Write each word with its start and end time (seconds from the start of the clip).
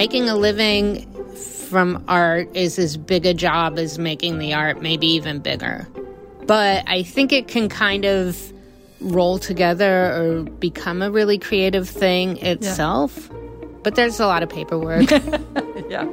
making 0.00 0.30
a 0.30 0.34
living 0.34 1.04
from 1.68 2.02
art 2.08 2.48
is 2.56 2.78
as 2.78 2.96
big 2.96 3.26
a 3.26 3.34
job 3.34 3.78
as 3.78 3.98
making 3.98 4.38
the 4.38 4.54
art, 4.54 4.80
maybe 4.80 5.06
even 5.06 5.40
bigger. 5.40 5.86
But 6.46 6.88
I 6.88 7.02
think 7.02 7.34
it 7.34 7.48
can 7.48 7.68
kind 7.68 8.06
of 8.06 8.50
roll 9.02 9.38
together 9.38 10.10
or 10.16 10.44
become 10.44 11.02
a 11.02 11.10
really 11.10 11.36
creative 11.36 11.86
thing 11.86 12.38
itself. 12.38 13.28
Yeah. 13.30 13.36
But 13.82 13.94
there's 13.94 14.18
a 14.18 14.26
lot 14.26 14.42
of 14.42 14.48
paperwork. 14.48 15.10
yeah. 15.90 16.04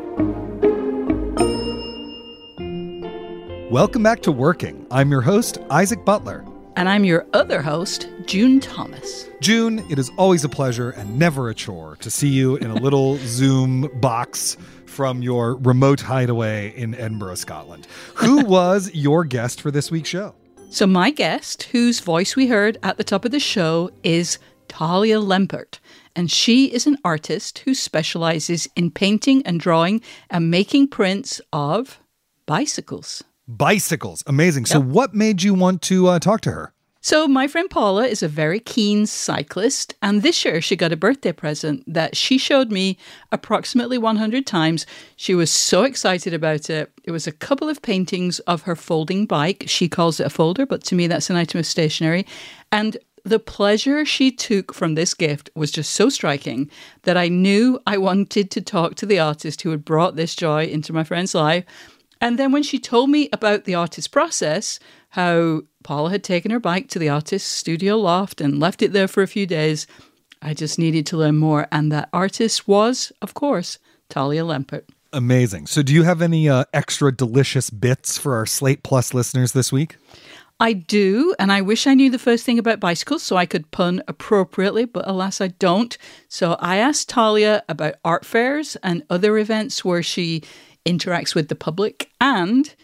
Welcome 3.71 4.03
back 4.03 4.21
to 4.23 4.33
Working. 4.33 4.85
I'm 4.91 5.09
your 5.11 5.21
host, 5.21 5.59
Isaac 5.69 6.03
Butler. 6.03 6.43
And 6.75 6.89
I'm 6.89 7.05
your 7.05 7.25
other 7.31 7.61
host, 7.61 8.09
June 8.27 8.59
Thomas. 8.59 9.29
June, 9.39 9.79
it 9.89 9.97
is 9.97 10.11
always 10.17 10.43
a 10.43 10.49
pleasure 10.49 10.89
and 10.89 11.17
never 11.17 11.47
a 11.49 11.55
chore 11.55 11.95
to 12.01 12.11
see 12.11 12.27
you 12.27 12.57
in 12.57 12.69
a 12.69 12.73
little 12.75 13.15
Zoom 13.25 13.89
box 14.01 14.57
from 14.85 15.21
your 15.21 15.55
remote 15.55 16.01
hideaway 16.01 16.73
in 16.75 16.93
Edinburgh, 16.93 17.35
Scotland. 17.35 17.87
Who 18.15 18.43
was 18.45 18.93
your 18.93 19.23
guest 19.23 19.61
for 19.61 19.71
this 19.71 19.89
week's 19.89 20.09
show? 20.09 20.35
So, 20.69 20.85
my 20.85 21.09
guest, 21.09 21.63
whose 21.63 22.01
voice 22.01 22.35
we 22.35 22.47
heard 22.47 22.77
at 22.83 22.97
the 22.97 23.03
top 23.05 23.23
of 23.23 23.31
the 23.31 23.39
show, 23.39 23.91
is 24.03 24.39
Taliah 24.67 25.23
Lempert. 25.23 25.79
And 26.13 26.29
she 26.29 26.65
is 26.65 26.85
an 26.85 26.97
artist 27.05 27.59
who 27.59 27.73
specializes 27.73 28.67
in 28.75 28.91
painting 28.91 29.41
and 29.45 29.57
drawing 29.57 30.01
and 30.29 30.51
making 30.51 30.89
prints 30.89 31.39
of 31.53 32.01
bicycles. 32.45 33.23
Bicycles. 33.47 34.21
Amazing. 34.27 34.63
Yep. 34.63 34.67
So, 34.67 34.81
what 34.81 35.13
made 35.13 35.43
you 35.43 35.53
want 35.53 35.81
to 35.83 36.07
uh, 36.07 36.19
talk 36.19 36.41
to 36.41 36.51
her? 36.51 36.73
So, 37.09 37.25
my 37.25 37.47
friend 37.47 37.69
Paula 37.69 38.05
is 38.05 38.21
a 38.21 38.27
very 38.27 38.59
keen 38.59 39.05
cyclist, 39.05 39.95
and 40.01 40.21
this 40.21 40.43
year 40.43 40.59
she 40.59 40.75
got 40.75 40.91
a 40.91 40.97
birthday 40.97 41.31
present 41.31 41.81
that 41.87 42.17
she 42.17 42.37
showed 42.37 42.69
me 42.69 42.97
approximately 43.31 43.97
100 43.97 44.45
times. 44.45 44.85
She 45.15 45.33
was 45.33 45.49
so 45.49 45.83
excited 45.83 46.33
about 46.33 46.69
it. 46.69 46.91
It 47.05 47.11
was 47.11 47.25
a 47.25 47.31
couple 47.31 47.69
of 47.69 47.81
paintings 47.81 48.39
of 48.39 48.63
her 48.63 48.75
folding 48.75 49.25
bike. 49.25 49.63
She 49.67 49.87
calls 49.87 50.19
it 50.19 50.27
a 50.27 50.29
folder, 50.29 50.65
but 50.65 50.83
to 50.83 50.95
me, 50.95 51.07
that's 51.07 51.29
an 51.29 51.37
item 51.37 51.59
of 51.59 51.65
stationery. 51.65 52.27
And 52.73 52.97
the 53.23 53.39
pleasure 53.39 54.03
she 54.03 54.29
took 54.29 54.73
from 54.73 54.95
this 54.95 55.13
gift 55.13 55.49
was 55.55 55.71
just 55.71 55.93
so 55.93 56.09
striking 56.09 56.69
that 57.03 57.15
I 57.15 57.29
knew 57.29 57.79
I 57.87 57.97
wanted 57.99 58.51
to 58.51 58.59
talk 58.59 58.95
to 58.95 59.05
the 59.05 59.19
artist 59.19 59.61
who 59.61 59.71
had 59.71 59.85
brought 59.85 60.17
this 60.17 60.35
joy 60.35 60.65
into 60.65 60.91
my 60.91 61.05
friend's 61.05 61.33
life. 61.33 61.63
And 62.19 62.37
then 62.37 62.51
when 62.51 62.63
she 62.63 62.79
told 62.79 63.09
me 63.09 63.29
about 63.31 63.63
the 63.63 63.75
artist's 63.75 64.09
process, 64.09 64.77
how 65.11 65.61
Paula 65.87 66.09
had 66.09 66.21
taken 66.21 66.51
her 66.51 66.59
bike 66.59 66.89
to 66.89 66.99
the 66.99 67.07
artist's 67.07 67.49
studio 67.49 67.95
loft 67.95 68.41
and 68.41 68.59
left 68.59 68.81
it 68.81 68.91
there 68.91 69.07
for 69.07 69.23
a 69.23 69.27
few 69.27 69.47
days, 69.47 69.87
I 70.41 70.53
just 70.53 70.77
needed 70.77 71.05
to 71.05 71.17
learn 71.17 71.37
more. 71.37 71.65
And 71.71 71.93
that 71.93 72.09
artist 72.11 72.67
was, 72.67 73.13
of 73.21 73.33
course, 73.33 73.79
Taliah 74.09 74.45
Lempert. 74.45 74.83
Amazing. 75.13 75.67
So, 75.67 75.81
do 75.81 75.93
you 75.93 76.03
have 76.03 76.21
any 76.21 76.49
uh, 76.49 76.65
extra 76.73 77.15
delicious 77.15 77.69
bits 77.69 78.17
for 78.17 78.35
our 78.35 78.45
Slate 78.45 78.83
Plus 78.83 79.13
listeners 79.13 79.53
this 79.53 79.71
week? 79.71 79.95
I 80.59 80.73
do, 80.73 81.33
and 81.39 81.53
I 81.53 81.61
wish 81.61 81.87
I 81.87 81.93
knew 81.93 82.09
the 82.09 82.19
first 82.19 82.43
thing 82.43 82.59
about 82.59 82.81
bicycles 82.81 83.23
so 83.23 83.37
I 83.37 83.45
could 83.45 83.71
pun 83.71 84.03
appropriately, 84.09 84.83
but 84.83 85.07
alas, 85.07 85.39
I 85.39 85.47
don't. 85.47 85.97
So 86.27 86.57
I 86.59 86.77
asked 86.77 87.09
Taliah 87.09 87.61
about 87.69 87.95
art 88.03 88.25
fairs 88.25 88.75
and 88.83 89.03
other 89.09 89.37
events 89.37 89.85
where 89.85 90.03
she 90.03 90.43
interacts 90.85 91.33
with 91.33 91.47
the 91.47 91.55
public. 91.55 92.09
And 92.19 92.75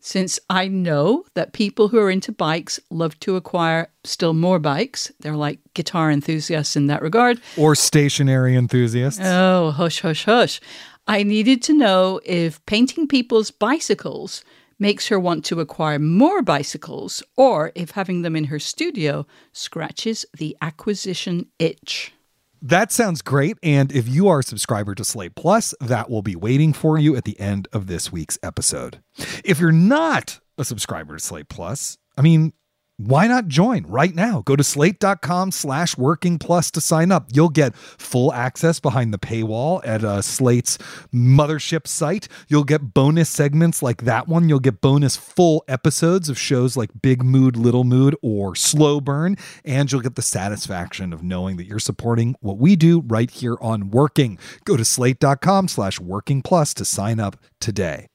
since 0.00 0.40
I 0.48 0.66
know 0.66 1.24
that 1.34 1.52
people 1.52 1.88
who 1.88 1.98
are 1.98 2.10
into 2.10 2.32
bikes 2.32 2.80
love 2.90 3.20
to 3.20 3.36
acquire 3.36 3.88
still 4.02 4.32
more 4.32 4.58
bikes, 4.58 5.12
they're 5.20 5.36
like 5.36 5.60
guitar 5.74 6.10
enthusiasts 6.10 6.74
in 6.74 6.86
that 6.86 7.02
regard. 7.02 7.40
Or 7.56 7.74
stationary 7.74 8.56
enthusiasts. 8.56 9.20
Oh, 9.22 9.70
hush, 9.70 10.00
hush, 10.00 10.24
hush. 10.24 10.60
I 11.06 11.22
needed 11.22 11.62
to 11.64 11.74
know 11.74 12.20
if 12.24 12.64
painting 12.66 13.06
people's 13.06 13.50
bicycles 13.50 14.42
makes 14.78 15.08
her 15.08 15.20
want 15.20 15.44
to 15.44 15.60
acquire 15.60 15.98
more 15.98 16.40
bicycles 16.40 17.22
or 17.36 17.70
if 17.74 17.90
having 17.90 18.22
them 18.22 18.34
in 18.34 18.44
her 18.44 18.58
studio 18.58 19.26
scratches 19.52 20.24
the 20.36 20.56
acquisition 20.62 21.46
itch. 21.58 22.12
That 22.62 22.92
sounds 22.92 23.22
great. 23.22 23.56
And 23.62 23.90
if 23.90 24.06
you 24.06 24.28
are 24.28 24.40
a 24.40 24.42
subscriber 24.42 24.94
to 24.94 25.04
Slate 25.04 25.34
Plus, 25.34 25.74
that 25.80 26.10
will 26.10 26.22
be 26.22 26.36
waiting 26.36 26.72
for 26.72 26.98
you 26.98 27.16
at 27.16 27.24
the 27.24 27.38
end 27.40 27.68
of 27.72 27.86
this 27.86 28.12
week's 28.12 28.38
episode. 28.42 29.02
If 29.44 29.60
you're 29.60 29.72
not 29.72 30.40
a 30.58 30.64
subscriber 30.64 31.16
to 31.16 31.22
Slate 31.22 31.48
Plus, 31.48 31.96
I 32.18 32.22
mean, 32.22 32.52
why 33.06 33.26
not 33.26 33.48
join 33.48 33.86
right 33.86 34.14
now? 34.14 34.42
Go 34.44 34.56
to 34.56 34.62
slate.com 34.62 35.52
slash 35.52 35.96
working 35.96 36.38
plus 36.38 36.70
to 36.72 36.82
sign 36.82 37.10
up. 37.10 37.28
You'll 37.32 37.48
get 37.48 37.74
full 37.74 38.30
access 38.34 38.78
behind 38.78 39.14
the 39.14 39.18
paywall 39.18 39.80
at 39.84 40.04
uh, 40.04 40.20
Slate's 40.20 40.76
mothership 41.10 41.86
site. 41.86 42.28
You'll 42.48 42.64
get 42.64 42.92
bonus 42.92 43.30
segments 43.30 43.82
like 43.82 44.02
that 44.02 44.28
one. 44.28 44.50
You'll 44.50 44.60
get 44.60 44.82
bonus 44.82 45.16
full 45.16 45.64
episodes 45.66 46.28
of 46.28 46.38
shows 46.38 46.76
like 46.76 46.90
Big 47.00 47.22
Mood, 47.22 47.56
Little 47.56 47.84
Mood, 47.84 48.16
or 48.20 48.54
Slow 48.54 49.00
Burn. 49.00 49.36
And 49.64 49.90
you'll 49.90 50.02
get 50.02 50.16
the 50.16 50.22
satisfaction 50.22 51.14
of 51.14 51.22
knowing 51.22 51.56
that 51.56 51.64
you're 51.64 51.78
supporting 51.78 52.36
what 52.40 52.58
we 52.58 52.76
do 52.76 53.00
right 53.00 53.30
here 53.30 53.56
on 53.62 53.90
Working. 53.90 54.38
Go 54.66 54.76
to 54.76 54.84
slate.com 54.84 55.68
slash 55.68 55.98
working 55.98 56.42
plus 56.42 56.74
to 56.74 56.84
sign 56.84 57.18
up 57.18 57.38
today. 57.60 58.08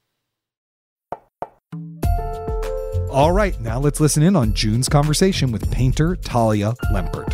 All 3.16 3.32
right, 3.32 3.58
now 3.62 3.78
let's 3.78 3.98
listen 3.98 4.22
in 4.22 4.36
on 4.36 4.52
June's 4.52 4.90
conversation 4.90 5.50
with 5.50 5.70
painter 5.72 6.16
Taliah 6.16 6.76
Lempert. 6.92 7.32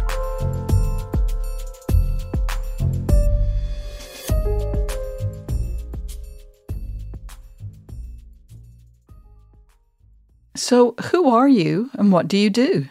So, 10.54 10.94
who 11.10 11.28
are 11.28 11.48
you 11.48 11.90
and 11.94 12.12
what 12.12 12.28
do 12.28 12.38
you 12.38 12.48
do? 12.48 12.86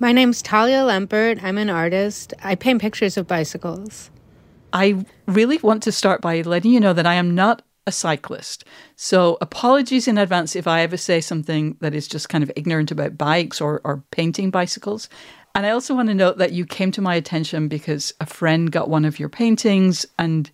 My 0.00 0.10
name's 0.10 0.42
Taliah 0.42 0.88
Lempert. 0.88 1.40
I'm 1.44 1.56
an 1.56 1.70
artist. 1.70 2.34
I 2.42 2.56
paint 2.56 2.80
pictures 2.80 3.16
of 3.16 3.28
bicycles. 3.28 4.10
I 4.72 5.06
really 5.26 5.58
want 5.58 5.84
to 5.84 5.92
start 5.92 6.20
by 6.20 6.40
letting 6.40 6.72
you 6.72 6.80
know 6.80 6.94
that 6.94 7.06
I 7.06 7.14
am 7.14 7.36
not 7.36 7.62
a 7.88 7.92
cyclist. 7.92 8.64
So 8.94 9.38
apologies 9.40 10.06
in 10.06 10.18
advance 10.18 10.54
if 10.54 10.66
I 10.66 10.82
ever 10.82 10.96
say 10.96 11.20
something 11.20 11.76
that 11.80 11.94
is 11.94 12.06
just 12.06 12.28
kind 12.28 12.44
of 12.44 12.52
ignorant 12.54 12.90
about 12.90 13.18
bikes 13.18 13.60
or, 13.60 13.80
or 13.82 14.04
painting 14.10 14.50
bicycles. 14.50 15.08
And 15.54 15.64
I 15.66 15.70
also 15.70 15.94
want 15.94 16.08
to 16.08 16.14
note 16.14 16.38
that 16.38 16.52
you 16.52 16.66
came 16.66 16.92
to 16.92 17.00
my 17.00 17.14
attention 17.14 17.66
because 17.66 18.12
a 18.20 18.26
friend 18.26 18.70
got 18.70 18.90
one 18.90 19.06
of 19.06 19.18
your 19.18 19.30
paintings 19.30 20.06
and 20.18 20.50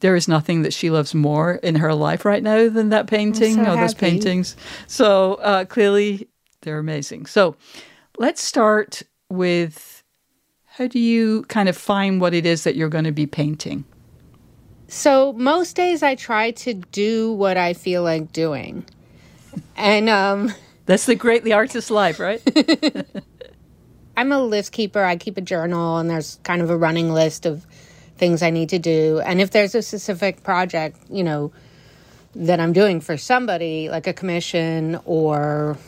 there 0.00 0.16
is 0.16 0.26
nothing 0.26 0.62
that 0.62 0.72
she 0.72 0.90
loves 0.90 1.14
more 1.14 1.56
in 1.56 1.76
her 1.76 1.94
life 1.94 2.24
right 2.24 2.42
now 2.42 2.68
than 2.68 2.88
that 2.88 3.06
painting 3.06 3.54
so 3.56 3.72
or 3.72 3.76
those 3.76 3.94
paintings. 3.94 4.56
So 4.88 5.34
uh, 5.34 5.66
clearly 5.66 6.26
they're 6.62 6.78
amazing. 6.78 7.26
So 7.26 7.54
let's 8.18 8.42
start 8.42 9.02
with 9.28 10.02
how 10.64 10.86
do 10.86 10.98
you 10.98 11.42
kind 11.44 11.68
of 11.68 11.76
find 11.76 12.18
what 12.18 12.32
it 12.32 12.46
is 12.46 12.64
that 12.64 12.76
you're 12.76 12.88
going 12.88 13.04
to 13.04 13.12
be 13.12 13.26
painting? 13.26 13.84
So 14.92 15.32
most 15.32 15.74
days 15.74 16.02
I 16.02 16.16
try 16.16 16.50
to 16.50 16.74
do 16.74 17.32
what 17.32 17.56
I 17.56 17.72
feel 17.72 18.02
like 18.02 18.30
doing. 18.30 18.84
And 19.74 20.10
um 20.10 20.52
That's 20.86 21.06
the 21.06 21.14
great 21.14 21.44
the 21.44 21.54
artist's 21.54 21.90
life, 21.90 22.20
right? 22.20 22.42
I'm 24.18 24.30
a 24.32 24.42
list 24.42 24.72
keeper. 24.72 25.02
I 25.02 25.16
keep 25.16 25.38
a 25.38 25.40
journal 25.40 25.96
and 25.96 26.10
there's 26.10 26.38
kind 26.42 26.60
of 26.60 26.68
a 26.68 26.76
running 26.76 27.10
list 27.10 27.46
of 27.46 27.64
things 28.18 28.42
I 28.42 28.50
need 28.50 28.68
to 28.68 28.78
do. 28.78 29.22
And 29.24 29.40
if 29.40 29.50
there's 29.50 29.74
a 29.74 29.80
specific 29.80 30.42
project, 30.42 30.98
you 31.08 31.24
know, 31.24 31.52
that 32.34 32.60
I'm 32.60 32.74
doing 32.74 33.00
for 33.00 33.16
somebody, 33.16 33.88
like 33.88 34.06
a 34.06 34.12
commission 34.12 35.00
or 35.06 35.78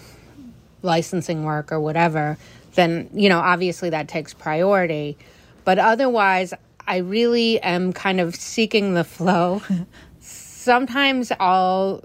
licensing 0.81 1.45
work 1.45 1.73
or 1.73 1.79
whatever, 1.79 2.39
then, 2.75 3.11
you 3.13 3.29
know, 3.29 3.41
obviously 3.41 3.91
that 3.91 4.09
takes 4.09 4.33
priority. 4.33 5.19
But 5.67 5.79
otherwise, 5.79 6.55
I 6.87 6.99
really 6.99 7.61
am 7.61 7.93
kind 7.93 8.21
of 8.21 8.35
seeking 8.35 8.95
the 8.95 9.05
flow. 9.05 9.63
Sometimes 10.21 11.33
I'll 11.39 12.03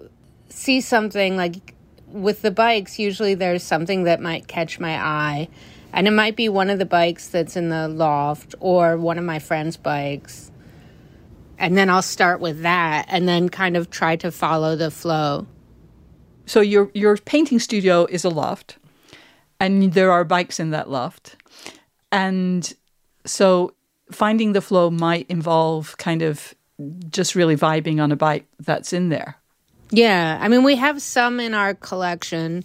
see 0.50 0.82
something 0.82 1.38
like 1.38 1.76
with 2.08 2.42
the 2.42 2.52
bikes, 2.52 3.00
usually 3.00 3.36
there's 3.36 3.64
something 3.64 4.04
that 4.04 4.22
might 4.22 4.48
catch 4.48 4.80
my 4.80 4.98
eye. 4.98 5.48
And 5.92 6.08
it 6.08 6.12
might 6.12 6.36
be 6.36 6.50
one 6.50 6.70
of 6.70 6.80
the 6.80 6.86
bikes 6.86 7.28
that's 7.30 7.56
in 7.56 7.70
the 7.70 7.88
loft 7.88 8.56
or 8.60 8.98
one 8.98 9.18
of 9.18 9.24
my 9.24 9.40
friend's 9.40 9.78
bikes. 9.78 10.52
And 11.58 11.78
then 11.78 11.90
I'll 11.90 12.02
start 12.02 12.40
with 12.40 12.62
that 12.62 13.06
and 13.10 13.28
then 13.28 13.50
kind 13.50 13.76
of 13.76 13.90
try 13.90 14.16
to 14.18 14.32
follow 14.32 14.76
the 14.76 14.92
flow. 14.92 15.48
So 16.46 16.62
your 16.62 16.90
your 16.94 17.18
painting 17.18 17.60
studio 17.60 18.06
is 18.06 18.24
a 18.24 18.30
loft 18.30 18.78
and 19.60 19.94
there 19.94 20.12
are 20.12 20.24
bikes 20.24 20.60
in 20.60 20.72
that 20.72 20.90
loft. 20.90 21.36
And 22.12 22.72
so 23.26 23.74
finding 24.12 24.54
the 24.54 24.62
flow 24.62 24.90
might 24.90 25.30
involve 25.30 25.98
kind 25.98 26.22
of 26.22 26.54
just 27.10 27.36
really 27.36 27.56
vibing 27.56 28.02
on 28.02 28.12
a 28.12 28.16
bike 28.16 28.46
that's 28.60 28.94
in 28.94 29.10
there. 29.10 29.36
Yeah, 29.92 30.38
I 30.40 30.48
mean, 30.48 30.64
we 30.64 30.76
have 30.76 31.02
some 31.02 31.40
in 31.40 31.54
our 31.54 31.74
collection, 31.74 32.64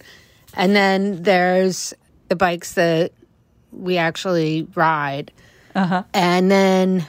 and 0.55 0.77
then 0.77 1.23
there's 1.23 1.95
the 2.29 2.37
bikes 2.37 2.75
that 2.75 3.13
we 3.73 3.97
actually 3.97 4.69
ride. 4.75 5.33
Uh-huh. 5.75 6.05
And 6.13 6.51
then 6.51 7.07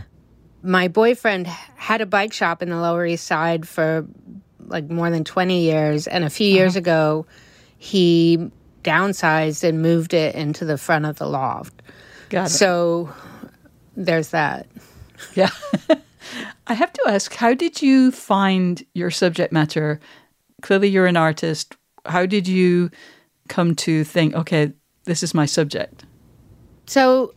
my 0.64 0.88
boyfriend 0.88 1.48
had 1.48 2.02
a 2.02 2.06
bike 2.06 2.34
shop 2.34 2.62
in 2.62 2.70
the 2.70 2.78
Lower 2.80 3.06
East 3.06 3.26
Side 3.26 3.68
for 3.68 4.08
like 4.60 4.90
more 4.90 5.12
than 5.12 5.24
20 5.24 5.62
years. 5.62 6.08
And 6.08 6.24
a 6.24 6.30
few 6.30 6.48
years 6.48 6.76
ago, 6.76 7.28
he 7.78 8.50
downsized 8.84 9.64
and 9.64 9.82
moved 9.82 10.14
it 10.14 10.36
into 10.36 10.66
the 10.66 10.78
front 10.78 11.06
of 11.06 11.18
the 11.18 11.28
loft. 11.28 11.82
Got 12.30 12.48
it. 12.48 12.50
So 12.50 13.14
there's 13.96 14.30
that. 14.30 14.68
Yeah. 15.34 15.50
I 16.68 16.74
have 16.74 16.92
to 16.94 17.04
ask, 17.08 17.34
how 17.34 17.54
did 17.54 17.82
you 17.82 18.12
find 18.12 18.84
your 18.94 19.12
subject 19.12 19.54
matter? 19.54 20.00
Clearly, 20.62 20.88
you're 20.88 21.06
an 21.06 21.18
artist. 21.18 21.76
How 22.06 22.26
did 22.26 22.48
you 22.48 22.90
come 23.48 23.76
to 23.76 24.04
think, 24.04 24.34
okay, 24.34 24.74
this 25.06 25.22
is 25.22 25.34
my 25.34 25.46
subject? 25.46 26.06
So 26.88 27.34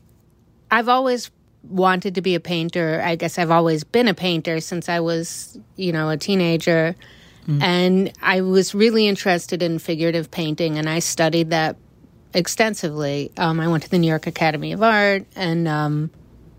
I've 0.70 0.88
always 0.88 1.31
wanted 1.62 2.14
to 2.14 2.22
be 2.22 2.34
a 2.34 2.40
painter. 2.40 3.02
I 3.05 3.16
guess 3.16 3.38
I've 3.38 3.50
always 3.50 3.84
been 3.84 4.08
a 4.08 4.14
painter 4.14 4.60
since 4.60 4.88
I 4.88 5.00
was, 5.00 5.58
you 5.76 5.93
know, 5.93 6.08
a 6.08 6.16
teenager. 6.16 6.96
And 7.62 8.12
I 8.20 8.43
was 8.43 8.75
really 8.75 9.06
interested 9.06 9.62
in 9.62 9.78
figurative 9.78 10.31
painting, 10.31 10.76
and 10.76 10.87
I 10.87 10.99
studied 10.99 11.49
that 11.49 11.76
extensively. 12.34 13.32
Um, 13.38 13.58
I 13.58 13.69
went 13.69 13.84
to 13.84 13.90
the 13.90 13.99
New 13.99 14.06
York 14.06 14.26
Academy 14.26 14.72
of 14.72 14.82
Art 14.82 15.25
and 15.34 15.66
um, 15.66 16.10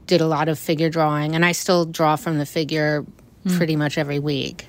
did 0.09 0.21
a 0.21 0.27
lot 0.27 0.49
of 0.49 0.57
figure 0.57 0.89
drawing, 0.89 1.35
and 1.35 1.45
I 1.45 1.53
still 1.53 1.85
draw 1.85 2.15
from 2.17 2.39
the 2.39 2.45
figure 2.45 3.05
pretty 3.55 3.75
much 3.75 3.97
every 3.97 4.19
week. 4.19 4.67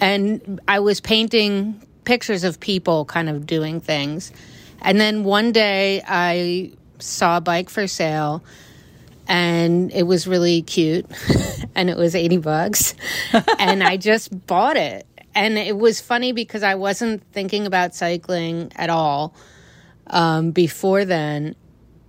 And 0.00 0.60
I 0.66 0.80
was 0.80 1.00
painting 1.00 1.80
pictures 2.04 2.42
of 2.42 2.58
people 2.58 3.04
kind 3.04 3.28
of 3.28 3.46
doing 3.46 3.80
things. 3.80 4.32
And 4.80 5.00
then 5.00 5.24
one 5.24 5.52
day 5.52 6.02
I 6.06 6.72
saw 6.98 7.36
a 7.36 7.40
bike 7.40 7.70
for 7.70 7.86
sale 7.86 8.42
and 9.28 9.92
it 9.92 10.02
was 10.02 10.26
really 10.26 10.62
cute 10.62 11.06
and 11.74 11.88
it 11.88 11.96
was 11.96 12.14
80 12.14 12.38
bucks 12.38 12.94
and 13.58 13.82
I 13.82 13.96
just 13.96 14.46
bought 14.46 14.76
it. 14.76 15.06
And 15.34 15.56
it 15.56 15.78
was 15.78 16.00
funny 16.00 16.32
because 16.32 16.62
I 16.62 16.74
wasn't 16.74 17.22
thinking 17.32 17.66
about 17.66 17.94
cycling 17.94 18.72
at 18.76 18.90
all 18.90 19.34
um, 20.08 20.50
before 20.50 21.04
then. 21.04 21.54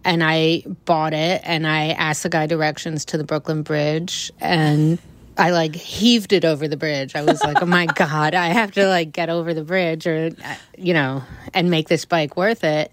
And 0.06 0.24
I 0.24 0.64
bought 0.86 1.14
it 1.14 1.42
and 1.46 1.66
I 1.66 1.90
asked 1.90 2.24
the 2.24 2.30
guy 2.30 2.46
directions 2.46 3.06
to 3.06 3.18
the 3.18 3.24
Brooklyn 3.24 3.64
Bridge 3.64 4.32
and 4.40 5.00
I 5.38 5.52
like 5.52 5.76
heaved 5.76 6.34
it 6.34 6.46
over 6.46 6.68
the 6.68 6.78
bridge. 6.78 7.16
I 7.16 7.24
was 7.24 7.42
like, 7.44 7.62
oh 7.62 7.66
my 7.66 7.86
God, 7.96 8.34
I 8.34 8.48
have 8.48 8.72
to 8.74 8.88
like 8.88 9.12
get 9.12 9.30
over 9.30 9.54
the 9.54 9.64
bridge 9.64 10.06
or, 10.06 10.32
uh, 10.44 10.56
you 10.78 10.94
know, 10.94 11.24
and 11.54 11.70
make 11.70 11.88
this 11.88 12.06
bike 12.06 12.38
worth 12.38 12.64
it. 12.64 12.92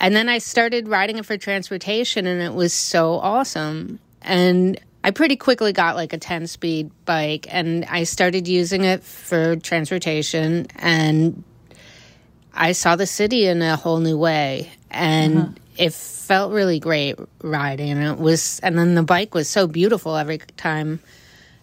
And 0.00 0.14
then 0.14 0.28
I 0.28 0.38
started 0.38 0.88
riding 0.88 1.18
it 1.18 1.26
for 1.26 1.36
transportation 1.36 2.26
and 2.26 2.40
it 2.40 2.54
was 2.54 2.72
so 2.72 3.14
awesome. 3.14 3.98
And 4.22 4.80
I 5.04 5.10
pretty 5.10 5.36
quickly 5.36 5.72
got 5.72 5.96
like 5.96 6.12
a 6.12 6.18
10 6.18 6.46
speed 6.46 6.90
bike 7.04 7.46
and 7.50 7.84
I 7.86 8.04
started 8.04 8.48
using 8.48 8.84
it 8.84 9.02
for 9.02 9.56
transportation 9.56 10.66
and 10.76 11.42
I 12.52 12.72
saw 12.72 12.96
the 12.96 13.06
city 13.06 13.46
in 13.46 13.62
a 13.62 13.76
whole 13.76 13.98
new 13.98 14.18
way 14.18 14.70
and 14.90 15.58
it 15.78 15.94
felt 15.94 16.52
really 16.52 16.80
great 16.80 17.16
riding 17.42 17.90
and 17.90 18.02
it 18.02 18.18
was 18.18 18.58
and 18.60 18.76
then 18.76 18.94
the 18.94 19.02
bike 19.02 19.32
was 19.32 19.48
so 19.48 19.66
beautiful 19.66 20.16
every 20.16 20.38
time 20.56 21.00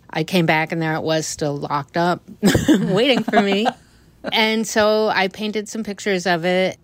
I 0.10 0.24
came 0.24 0.46
back 0.46 0.72
and 0.72 0.82
there 0.82 0.96
it 0.96 1.04
was 1.04 1.28
still 1.28 1.58
locked 1.58 1.98
up 1.98 2.24
waiting 2.70 3.24
for 3.24 3.42
me. 3.42 3.68
and 4.32 4.66
so 4.66 5.10
I 5.10 5.28
painted 5.28 5.68
some 5.68 5.84
pictures 5.84 6.26
of 6.26 6.46
it 6.46 6.78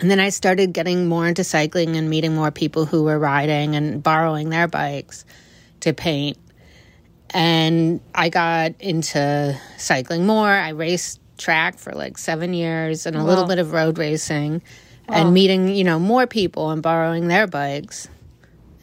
and 0.00 0.10
then 0.10 0.18
I 0.18 0.30
started 0.30 0.72
getting 0.72 1.06
more 1.06 1.26
into 1.28 1.44
cycling 1.44 1.94
and 1.96 2.10
meeting 2.10 2.34
more 2.34 2.50
people 2.50 2.84
who 2.84 3.04
were 3.04 3.18
riding 3.18 3.76
and 3.76 4.02
borrowing 4.02 4.50
their 4.50 4.66
bikes 4.66 5.24
to 5.80 5.92
paint. 5.92 6.36
And 7.30 8.00
I 8.12 8.28
got 8.28 8.72
into 8.80 9.58
cycling 9.78 10.26
more. 10.26 10.48
I 10.48 10.70
raced 10.70 11.20
track 11.38 11.78
for 11.78 11.92
like 11.92 12.18
seven 12.18 12.54
years 12.54 13.06
and 13.06 13.16
a 13.16 13.22
little 13.22 13.46
bit 13.46 13.58
of 13.58 13.72
road 13.72 13.98
racing 13.98 14.62
and 15.08 15.28
oh. 15.28 15.30
meeting, 15.30 15.68
you 15.68 15.84
know, 15.84 15.98
more 15.98 16.26
people 16.26 16.70
and 16.70 16.82
borrowing 16.82 17.28
their 17.28 17.46
bikes. 17.46 18.08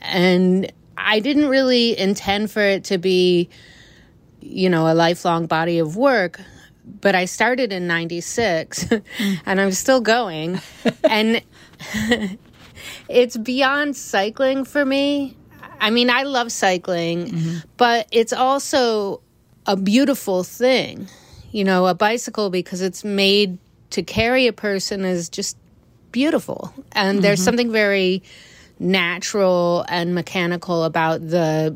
And 0.02 0.72
I 0.98 1.20
didn't 1.20 1.48
really 1.48 1.98
intend 1.98 2.52
for 2.52 2.62
it 2.62 2.86
to 2.86 2.98
be, 2.98 3.50
you 4.40 4.70
know, 4.70 4.92
a 4.92 4.94
lifelong 4.94 5.48
body 5.48 5.80
of 5.80 5.96
work. 5.96 6.40
But 7.00 7.16
I 7.16 7.26
started 7.26 7.72
in 7.72 7.88
96 7.88 8.88
and 9.46 9.62
I'm 9.62 9.72
still 9.72 10.02
going. 10.02 10.60
and 11.04 11.42
it's 13.10 13.38
beyond 13.38 13.96
cycling 13.96 14.66
for 14.66 14.86
me. 14.86 15.38
I 15.80 15.90
mean, 15.90 16.12
I 16.12 16.24
love 16.24 16.52
cycling, 16.52 17.26
mm-hmm. 17.26 17.58
but 17.78 18.08
it's 18.12 18.34
also 18.34 19.22
a 19.66 19.76
beautiful 19.76 20.44
thing. 20.44 21.08
You 21.52 21.64
know, 21.64 21.88
a 21.88 21.96
bicycle 21.96 22.50
because 22.50 22.82
it's 22.82 23.04
made 23.04 23.58
to 23.90 24.04
carry 24.04 24.48
a 24.48 24.54
person 24.54 25.04
is 25.04 25.28
just 25.28 25.58
beautiful. 26.12 26.74
And 26.92 27.24
there's 27.24 27.40
mm-hmm. 27.40 27.46
something 27.46 27.72
very 27.72 28.24
natural 28.80 29.86
and 29.88 30.16
mechanical 30.16 30.84
about 30.84 31.25
the 31.28 31.75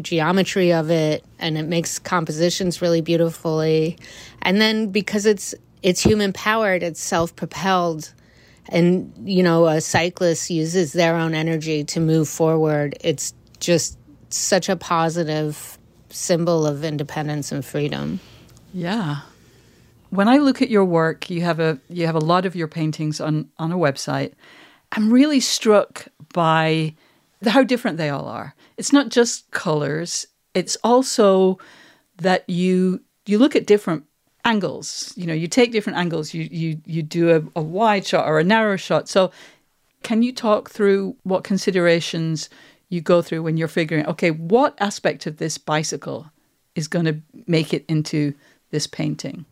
geometry 0.00 0.72
of 0.72 0.90
it 0.90 1.24
and 1.38 1.56
it 1.56 1.66
makes 1.66 1.98
compositions 1.98 2.80
really 2.82 3.00
beautifully. 3.00 3.98
And 4.42 4.60
then 4.60 4.90
because 4.90 5.26
it's 5.26 5.54
it's 5.82 6.02
human 6.02 6.32
powered, 6.32 6.82
it's 6.82 7.00
self-propelled 7.00 8.12
and 8.68 9.12
you 9.24 9.42
know 9.42 9.66
a 9.66 9.80
cyclist 9.80 10.50
uses 10.50 10.92
their 10.92 11.16
own 11.16 11.34
energy 11.34 11.84
to 11.84 12.00
move 12.00 12.28
forward. 12.28 12.96
It's 13.00 13.34
just 13.60 13.98
such 14.30 14.68
a 14.68 14.76
positive 14.76 15.78
symbol 16.10 16.66
of 16.66 16.84
independence 16.84 17.52
and 17.52 17.64
freedom. 17.64 18.20
Yeah. 18.72 19.20
When 20.10 20.28
I 20.28 20.38
look 20.38 20.62
at 20.62 20.70
your 20.70 20.84
work, 20.84 21.30
you 21.30 21.42
have 21.42 21.60
a 21.60 21.78
you 21.88 22.06
have 22.06 22.14
a 22.14 22.20
lot 22.20 22.46
of 22.46 22.56
your 22.56 22.68
paintings 22.68 23.20
on 23.20 23.48
on 23.58 23.72
a 23.72 23.76
website. 23.76 24.32
I'm 24.92 25.12
really 25.12 25.40
struck 25.40 26.06
by 26.32 26.94
the, 27.40 27.50
how 27.50 27.64
different 27.64 27.98
they 27.98 28.08
all 28.08 28.26
are. 28.26 28.54
It's 28.76 28.92
not 28.92 29.08
just 29.08 29.50
colors. 29.50 30.26
It's 30.54 30.76
also 30.84 31.58
that 32.18 32.48
you 32.48 33.00
you 33.26 33.38
look 33.38 33.56
at 33.56 33.66
different 33.66 34.04
angles. 34.44 35.12
You 35.16 35.26
know, 35.26 35.34
you 35.34 35.48
take 35.48 35.72
different 35.72 35.98
angles. 35.98 36.32
You 36.32 36.48
you 36.50 36.80
you 36.86 37.02
do 37.02 37.30
a, 37.36 37.58
a 37.58 37.62
wide 37.62 38.06
shot 38.06 38.28
or 38.28 38.38
a 38.38 38.44
narrow 38.44 38.76
shot. 38.76 39.08
So, 39.08 39.30
can 40.02 40.22
you 40.22 40.32
talk 40.32 40.70
through 40.70 41.16
what 41.24 41.44
considerations 41.44 42.48
you 42.88 43.00
go 43.00 43.20
through 43.20 43.42
when 43.42 43.56
you're 43.56 43.68
figuring, 43.68 44.06
okay, 44.06 44.30
what 44.30 44.76
aspect 44.80 45.26
of 45.26 45.38
this 45.38 45.58
bicycle 45.58 46.30
is 46.76 46.86
going 46.86 47.04
to 47.04 47.20
make 47.46 47.74
it 47.74 47.84
into 47.88 48.32
this 48.70 48.86
painting? 48.86 49.44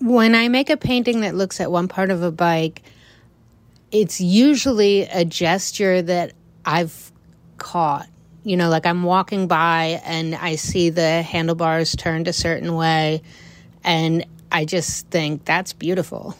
When 0.00 0.34
I 0.34 0.48
make 0.48 0.70
a 0.70 0.76
painting 0.76 1.20
that 1.20 1.34
looks 1.34 1.60
at 1.60 1.70
one 1.70 1.86
part 1.86 2.10
of 2.10 2.22
a 2.22 2.32
bike, 2.32 2.82
it's 3.90 4.20
usually 4.20 5.02
a 5.02 5.24
gesture 5.24 6.00
that 6.02 6.32
I've 6.64 7.12
caught. 7.58 8.08
You 8.42 8.56
know, 8.56 8.70
like 8.70 8.86
I'm 8.86 9.02
walking 9.02 9.46
by 9.46 10.00
and 10.04 10.34
I 10.34 10.56
see 10.56 10.88
the 10.88 11.20
handlebars 11.20 11.94
turned 11.94 12.28
a 12.28 12.32
certain 12.32 12.74
way, 12.74 13.22
and 13.84 14.24
I 14.50 14.64
just 14.64 15.06
think 15.08 15.44
that's 15.44 15.74
beautiful. 15.74 16.34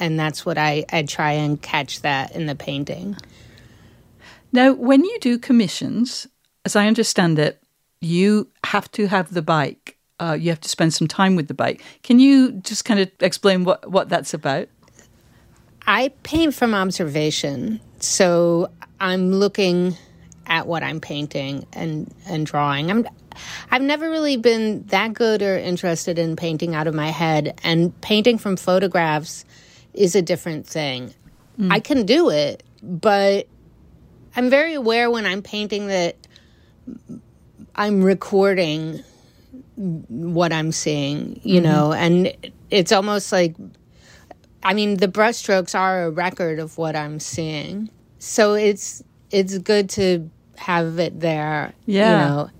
And 0.00 0.18
that's 0.18 0.44
what 0.44 0.58
I, 0.58 0.84
I 0.92 1.02
try 1.02 1.32
and 1.32 1.60
catch 1.60 2.00
that 2.02 2.34
in 2.34 2.46
the 2.46 2.56
painting. 2.56 3.16
Now, 4.50 4.72
when 4.72 5.04
you 5.04 5.18
do 5.20 5.38
commissions, 5.38 6.26
as 6.64 6.74
I 6.74 6.88
understand 6.88 7.38
it, 7.38 7.62
you 8.00 8.48
have 8.64 8.90
to 8.92 9.06
have 9.06 9.32
the 9.32 9.42
bike. 9.42 9.98
Uh, 10.20 10.34
you 10.34 10.50
have 10.50 10.60
to 10.60 10.68
spend 10.68 10.92
some 10.92 11.08
time 11.08 11.34
with 11.34 11.48
the 11.48 11.54
bike. 11.54 11.82
Can 12.02 12.20
you 12.20 12.52
just 12.52 12.84
kind 12.84 13.00
of 13.00 13.10
explain 13.20 13.64
what, 13.64 13.90
what 13.90 14.08
that's 14.10 14.34
about? 14.34 14.68
I 15.86 16.12
paint 16.22 16.54
from 16.54 16.74
observation. 16.74 17.80
So 18.00 18.70
I'm 19.00 19.32
looking 19.32 19.96
at 20.46 20.66
what 20.66 20.82
I'm 20.82 21.00
painting 21.00 21.66
and, 21.72 22.12
and 22.26 22.44
drawing. 22.44 22.90
I'm 22.90 23.06
I've 23.70 23.80
never 23.80 24.10
really 24.10 24.36
been 24.36 24.84
that 24.88 25.14
good 25.14 25.40
or 25.40 25.56
interested 25.56 26.18
in 26.18 26.36
painting 26.36 26.74
out 26.74 26.86
of 26.86 26.94
my 26.94 27.08
head 27.08 27.58
and 27.62 27.98
painting 28.00 28.36
from 28.38 28.56
photographs 28.56 29.44
is 29.94 30.14
a 30.14 30.20
different 30.20 30.66
thing. 30.66 31.14
I 31.70 31.80
can 31.80 32.06
do 32.06 32.30
it, 32.30 32.62
but 32.82 33.46
I'm 34.34 34.48
very 34.48 34.74
aware 34.74 35.10
when 35.10 35.26
I'm 35.26 35.42
painting 35.42 35.88
that 35.88 36.16
I'm 37.74 38.02
recording 38.02 39.02
what 39.80 40.52
I'm 40.52 40.72
seeing, 40.72 41.40
you 41.42 41.60
know, 41.60 41.92
and 41.92 42.34
it's 42.70 42.92
almost 42.92 43.32
like 43.32 43.56
I 44.62 44.74
mean, 44.74 44.98
the 44.98 45.08
brushstrokes 45.08 45.78
are 45.78 46.04
a 46.04 46.10
record 46.10 46.58
of 46.58 46.76
what 46.76 46.94
I'm 46.94 47.18
seeing. 47.18 47.88
So 48.18 48.54
it's 48.54 49.02
it's 49.30 49.56
good 49.58 49.88
to 49.90 50.30
have 50.56 50.98
it 50.98 51.20
there. 51.20 51.72
Yeah. 51.86 52.10
You 52.10 52.28
know. 52.28 52.50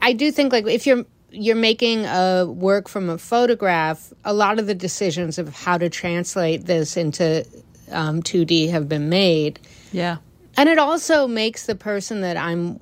I 0.00 0.12
do 0.12 0.32
think 0.32 0.52
like 0.52 0.66
if 0.66 0.86
you're 0.86 1.04
you're 1.30 1.56
making 1.56 2.06
a 2.06 2.46
work 2.46 2.88
from 2.88 3.10
a 3.10 3.18
photograph, 3.18 4.12
a 4.24 4.32
lot 4.32 4.58
of 4.58 4.66
the 4.66 4.74
decisions 4.74 5.38
of 5.38 5.54
how 5.54 5.76
to 5.76 5.90
translate 5.90 6.64
this 6.64 6.96
into 6.96 7.46
um, 7.90 8.22
2D 8.22 8.70
have 8.70 8.88
been 8.88 9.10
made. 9.10 9.60
Yeah. 9.92 10.18
And 10.56 10.70
it 10.70 10.78
also 10.78 11.26
makes 11.26 11.66
the 11.66 11.74
person 11.74 12.22
that 12.22 12.38
I'm 12.38 12.80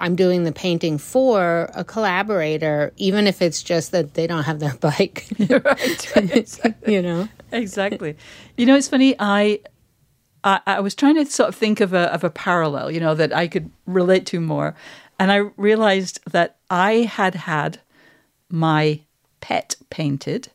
I'm 0.00 0.16
doing 0.16 0.44
the 0.44 0.52
painting 0.52 0.96
for 0.96 1.70
a 1.74 1.84
collaborator, 1.84 2.92
even 2.96 3.26
if 3.26 3.42
it's 3.42 3.62
just 3.62 3.92
that 3.92 4.14
they 4.14 4.26
don't 4.26 4.44
have 4.44 4.58
their 4.58 4.74
bike. 4.80 5.26
right, 5.38 5.62
right, 6.16 6.36
exactly. 6.36 6.94
you 6.94 7.02
know? 7.02 7.28
exactly. 7.52 8.16
You 8.56 8.66
know, 8.66 8.76
it's 8.76 8.88
funny. 8.88 9.14
I, 9.18 9.60
I 10.42 10.60
I 10.66 10.80
was 10.80 10.94
trying 10.94 11.16
to 11.16 11.26
sort 11.26 11.50
of 11.50 11.54
think 11.54 11.80
of 11.80 11.92
a 11.92 12.12
of 12.12 12.24
a 12.24 12.30
parallel, 12.30 12.90
you 12.90 12.98
know, 12.98 13.14
that 13.14 13.32
I 13.32 13.46
could 13.46 13.70
relate 13.86 14.26
to 14.26 14.40
more, 14.40 14.74
and 15.18 15.30
I 15.30 15.36
realized 15.56 16.20
that 16.30 16.56
I 16.70 16.92
had 17.02 17.34
had 17.34 17.80
my 18.48 19.02
pet 19.40 19.76
painted, 19.90 20.48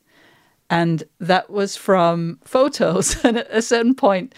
and 0.71 1.03
that 1.19 1.51
was 1.51 1.77
from 1.77 2.39
photos. 2.43 3.23
And 3.23 3.37
at 3.37 3.47
a 3.51 3.61
certain 3.61 3.93
point, 3.93 4.33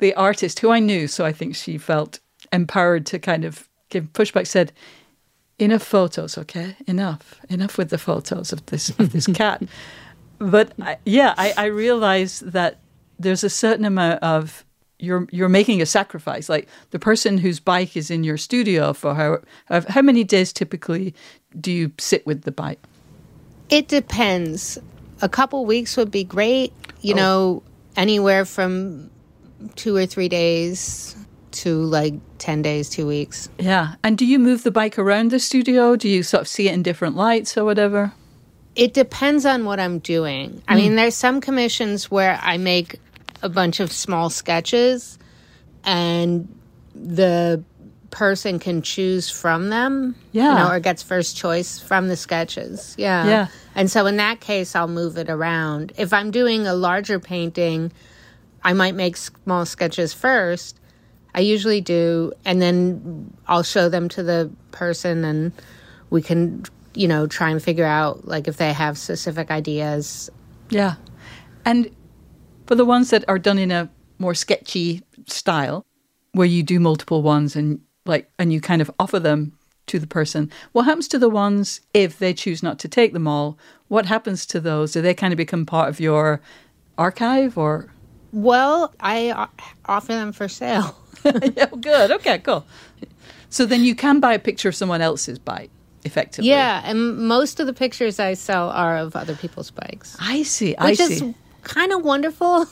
the 0.00 0.12
artist, 0.14 0.60
who 0.60 0.70
I 0.70 0.80
knew, 0.80 1.08
so 1.08 1.24
I 1.24 1.32
think 1.32 1.56
she 1.56 1.78
felt 1.78 2.20
empowered 2.52 3.06
to 3.06 3.18
kind 3.18 3.44
of 3.44 3.69
pushback, 3.90 4.46
said, 4.46 4.72
"Enough 5.58 5.82
photos, 5.82 6.38
okay? 6.38 6.76
Enough, 6.86 7.40
enough 7.48 7.76
with 7.78 7.90
the 7.90 7.98
photos 7.98 8.52
of 8.52 8.64
this 8.66 8.90
of 8.98 9.12
this 9.12 9.26
cat." 9.40 9.62
But 10.38 10.72
I, 10.80 10.96
yeah, 11.04 11.34
I, 11.36 11.52
I 11.56 11.64
realized 11.66 12.52
that 12.52 12.78
there's 13.18 13.44
a 13.44 13.50
certain 13.50 13.84
amount 13.84 14.22
of 14.22 14.64
you're 14.98 15.26
you're 15.30 15.48
making 15.50 15.82
a 15.82 15.86
sacrifice. 15.86 16.48
Like 16.48 16.68
the 16.90 16.98
person 16.98 17.38
whose 17.38 17.60
bike 17.60 17.96
is 17.96 18.10
in 18.10 18.24
your 18.24 18.36
studio 18.38 18.92
for 18.92 19.14
how 19.14 19.38
how 19.88 20.02
many 20.02 20.24
days 20.24 20.52
typically 20.52 21.14
do 21.60 21.70
you 21.72 21.92
sit 21.98 22.26
with 22.26 22.42
the 22.42 22.52
bike? 22.52 22.80
It 23.68 23.88
depends. 23.88 24.78
A 25.22 25.28
couple 25.28 25.64
weeks 25.66 25.96
would 25.96 26.10
be 26.10 26.24
great. 26.24 26.72
You 27.02 27.14
Oh. 27.14 27.16
know, 27.16 27.62
anywhere 27.96 28.44
from 28.44 29.10
two 29.76 29.94
or 29.94 30.06
three 30.06 30.28
days 30.28 31.14
to 31.52 31.82
like 31.84 32.14
10 32.38 32.62
days, 32.62 32.88
two 32.88 33.06
weeks. 33.06 33.48
Yeah. 33.58 33.94
And 34.02 34.16
do 34.16 34.24
you 34.24 34.38
move 34.38 34.62
the 34.62 34.70
bike 34.70 34.98
around 34.98 35.30
the 35.30 35.38
studio? 35.38 35.96
Do 35.96 36.08
you 36.08 36.22
sort 36.22 36.42
of 36.42 36.48
see 36.48 36.68
it 36.68 36.74
in 36.74 36.82
different 36.82 37.16
lights 37.16 37.56
or 37.56 37.64
whatever? 37.64 38.12
It 38.76 38.94
depends 38.94 39.44
on 39.44 39.64
what 39.64 39.80
I'm 39.80 39.98
doing. 39.98 40.62
I 40.68 40.74
hmm. 40.74 40.78
mean, 40.78 40.96
there's 40.96 41.16
some 41.16 41.40
commissions 41.40 42.10
where 42.10 42.38
I 42.42 42.56
make 42.56 43.00
a 43.42 43.48
bunch 43.48 43.80
of 43.80 43.92
small 43.92 44.30
sketches 44.30 45.18
and 45.84 46.48
the 46.94 47.62
person 48.10 48.58
can 48.58 48.82
choose 48.82 49.30
from 49.30 49.70
them. 49.70 50.14
You 50.32 50.42
Yeah. 50.42 50.54
know, 50.54 50.70
or 50.70 50.80
gets 50.80 51.02
first 51.02 51.36
choice 51.36 51.78
from 51.78 52.08
the 52.08 52.16
sketches. 52.16 52.94
Yeah. 52.98 53.26
Yeah. 53.26 53.46
And 53.74 53.90
so 53.90 54.06
in 54.06 54.16
that 54.16 54.40
case, 54.40 54.74
I'll 54.74 54.88
move 54.88 55.16
it 55.16 55.30
around. 55.30 55.92
If 55.96 56.12
I'm 56.12 56.30
doing 56.30 56.66
a 56.66 56.74
larger 56.74 57.20
painting, 57.20 57.92
I 58.62 58.72
might 58.72 58.94
make 58.94 59.16
small 59.16 59.64
sketches 59.64 60.12
first. 60.12 60.79
I 61.34 61.40
usually 61.40 61.80
do, 61.80 62.32
and 62.44 62.60
then 62.60 63.32
I'll 63.46 63.62
show 63.62 63.88
them 63.88 64.08
to 64.10 64.22
the 64.22 64.50
person, 64.72 65.24
and 65.24 65.52
we 66.10 66.22
can, 66.22 66.64
you 66.94 67.08
know, 67.08 67.26
try 67.26 67.50
and 67.50 67.62
figure 67.62 67.84
out 67.84 68.26
like 68.26 68.48
if 68.48 68.56
they 68.56 68.72
have 68.72 68.98
specific 68.98 69.50
ideas. 69.50 70.30
Yeah. 70.70 70.96
And 71.64 71.90
for 72.66 72.74
the 72.74 72.84
ones 72.84 73.10
that 73.10 73.24
are 73.28 73.38
done 73.38 73.58
in 73.58 73.70
a 73.70 73.90
more 74.18 74.34
sketchy 74.34 75.02
style, 75.26 75.84
where 76.32 76.46
you 76.46 76.62
do 76.62 76.78
multiple 76.78 77.22
ones 77.22 77.56
and 77.56 77.80
like 78.06 78.30
and 78.38 78.52
you 78.52 78.60
kind 78.60 78.80
of 78.80 78.90
offer 78.98 79.18
them 79.18 79.52
to 79.86 79.98
the 79.98 80.06
person, 80.06 80.50
what 80.72 80.84
happens 80.84 81.08
to 81.08 81.18
the 81.18 81.28
ones 81.28 81.80
if 81.92 82.18
they 82.18 82.32
choose 82.32 82.62
not 82.62 82.78
to 82.80 82.88
take 82.88 83.12
them 83.12 83.26
all? 83.26 83.58
What 83.88 84.06
happens 84.06 84.46
to 84.46 84.60
those? 84.60 84.92
Do 84.92 85.02
they 85.02 85.14
kind 85.14 85.32
of 85.32 85.36
become 85.36 85.66
part 85.66 85.88
of 85.88 86.00
your 86.00 86.40
archive 86.96 87.58
or 87.58 87.92
Well, 88.32 88.94
I 89.00 89.48
offer 89.86 90.12
them 90.12 90.32
for 90.32 90.48
sale. 90.48 90.96
yeah, 91.56 91.66
good. 91.80 92.10
Okay, 92.12 92.38
cool. 92.38 92.64
So 93.48 93.66
then 93.66 93.82
you 93.84 93.94
can 93.94 94.20
buy 94.20 94.34
a 94.34 94.38
picture 94.38 94.68
of 94.68 94.74
someone 94.76 95.00
else's 95.00 95.38
bike, 95.38 95.70
effectively. 96.04 96.48
yeah, 96.50 96.82
and 96.84 97.18
most 97.18 97.58
of 97.60 97.66
the 97.66 97.72
pictures 97.72 98.20
I 98.20 98.34
sell 98.34 98.70
are 98.70 98.96
of 98.96 99.16
other 99.16 99.34
people's 99.34 99.70
bikes. 99.70 100.16
I 100.20 100.42
see. 100.44 100.76
I 100.76 100.90
which 100.90 100.98
see. 100.98 101.14
is 101.14 101.34
kind 101.62 101.92
of 101.92 102.04
wonderful. 102.04 102.66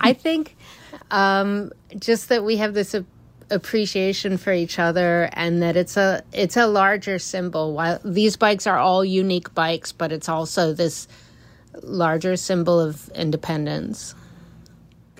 I 0.00 0.12
think 0.24 0.56
um, 1.10 1.70
just 1.98 2.28
that 2.30 2.44
we 2.44 2.56
have 2.56 2.72
this 2.74 2.94
a- 2.94 3.04
appreciation 3.50 4.38
for 4.38 4.52
each 4.52 4.78
other, 4.78 5.28
and 5.34 5.62
that 5.62 5.76
it's 5.76 5.96
a 5.98 6.22
it's 6.32 6.56
a 6.56 6.66
larger 6.66 7.18
symbol. 7.18 7.74
While 7.74 8.00
these 8.04 8.36
bikes 8.36 8.66
are 8.66 8.78
all 8.78 9.04
unique 9.04 9.54
bikes, 9.54 9.92
but 9.92 10.12
it's 10.12 10.28
also 10.28 10.72
this 10.72 11.08
larger 11.82 12.36
symbol 12.36 12.80
of 12.80 13.08
independence. 13.10 14.14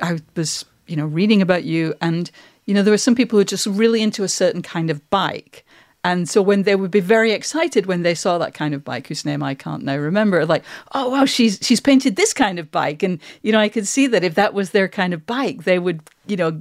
I 0.01 0.19
was, 0.35 0.65
you 0.87 0.97
know, 0.97 1.07
reading 1.07 1.43
about 1.43 1.65
you, 1.65 1.95
and 2.01 2.31
you 2.67 2.75
know, 2.75 2.83
there 2.83 2.93
were 2.93 2.99
some 2.99 3.15
people 3.15 3.37
who 3.37 3.43
are 3.43 3.45
just 3.45 3.67
really 3.67 4.03
into 4.03 4.23
a 4.23 4.29
certain 4.29 4.63
kind 4.63 4.91
of 4.91 5.09
bike. 5.11 5.65
And 6.05 6.29
so 6.29 6.43
when 6.43 6.65
they 6.65 6.75
would 6.75 6.91
be 6.91 7.01
very 7.01 7.31
excited 7.31 7.87
when 7.87 8.03
they 8.03 8.15
saw 8.15 8.37
that 8.39 8.55
kind 8.55 8.75
of 8.75 8.85
bike, 8.85 9.07
whose 9.07 9.25
name 9.25 9.43
I 9.43 9.55
can't 9.55 9.85
now 9.85 9.97
remember, 9.97 10.45
like, 10.45 10.65
oh 10.95 11.11
wow, 11.11 11.27
she's 11.27 11.61
she's 11.63 11.81
painted 11.81 12.17
this 12.17 12.33
kind 12.33 12.59
of 12.59 12.73
bike, 12.73 13.05
and 13.05 13.21
you 13.43 13.53
know, 13.53 13.61
I 13.61 13.69
could 13.69 13.87
see 13.87 14.09
that 14.09 14.25
if 14.25 14.35
that 14.35 14.53
was 14.53 14.71
their 14.71 14.89
kind 14.89 15.15
of 15.15 15.27
bike, 15.27 15.63
they 15.63 15.79
would, 15.79 16.01
you 16.27 16.37
know, 16.37 16.61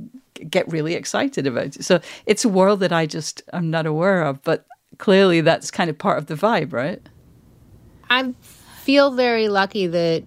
get 0.50 0.72
really 0.72 0.94
excited 0.94 1.48
about 1.48 1.76
it. 1.76 1.84
So 1.84 2.02
it's 2.28 2.46
a 2.46 2.50
world 2.50 2.82
that 2.82 2.94
I 2.94 3.08
just 3.08 3.42
am 3.52 3.72
not 3.72 3.88
aware 3.88 4.22
of, 4.22 4.44
but 4.44 4.66
clearly 5.00 5.42
that's 5.42 5.72
kind 5.72 5.90
of 5.90 5.98
part 5.98 6.20
of 6.20 6.28
the 6.28 6.36
vibe, 6.36 6.72
right? 6.72 7.02
I 8.12 8.34
feel 8.84 9.12
very 9.12 9.48
lucky 9.48 9.88
that 9.88 10.24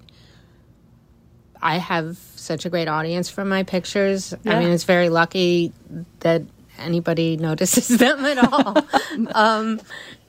I 1.62 1.78
have 1.78 2.18
such 2.44 2.64
a 2.66 2.70
great 2.70 2.88
audience 2.88 3.28
for 3.30 3.44
my 3.44 3.62
pictures. 3.62 4.34
Yeah. 4.44 4.56
I 4.56 4.60
mean, 4.60 4.70
it's 4.70 4.84
very 4.84 5.08
lucky 5.08 5.72
that 6.20 6.42
anybody 6.78 7.36
notices 7.48 7.88
them 7.88 8.24
at 8.24 8.38
all. 8.38 8.78
um, 9.34 9.80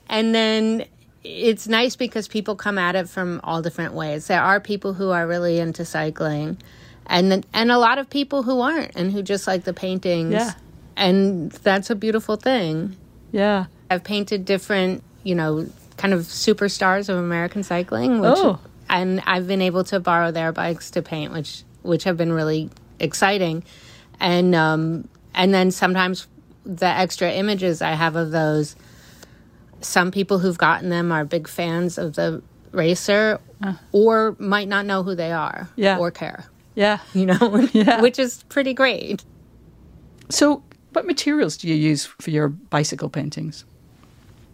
and 0.09 0.33
then 0.33 0.85
it's 1.23 1.67
nice 1.67 1.95
because 1.95 2.27
people 2.27 2.55
come 2.55 2.77
at 2.77 2.95
it 2.95 3.09
from 3.09 3.41
all 3.43 3.61
different 3.61 3.93
ways. 3.93 4.27
There 4.27 4.41
are 4.41 4.59
people 4.59 4.93
who 4.93 5.09
are 5.09 5.27
really 5.27 5.59
into 5.59 5.83
cycling, 5.85 6.57
and 7.07 7.31
then, 7.31 7.43
and 7.53 7.71
a 7.71 7.77
lot 7.77 7.97
of 7.97 8.09
people 8.09 8.43
who 8.43 8.61
aren't, 8.61 8.95
and 8.95 9.11
who 9.11 9.21
just 9.23 9.47
like 9.47 9.63
the 9.63 9.73
paintings. 9.73 10.33
Yeah. 10.33 10.53
And 10.97 11.51
that's 11.51 11.89
a 11.89 11.95
beautiful 11.95 12.35
thing. 12.37 12.95
Yeah. 13.31 13.65
I've 13.91 14.03
painted 14.03 14.45
different, 14.45 15.03
you 15.23 15.35
know, 15.35 15.67
kind 15.97 16.13
of 16.13 16.21
superstars 16.21 17.09
of 17.09 17.17
American 17.17 17.63
cycling, 17.63 18.19
which 18.21 18.37
Oh. 18.37 18.59
and 18.89 19.21
I've 19.25 19.47
been 19.47 19.61
able 19.61 19.83
to 19.85 19.99
borrow 19.99 20.31
their 20.31 20.51
bikes 20.51 20.91
to 20.91 21.01
paint, 21.01 21.33
which 21.33 21.63
which 21.85 22.03
have 22.03 22.17
been 22.17 22.31
really 22.33 22.69
exciting. 22.99 23.63
And 24.19 24.55
um 24.55 25.07
and 25.33 25.53
then 25.53 25.71
sometimes 25.71 26.27
the 26.65 26.87
extra 26.87 27.31
images 27.31 27.81
I 27.81 27.91
have 27.91 28.15
of 28.15 28.31
those 28.31 28.75
some 29.81 30.09
people 30.11 30.39
who've 30.39 30.57
gotten 30.57 30.89
them 30.89 31.11
are 31.11 31.23
big 31.25 31.47
fans 31.47 31.97
of 31.97 32.15
the 32.15 32.41
racer 32.71 33.39
or 33.91 34.35
might 34.39 34.67
not 34.67 34.85
know 34.85 35.03
who 35.03 35.15
they 35.15 35.31
are 35.31 35.69
Yeah. 35.75 35.97
or 35.97 36.11
care, 36.11 36.45
Yeah. 36.75 36.99
you 37.13 37.25
know, 37.25 37.67
Yeah. 37.73 38.01
which 38.01 38.17
is 38.19 38.43
pretty 38.49 38.73
great. 38.73 39.23
So, 40.29 40.63
what 40.93 41.05
materials 41.05 41.57
do 41.57 41.67
you 41.67 41.75
use 41.75 42.05
for 42.05 42.31
your 42.31 42.47
bicycle 42.49 43.09
paintings? 43.09 43.63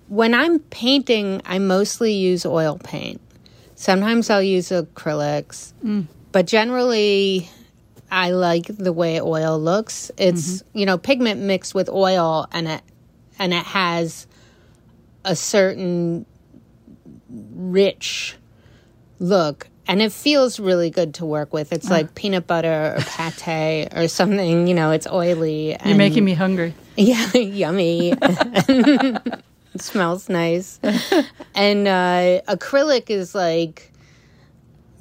When 0.10 0.34
I'm 0.34 0.60
painting, 0.60 1.42
I 1.46 1.60
mostly 1.60 2.12
use 2.14 2.46
oil 2.46 2.78
paint. 2.84 3.22
Sometimes 3.76 4.30
I'll 4.30 4.44
use 4.44 4.70
acrylics, 4.70 5.72
but 6.32 6.48
generally, 6.48 7.50
I 8.10 8.32
like 8.32 8.68
the 8.68 8.94
way 8.94 9.22
oil 9.22 9.60
looks. 9.60 10.12
It's 10.18 10.64
you 10.74 10.86
know 10.86 10.98
pigment 10.98 11.42
mixed 11.42 11.74
with 11.74 11.90
oil, 11.90 12.48
and 12.52 12.68
it 12.68 12.82
and 13.40 13.54
it 13.54 13.66
has 13.66 14.28
a 15.24 15.36
certain 15.36 16.26
rich 17.30 18.36
look, 19.20 19.68
and 19.88 20.02
it 20.02 20.12
feels 20.12 20.60
really 20.60 20.90
good 20.90 21.14
to 21.16 21.26
work 21.26 21.54
with. 21.54 21.72
It's 21.72 21.90
like 21.90 22.16
peanut 22.16 22.48
butter 22.48 22.96
or 22.98 23.04
pate 23.38 23.90
or 23.96 24.08
something. 24.08 24.68
You 24.68 24.74
know, 24.74 24.92
it's 24.92 25.08
oily. 25.08 25.78
You're 25.86 25.98
making 25.98 26.26
me 26.26 26.34
hungry. 26.34 26.74
Yeah, 26.98 27.32
yummy. 27.38 28.14
it 28.22 29.42
smells 29.78 30.28
nice. 30.28 30.78
and 31.56 31.88
uh, 31.88 32.42
acrylic 32.50 33.10
is 33.10 33.34
like, 33.34 33.91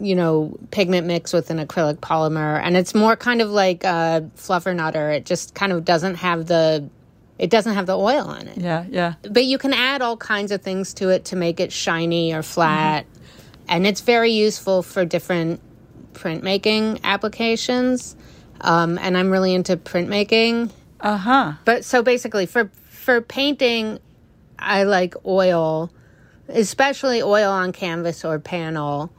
you 0.00 0.14
know, 0.14 0.56
pigment 0.70 1.06
mix 1.06 1.32
with 1.32 1.50
an 1.50 1.58
acrylic 1.64 1.98
polymer, 1.98 2.60
and 2.62 2.76
it's 2.76 2.94
more 2.94 3.16
kind 3.16 3.42
of 3.42 3.50
like 3.50 3.84
uh, 3.84 4.22
fluffernutter. 4.36 5.14
It 5.14 5.26
just 5.26 5.54
kind 5.54 5.72
of 5.72 5.84
doesn't 5.84 6.16
have 6.16 6.46
the, 6.46 6.88
it 7.38 7.50
doesn't 7.50 7.74
have 7.74 7.86
the 7.86 7.96
oil 7.96 8.32
in 8.32 8.48
it. 8.48 8.58
Yeah, 8.58 8.86
yeah. 8.88 9.14
But 9.22 9.44
you 9.44 9.58
can 9.58 9.72
add 9.74 10.02
all 10.02 10.16
kinds 10.16 10.52
of 10.52 10.62
things 10.62 10.94
to 10.94 11.10
it 11.10 11.26
to 11.26 11.36
make 11.36 11.60
it 11.60 11.70
shiny 11.70 12.32
or 12.32 12.42
flat, 12.42 13.06
and 13.68 13.86
it's 13.86 14.00
very 14.00 14.32
useful 14.32 14.82
for 14.82 15.04
different 15.04 15.60
printmaking 16.14 17.02
applications. 17.04 18.16
Um, 18.62 18.98
and 18.98 19.16
I'm 19.16 19.30
really 19.30 19.54
into 19.54 19.76
printmaking. 19.76 20.70
Uh 21.00 21.16
huh. 21.16 21.52
But 21.64 21.84
so 21.84 22.02
basically, 22.02 22.46
for 22.46 22.70
for 22.88 23.20
painting, 23.20 23.98
I 24.58 24.82
like 24.82 25.14
oil, 25.24 25.90
especially 26.48 27.22
oil 27.22 27.50
on 27.50 27.72
canvas 27.72 28.24
or 28.24 28.38
panel, 28.38 29.10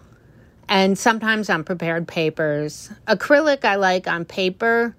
and 0.72 0.98
sometimes 0.98 1.50
on 1.50 1.66
prepared 1.66 2.08
papers. 2.08 2.90
Acrylic 3.06 3.66
I 3.66 3.76
like 3.76 4.08
on 4.08 4.24
paper, 4.24 4.96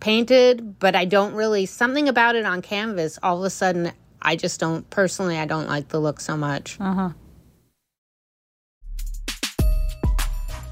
painted, 0.00 0.78
but 0.78 0.94
I 0.94 1.06
don't 1.06 1.32
really 1.32 1.64
something 1.64 2.10
about 2.10 2.36
it 2.36 2.44
on 2.44 2.60
canvas. 2.60 3.18
All 3.22 3.38
of 3.38 3.44
a 3.44 3.50
sudden, 3.50 3.90
I 4.20 4.36
just 4.36 4.60
don't 4.60 4.88
personally. 4.90 5.38
I 5.38 5.46
don't 5.46 5.66
like 5.66 5.88
the 5.88 5.98
look 5.98 6.20
so 6.20 6.36
much. 6.36 6.76
Uh 6.78 6.92
huh. 6.92 7.10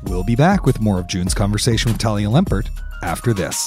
We'll 0.03 0.23
be 0.23 0.37
back 0.37 0.67
with 0.67 0.81
more 0.81 1.01
of 1.01 1.09
June's 1.09 1.35
conversation 1.35 1.93
with 1.93 2.01
Taliah 2.01 2.31
Lempert 2.31 2.69
after 3.03 3.33
this. 3.33 3.67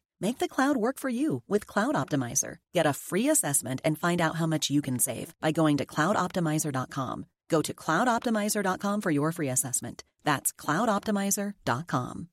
Make 0.21 0.37
the 0.37 0.47
cloud 0.47 0.77
work 0.77 0.99
for 0.99 1.09
you 1.09 1.41
with 1.47 1.65
Cloud 1.65 1.95
Optimizer. 1.95 2.57
Get 2.73 2.85
a 2.85 2.93
free 2.93 3.27
assessment 3.27 3.81
and 3.83 3.97
find 3.97 4.21
out 4.21 4.35
how 4.35 4.45
much 4.45 4.69
you 4.69 4.81
can 4.81 4.99
save 4.99 5.33
by 5.41 5.51
going 5.51 5.77
to 5.77 5.85
cloudoptimizer.com. 5.85 7.25
Go 7.49 7.61
to 7.63 7.73
cloudoptimizer.com 7.73 9.01
for 9.01 9.11
your 9.11 9.31
free 9.31 9.49
assessment. 9.49 10.03
That's 10.23 10.53
cloudoptimizer.com. 10.53 12.27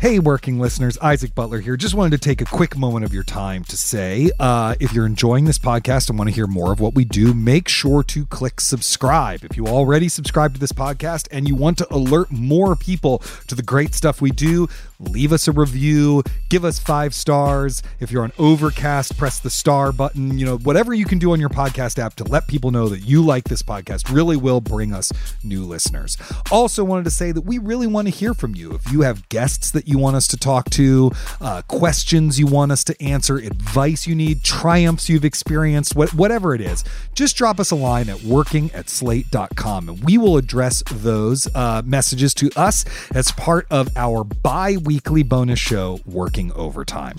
Hey, 0.00 0.20
working 0.20 0.60
listeners, 0.60 0.96
Isaac 0.98 1.34
Butler 1.34 1.58
here. 1.58 1.76
Just 1.76 1.96
wanted 1.96 2.22
to 2.22 2.28
take 2.28 2.40
a 2.40 2.44
quick 2.44 2.76
moment 2.76 3.04
of 3.04 3.12
your 3.12 3.24
time 3.24 3.64
to 3.64 3.76
say 3.76 4.30
uh, 4.38 4.76
if 4.78 4.92
you're 4.92 5.06
enjoying 5.06 5.44
this 5.44 5.58
podcast 5.58 6.08
and 6.08 6.16
want 6.16 6.30
to 6.30 6.34
hear 6.34 6.46
more 6.46 6.72
of 6.72 6.78
what 6.78 6.94
we 6.94 7.04
do, 7.04 7.34
make 7.34 7.68
sure 7.68 8.04
to 8.04 8.24
click 8.26 8.60
subscribe. 8.60 9.42
If 9.42 9.56
you 9.56 9.66
already 9.66 10.08
subscribe 10.08 10.54
to 10.54 10.60
this 10.60 10.70
podcast 10.70 11.26
and 11.32 11.48
you 11.48 11.56
want 11.56 11.78
to 11.78 11.92
alert 11.92 12.30
more 12.30 12.76
people 12.76 13.18
to 13.48 13.56
the 13.56 13.62
great 13.62 13.92
stuff 13.92 14.20
we 14.20 14.30
do, 14.30 14.68
leave 15.00 15.32
us 15.32 15.46
a 15.46 15.52
review, 15.52 16.22
give 16.48 16.64
us 16.64 16.78
five 16.78 17.14
stars. 17.14 17.82
If 18.00 18.10
you're 18.10 18.22
on 18.22 18.32
Overcast, 18.38 19.16
press 19.16 19.38
the 19.38 19.50
star 19.50 19.92
button. 19.92 20.38
You 20.38 20.46
know, 20.46 20.58
whatever 20.58 20.92
you 20.92 21.04
can 21.04 21.18
do 21.18 21.32
on 21.32 21.40
your 21.40 21.48
podcast 21.48 21.98
app 21.98 22.14
to 22.16 22.24
let 22.24 22.48
people 22.48 22.70
know 22.70 22.88
that 22.88 23.00
you 23.00 23.24
like 23.24 23.44
this 23.44 23.62
podcast 23.62 24.12
really 24.12 24.36
will 24.36 24.60
bring 24.60 24.92
us 24.92 25.12
new 25.44 25.64
listeners. 25.64 26.16
Also, 26.50 26.84
wanted 26.84 27.04
to 27.04 27.10
say 27.10 27.32
that 27.32 27.42
we 27.42 27.58
really 27.58 27.86
want 27.86 28.08
to 28.08 28.10
hear 28.10 28.34
from 28.34 28.54
you. 28.54 28.74
If 28.74 28.90
you 28.90 29.02
have 29.02 29.28
guests 29.28 29.70
that 29.70 29.86
you 29.86 29.98
want 29.98 30.16
us 30.16 30.26
to 30.28 30.36
talk 30.36 30.70
to, 30.70 31.12
uh, 31.40 31.62
questions 31.68 32.38
you 32.38 32.46
want 32.46 32.72
us 32.72 32.82
to 32.84 33.02
answer, 33.02 33.36
advice 33.36 34.06
you 34.06 34.14
need, 34.14 34.42
triumphs 34.42 35.08
you've 35.08 35.24
experienced, 35.24 35.94
what, 35.94 36.14
whatever 36.14 36.54
it 36.54 36.60
is, 36.60 36.84
just 37.14 37.36
drop 37.36 37.60
us 37.60 37.70
a 37.70 37.76
line 37.76 38.08
at 38.08 38.22
working 38.22 38.70
at 38.72 38.88
slate.com 38.88 39.88
and 39.88 40.04
we 40.04 40.18
will 40.18 40.36
address 40.36 40.82
those 40.92 41.48
uh, 41.54 41.82
messages 41.84 42.34
to 42.34 42.50
us 42.56 42.84
as 43.14 43.30
part 43.32 43.66
of 43.70 43.88
our 43.96 44.24
bi 44.24 44.76
weekly 44.88 45.22
bonus 45.22 45.58
show, 45.58 46.00
Working 46.06 46.50
Overtime. 46.54 47.16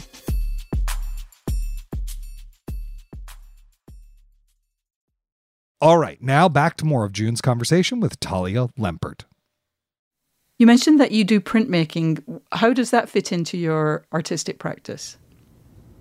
All 5.80 6.00
right, 6.00 6.20
now 6.20 6.50
back 6.50 6.78
to 6.78 6.86
more 6.86 7.06
of 7.06 7.14
June's 7.14 7.42
conversation 7.42 8.00
with 8.00 8.20
Taliah 8.20 8.72
Lempert. 8.76 9.26
You 10.58 10.66
mentioned 10.66 11.00
that 11.00 11.12
you 11.12 11.24
do 11.24 11.40
printmaking. 11.40 12.42
How 12.52 12.74
does 12.74 12.90
that 12.90 13.08
fit 13.08 13.32
into 13.32 13.56
your 13.56 14.04
artistic 14.12 14.58
practice? 14.58 15.20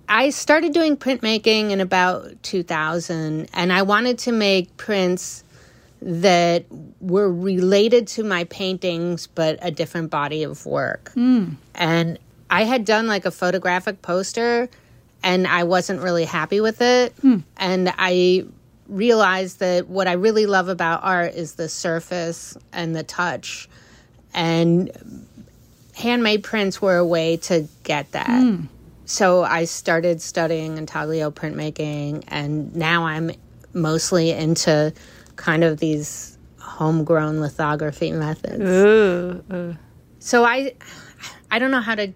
I 0.07 0.31
started 0.31 0.73
doing 0.73 0.97
printmaking 0.97 1.69
in 1.69 1.81
about 1.81 2.41
2000, 2.41 3.47
and 3.53 3.71
I 3.71 3.83
wanted 3.83 4.17
to 4.19 4.31
make 4.31 4.75
prints 4.77 5.43
that 6.01 6.65
were 7.01 7.31
related 7.31 8.07
to 8.07 8.23
my 8.23 8.45
paintings, 8.45 9.27
but 9.27 9.59
a 9.61 9.71
different 9.71 10.09
body 10.09 10.43
of 10.43 10.65
work. 10.65 11.11
Hmm. 11.13 11.53
And 11.75 12.17
I 12.49 12.63
had 12.63 12.85
done 12.85 13.07
like 13.07 13.25
a 13.25 13.31
photographic 13.31 14.01
poster, 14.01 14.69
and 15.23 15.45
I 15.45 15.63
wasn't 15.63 16.01
really 16.01 16.25
happy 16.25 16.61
with 16.61 16.81
it. 16.81 17.13
Hmm. 17.21 17.39
And 17.57 17.93
I 17.97 18.45
realized 18.87 19.59
that 19.59 19.87
what 19.87 20.07
I 20.07 20.13
really 20.13 20.45
love 20.45 20.69
about 20.69 21.03
art 21.03 21.33
is 21.35 21.55
the 21.55 21.69
surface 21.69 22.57
and 22.71 22.95
the 22.95 23.03
touch. 23.03 23.69
And 24.33 24.91
handmade 25.95 26.43
prints 26.43 26.81
were 26.81 26.97
a 26.97 27.05
way 27.05 27.37
to 27.37 27.67
get 27.83 28.11
that. 28.13 28.27
Hmm. 28.27 28.65
So 29.05 29.43
I 29.43 29.65
started 29.65 30.21
studying 30.21 30.77
intaglio 30.77 31.31
printmaking, 31.31 32.23
and 32.27 32.75
now 32.75 33.05
I'm 33.05 33.31
mostly 33.73 34.31
into 34.31 34.93
kind 35.39 35.63
of 35.63 35.79
these 35.79 36.37
homegrown 36.59 37.39
lithography 37.39 38.11
methods. 38.11 38.63
So 40.19 40.43
I, 40.45 40.73
I 41.49 41.59
don't 41.59 41.71
know 41.71 41.81
how 41.81 41.95
to 41.95 42.11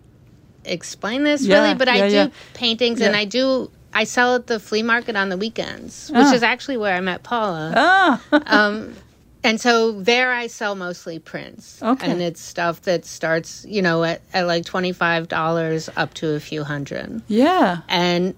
explain 0.65 1.23
this 1.23 1.41
Yeah, 1.43 1.61
really, 1.63 1.75
but 1.75 1.87
I 1.87 2.09
do 2.09 2.15
yeah. 2.15 2.27
paintings, 2.53 3.01
and 3.01 3.15
I 3.15 3.25
do. 3.25 3.71
I 3.95 4.03
sell 4.05 4.35
at 4.35 4.47
the 4.47 4.59
flea 4.59 4.83
market 4.83 5.15
on 5.15 5.29
the 5.29 5.37
weekends, 5.37 6.09
which 6.09 6.25
Ah. 6.25 6.33
is 6.33 6.41
actually 6.43 6.77
where 6.77 6.95
I 6.95 6.99
met 6.99 7.21
Paula. 7.23 7.73
Ah, 7.75 8.21
Um, 8.47 8.93
And 9.45 9.59
so 9.61 9.91
there 10.01 10.31
I 10.31 10.47
sell 10.47 10.73
mostly 10.73 11.19
prints. 11.19 11.81
Okay. 11.83 12.09
And 12.09 12.21
it's 12.21 12.41
stuff 12.41 12.81
that 12.83 13.05
starts, 13.05 13.65
you 13.67 13.81
know, 13.81 14.03
at, 14.03 14.21
at 14.33 14.47
like 14.47 14.63
$25 14.65 15.89
up 15.97 16.13
to 16.15 16.29
a 16.33 16.39
few 16.39 16.63
hundred. 16.63 17.21
Yeah. 17.27 17.79
And 17.89 18.33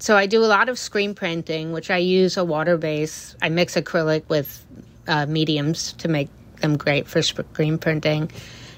so 0.00 0.16
I 0.16 0.26
do 0.26 0.42
a 0.44 0.46
lot 0.46 0.68
of 0.68 0.78
screen 0.78 1.14
printing, 1.14 1.72
which 1.72 1.90
I 1.90 1.98
use 1.98 2.36
a 2.36 2.44
water 2.44 2.76
base. 2.76 3.36
I 3.42 3.50
mix 3.50 3.74
acrylic 3.76 4.28
with 4.28 4.64
uh, 5.06 5.26
mediums 5.26 5.92
to 5.94 6.08
make 6.08 6.28
them 6.60 6.76
great 6.76 7.06
for 7.06 7.22
screen 7.22 7.78
printing. 7.78 8.30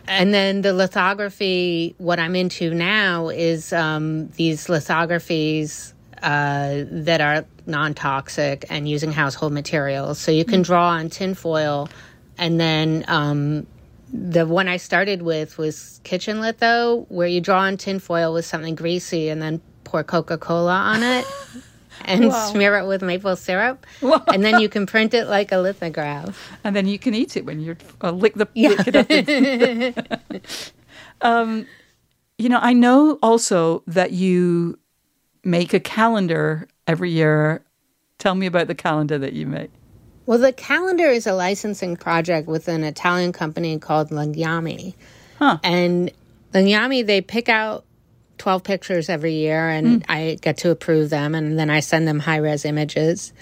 And 0.08 0.34
then 0.34 0.62
the 0.62 0.72
lithography, 0.72 1.94
what 1.98 2.18
I'm 2.18 2.34
into 2.34 2.74
now 2.74 3.28
is 3.28 3.72
um, 3.72 4.28
these 4.30 4.68
lithographies 4.68 5.94
uh, 6.22 6.84
that 6.90 7.20
are 7.20 7.44
non 7.66 7.94
toxic 7.94 8.64
and 8.68 8.88
using 8.88 9.12
household 9.12 9.52
materials. 9.52 10.18
So 10.18 10.32
you 10.32 10.44
can 10.44 10.62
draw 10.62 10.88
on 10.88 11.08
tinfoil 11.08 11.88
and 12.36 12.58
then 12.58 13.04
um, 13.08 13.66
the 14.12 14.46
one 14.46 14.68
I 14.68 14.76
started 14.76 15.22
with 15.22 15.56
was 15.56 16.00
kitchen 16.04 16.40
litho, 16.40 17.06
where 17.08 17.28
you 17.28 17.40
draw 17.40 17.60
on 17.60 17.76
tinfoil 17.76 18.34
with 18.34 18.44
something 18.44 18.74
greasy 18.74 19.28
and 19.28 19.40
then 19.40 19.62
pour 19.92 20.02
Coca 20.02 20.38
Cola 20.38 20.72
on 20.72 21.02
it 21.02 21.26
and 22.06 22.28
Wow. 22.28 22.50
smear 22.50 22.78
it 22.78 22.86
with 22.86 23.02
maple 23.02 23.36
syrup. 23.36 23.86
Wow. 24.00 24.24
And 24.32 24.42
then 24.42 24.58
you 24.58 24.70
can 24.70 24.86
print 24.86 25.12
it 25.12 25.26
like 25.26 25.52
a 25.52 25.58
lithograph. 25.58 26.50
And 26.64 26.74
then 26.74 26.86
you 26.86 26.98
can 26.98 27.14
eat 27.14 27.36
it 27.36 27.44
when 27.44 27.60
you're 27.60 27.76
uh, 28.02 28.10
lick 28.10 28.34
the 28.34 28.48
lick 28.56 28.86
it 28.88 28.96
up. 30.56 30.72
um, 31.20 31.66
you 32.38 32.48
know, 32.48 32.58
I 32.60 32.72
know 32.72 33.18
also 33.22 33.82
that 33.86 34.12
you 34.12 34.78
make 35.44 35.74
a 35.74 35.80
calendar 35.80 36.66
every 36.86 37.10
year. 37.10 37.62
Tell 38.18 38.34
me 38.34 38.46
about 38.46 38.68
the 38.68 38.74
calendar 38.74 39.18
that 39.18 39.34
you 39.34 39.46
make. 39.46 39.70
Well, 40.24 40.38
the 40.38 40.52
calendar 40.52 41.06
is 41.06 41.26
a 41.26 41.34
licensing 41.34 41.96
project 41.96 42.48
with 42.48 42.66
an 42.68 42.82
Italian 42.84 43.32
company 43.32 43.78
called 43.78 44.08
Lagnami. 44.08 44.94
Huh. 45.38 45.58
And 45.62 46.10
Lagnami, 46.54 47.04
they 47.04 47.20
pick 47.20 47.48
out 47.50 47.84
12 48.42 48.64
pictures 48.64 49.08
every 49.08 49.34
year 49.34 49.68
and 49.68 50.04
I 50.08 50.36
get 50.40 50.56
to 50.58 50.70
approve 50.72 51.10
them 51.10 51.36
and 51.36 51.56
then 51.56 51.70
I 51.70 51.78
send 51.78 52.08
them 52.08 52.18
high 52.18 52.38
res 52.38 52.64
images. 52.64 53.32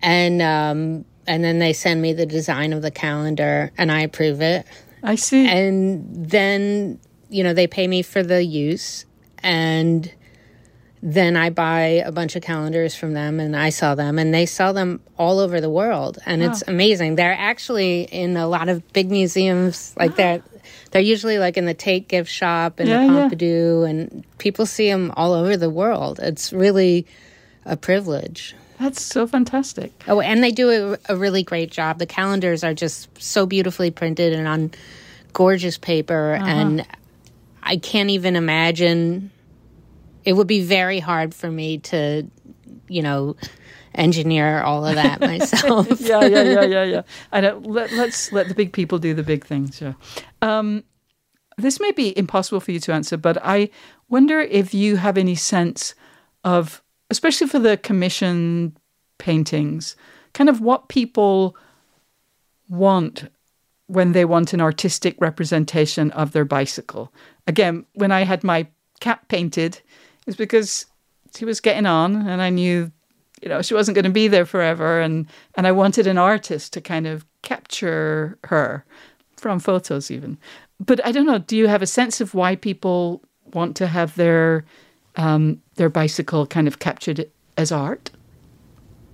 And 0.00 0.40
um, 0.40 1.04
and 1.26 1.42
then 1.42 1.58
they 1.58 1.72
send 1.72 2.00
me 2.00 2.12
the 2.12 2.24
design 2.24 2.72
of 2.72 2.80
the 2.80 2.92
calendar 2.92 3.72
and 3.76 3.90
I 3.90 4.02
approve 4.02 4.40
it. 4.40 4.64
I 5.02 5.16
see. 5.16 5.48
And 5.48 6.06
then, 6.30 7.00
you 7.28 7.42
know, 7.42 7.52
they 7.52 7.66
pay 7.66 7.88
me 7.88 8.02
for 8.02 8.22
the 8.22 8.44
use 8.44 9.06
and 9.38 10.08
then 11.02 11.36
I 11.36 11.50
buy 11.50 12.02
a 12.04 12.10
bunch 12.10 12.34
of 12.36 12.42
calendars 12.42 12.94
from 12.94 13.14
them 13.14 13.38
and 13.38 13.56
I 13.56 13.70
sell 13.70 13.94
them 13.94 14.18
and 14.18 14.34
they 14.34 14.46
sell 14.46 14.72
them 14.72 15.00
all 15.16 15.38
over 15.38 15.60
the 15.60 15.70
world 15.70 16.18
and 16.26 16.42
it's 16.42 16.62
amazing. 16.66 17.14
They're 17.14 17.36
actually 17.38 18.02
in 18.02 18.36
a 18.36 18.48
lot 18.48 18.68
of 18.68 18.92
big 18.92 19.10
museums 19.10 19.94
like 19.96 20.16
they're 20.16 20.42
they're 20.90 21.02
usually 21.02 21.38
like 21.38 21.56
in 21.56 21.66
the 21.66 21.74
Tate 21.74 22.08
gift 22.08 22.30
shop 22.30 22.80
and 22.80 22.88
Yeah, 22.88 23.06
the 23.06 23.12
yeah. 23.12 23.28
Pompidou 23.28 23.88
and 23.88 24.24
people 24.38 24.66
see 24.66 24.88
them 24.90 25.12
all 25.16 25.32
over 25.32 25.56
the 25.56 25.70
world. 25.70 26.18
It's 26.22 26.52
really 26.52 27.06
a 27.64 27.76
privilege. 27.76 28.54
That's 28.78 29.02
so 29.02 29.26
fantastic. 29.26 29.92
Oh, 30.06 30.20
and 30.20 30.42
they 30.42 30.52
do 30.52 30.94
a, 30.94 31.12
a 31.12 31.16
really 31.16 31.42
great 31.42 31.70
job. 31.70 31.98
The 31.98 32.06
calendars 32.06 32.62
are 32.62 32.74
just 32.74 33.08
so 33.20 33.44
beautifully 33.44 33.90
printed 33.90 34.32
and 34.32 34.46
on 34.46 34.70
gorgeous 35.32 35.78
paper. 35.78 36.34
Uh-huh. 36.34 36.46
And 36.46 36.86
I 37.62 37.76
can't 37.76 38.10
even 38.10 38.36
imagine. 38.36 39.30
It 40.28 40.34
would 40.34 40.46
be 40.46 40.60
very 40.60 41.00
hard 41.00 41.34
for 41.34 41.50
me 41.50 41.78
to, 41.78 42.30
you 42.86 43.00
know, 43.00 43.34
engineer 43.94 44.60
all 44.60 44.84
of 44.84 44.94
that 44.94 45.20
myself. 45.32 45.88
yeah, 46.02 46.22
yeah, 46.26 46.42
yeah, 46.42 46.62
yeah, 46.64 46.84
yeah. 46.84 47.02
I 47.32 47.40
know. 47.40 47.62
Let, 47.64 47.92
let's 47.92 48.30
let 48.30 48.46
the 48.48 48.54
big 48.54 48.74
people 48.74 48.98
do 48.98 49.14
the 49.14 49.22
big 49.22 49.46
things. 49.46 49.80
Yeah. 49.80 49.94
Um, 50.42 50.84
this 51.56 51.80
may 51.80 51.92
be 51.92 52.16
impossible 52.18 52.60
for 52.60 52.72
you 52.72 52.78
to 52.80 52.92
answer, 52.92 53.16
but 53.16 53.38
I 53.42 53.70
wonder 54.10 54.40
if 54.40 54.74
you 54.74 54.96
have 54.96 55.16
any 55.16 55.34
sense 55.34 55.94
of, 56.44 56.82
especially 57.08 57.46
for 57.46 57.58
the 57.58 57.78
commission 57.78 58.76
paintings, 59.16 59.96
kind 60.34 60.50
of 60.50 60.60
what 60.60 60.88
people 60.88 61.56
want 62.68 63.30
when 63.86 64.12
they 64.12 64.26
want 64.26 64.52
an 64.52 64.60
artistic 64.60 65.16
representation 65.22 66.10
of 66.10 66.32
their 66.32 66.44
bicycle. 66.44 67.14
Again, 67.46 67.86
when 67.94 68.12
I 68.12 68.24
had 68.24 68.44
my 68.44 68.66
cat 69.00 69.26
painted, 69.28 69.80
it's 70.28 70.36
because 70.36 70.86
she 71.34 71.44
was 71.44 71.60
getting 71.60 71.86
on 71.86 72.28
and 72.28 72.40
I 72.40 72.50
knew 72.50 72.92
you 73.42 73.48
know 73.48 73.62
she 73.62 73.74
wasn't 73.74 73.96
going 73.96 74.04
to 74.04 74.10
be 74.10 74.28
there 74.28 74.46
forever 74.46 75.00
and 75.00 75.26
and 75.56 75.66
I 75.66 75.72
wanted 75.72 76.06
an 76.06 76.18
artist 76.18 76.72
to 76.74 76.80
kind 76.80 77.06
of 77.06 77.24
capture 77.42 78.38
her 78.44 78.84
from 79.36 79.58
photos 79.58 80.10
even. 80.10 80.38
But 80.78 81.04
I 81.04 81.10
don't 81.10 81.26
know 81.26 81.38
do 81.38 81.56
you 81.56 81.66
have 81.66 81.82
a 81.82 81.86
sense 81.86 82.20
of 82.20 82.34
why 82.34 82.54
people 82.54 83.22
want 83.52 83.76
to 83.76 83.86
have 83.86 84.14
their 84.14 84.64
um, 85.16 85.60
their 85.74 85.88
bicycle 85.88 86.46
kind 86.46 86.68
of 86.68 86.78
captured 86.78 87.28
as 87.56 87.72
art? 87.72 88.10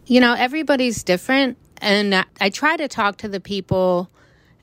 You 0.06 0.20
know, 0.20 0.34
everybody's 0.34 1.02
different. 1.02 1.56
And 1.78 2.14
I, 2.14 2.24
I 2.40 2.50
try 2.50 2.76
to 2.76 2.88
talk 2.88 3.16
to 3.18 3.28
the 3.28 3.40
people 3.40 4.10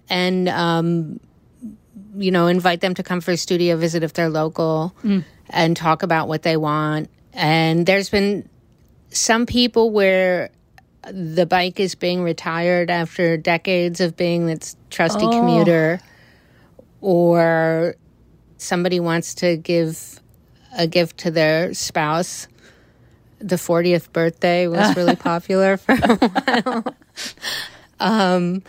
and, 0.09 0.47
um, 0.49 1.19
you 2.15 2.31
know, 2.31 2.47
invite 2.47 2.81
them 2.81 2.93
to 2.95 3.03
come 3.03 3.21
for 3.21 3.31
a 3.31 3.37
studio 3.37 3.75
visit 3.75 4.03
if 4.03 4.13
they're 4.13 4.29
local 4.29 4.95
and 5.51 5.77
talk 5.77 6.01
about 6.01 6.27
what 6.27 6.41
they 6.41 6.57
want. 6.57 7.09
And 7.33 7.85
there's 7.85 8.09
been 8.09 8.49
some 9.09 9.45
people 9.45 9.91
where 9.91 10.49
the 11.11 11.45
bike 11.45 11.79
is 11.79 11.95
being 11.95 12.23
retired 12.23 12.89
after 12.89 13.37
decades 13.37 14.01
of 14.01 14.15
being 14.15 14.49
its 14.49 14.75
trusty 14.89 15.27
commuter, 15.27 15.99
or 17.01 17.95
somebody 18.57 18.99
wants 18.99 19.35
to 19.35 19.57
give 19.57 20.19
a 20.77 20.87
gift 20.87 21.17
to 21.19 21.31
their 21.31 21.73
spouse. 21.73 22.47
The 23.39 23.55
40th 23.55 24.11
birthday 24.13 24.67
was 24.67 24.95
really 24.95 25.15
popular 25.15 25.77
for 25.77 25.93
a 25.93 26.15
while. 26.15 26.95
Um, 27.99 28.63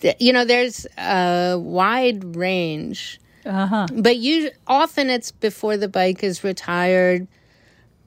th- 0.00 0.16
you 0.18 0.32
know, 0.32 0.44
there's 0.44 0.86
a 0.98 1.56
wide 1.56 2.34
range. 2.36 3.20
Uh-huh 3.46 3.86
But 3.92 4.16
you 4.16 4.50
often 4.66 5.08
it's 5.10 5.30
before 5.32 5.76
the 5.76 5.88
bike 5.88 6.22
is 6.24 6.42
retired, 6.44 7.26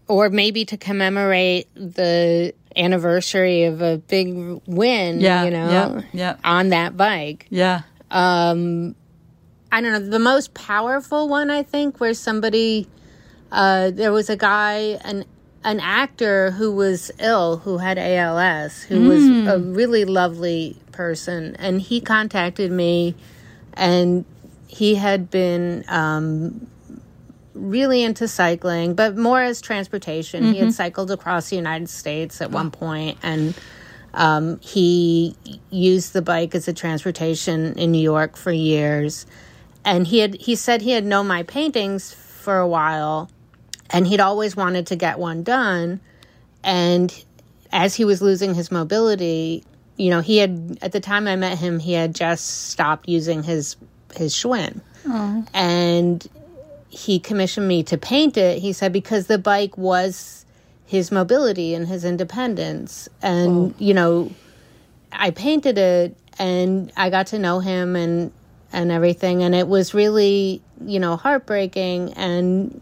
or 0.08 0.30
maybe 0.30 0.66
to 0.66 0.78
commemorate 0.78 1.68
the 1.76 2.54
anniversary 2.76 3.64
of 3.64 3.82
a 3.82 3.98
big 3.98 4.62
win. 4.68 5.20
Yeah, 5.20 5.46
you 5.46 5.52
know, 5.52 5.70
yeah, 5.70 6.02
yeah. 6.14 6.36
on 6.44 6.70
that 6.70 6.98
bike. 6.98 7.48
yeah 7.50 7.82
I 9.72 9.82
don't 9.82 9.92
know 9.92 10.00
the 10.00 10.20
most 10.20 10.54
powerful 10.54 11.30
one. 11.30 11.52
I 11.52 11.64
think 11.64 12.00
where 12.00 12.14
somebody, 12.14 12.88
uh, 13.52 13.92
there 13.92 14.12
was 14.12 14.30
a 14.30 14.36
guy, 14.36 15.00
an 15.04 15.26
an 15.64 15.80
actor 15.82 16.52
who 16.52 16.72
was 16.72 17.12
ill, 17.20 17.58
who 17.58 17.78
had 17.78 17.98
ALS, 18.00 18.82
who 18.84 19.10
was 19.10 19.24
a 19.48 19.60
really 19.60 20.06
lovely 20.06 20.78
person, 20.94 21.56
and 21.60 21.82
he 21.82 22.00
contacted 22.02 22.72
me, 22.72 23.14
and 23.74 24.26
he 24.70 24.94
had 24.94 25.32
been 25.32 25.84
um, 25.88 26.70
really 27.56 28.04
into 28.04 28.28
cycling, 28.28 28.94
but 28.94 29.18
more 29.18 29.42
as 29.42 29.62
transportation. 29.62 30.54
He 30.54 30.60
had 30.60 30.74
cycled 30.74 31.10
across 31.10 31.50
the 31.50 31.56
United 31.56 31.90
States 31.90 32.40
at 32.40 32.52
one 32.52 32.70
point, 32.70 33.18
and 33.24 33.56
um, 34.14 34.60
he 34.60 35.36
used 35.72 36.14
the 36.14 36.22
bike 36.22 36.54
as 36.54 36.68
a 36.68 36.74
transportation 36.74 37.78
in 37.80 37.92
New 37.92 38.02
York 38.02 38.38
for 38.38 38.52
years. 38.52 39.26
And 39.84 40.06
he 40.06 40.20
had 40.20 40.36
he 40.36 40.56
said 40.56 40.84
he 40.84 40.92
had 40.92 41.04
known 41.04 41.26
my 41.26 41.42
paintings 41.42 42.14
for 42.14 42.60
a 42.60 42.68
while, 42.68 43.28
and 43.90 44.06
he'd 44.06 44.20
always 44.20 44.56
wanted 44.56 44.86
to 44.88 44.96
get 44.96 45.18
one 45.18 45.42
done. 45.42 46.00
And 46.64 47.24
as 47.72 47.96
he 47.96 48.06
was 48.06 48.22
losing 48.22 48.54
his 48.54 48.70
mobility, 48.70 49.64
you 49.98 50.12
know, 50.12 50.22
he 50.22 50.38
had 50.38 50.78
at 50.84 50.92
the 50.92 51.00
time 51.00 51.28
I 51.28 51.36
met 51.36 51.58
him, 51.58 51.80
he 51.80 51.94
had 51.94 52.14
just 52.14 52.70
stopped 52.70 53.10
using 53.10 53.42
his 53.42 53.76
his 54.16 54.34
Schwinn, 54.34 54.82
oh. 55.08 55.46
and 55.54 56.28
he 56.90 57.20
commissioned 57.20 57.68
me 57.68 57.84
to 57.84 57.98
paint 57.98 58.38
it. 58.38 58.60
He 58.60 58.74
said 58.74 58.94
because 58.94 59.28
the 59.28 59.38
bike 59.38 59.78
was 59.78 60.46
his 60.86 61.12
mobility 61.12 61.74
and 61.74 61.88
his 61.88 62.04
independence, 62.04 63.10
and 63.22 63.74
you 63.78 63.94
know, 63.94 64.32
I 65.12 65.32
painted 65.32 65.78
it, 65.78 66.16
and 66.38 66.92
I 66.98 67.10
got 67.10 67.28
to 67.28 67.40
know 67.40 67.60
him 67.60 67.96
and 67.96 68.32
and 68.72 68.92
everything, 68.92 69.44
and 69.44 69.56
it 69.56 69.68
was 69.68 69.94
really 69.94 70.62
you 70.86 71.00
know 71.00 71.16
heartbreaking 71.16 72.14
and 72.14 72.82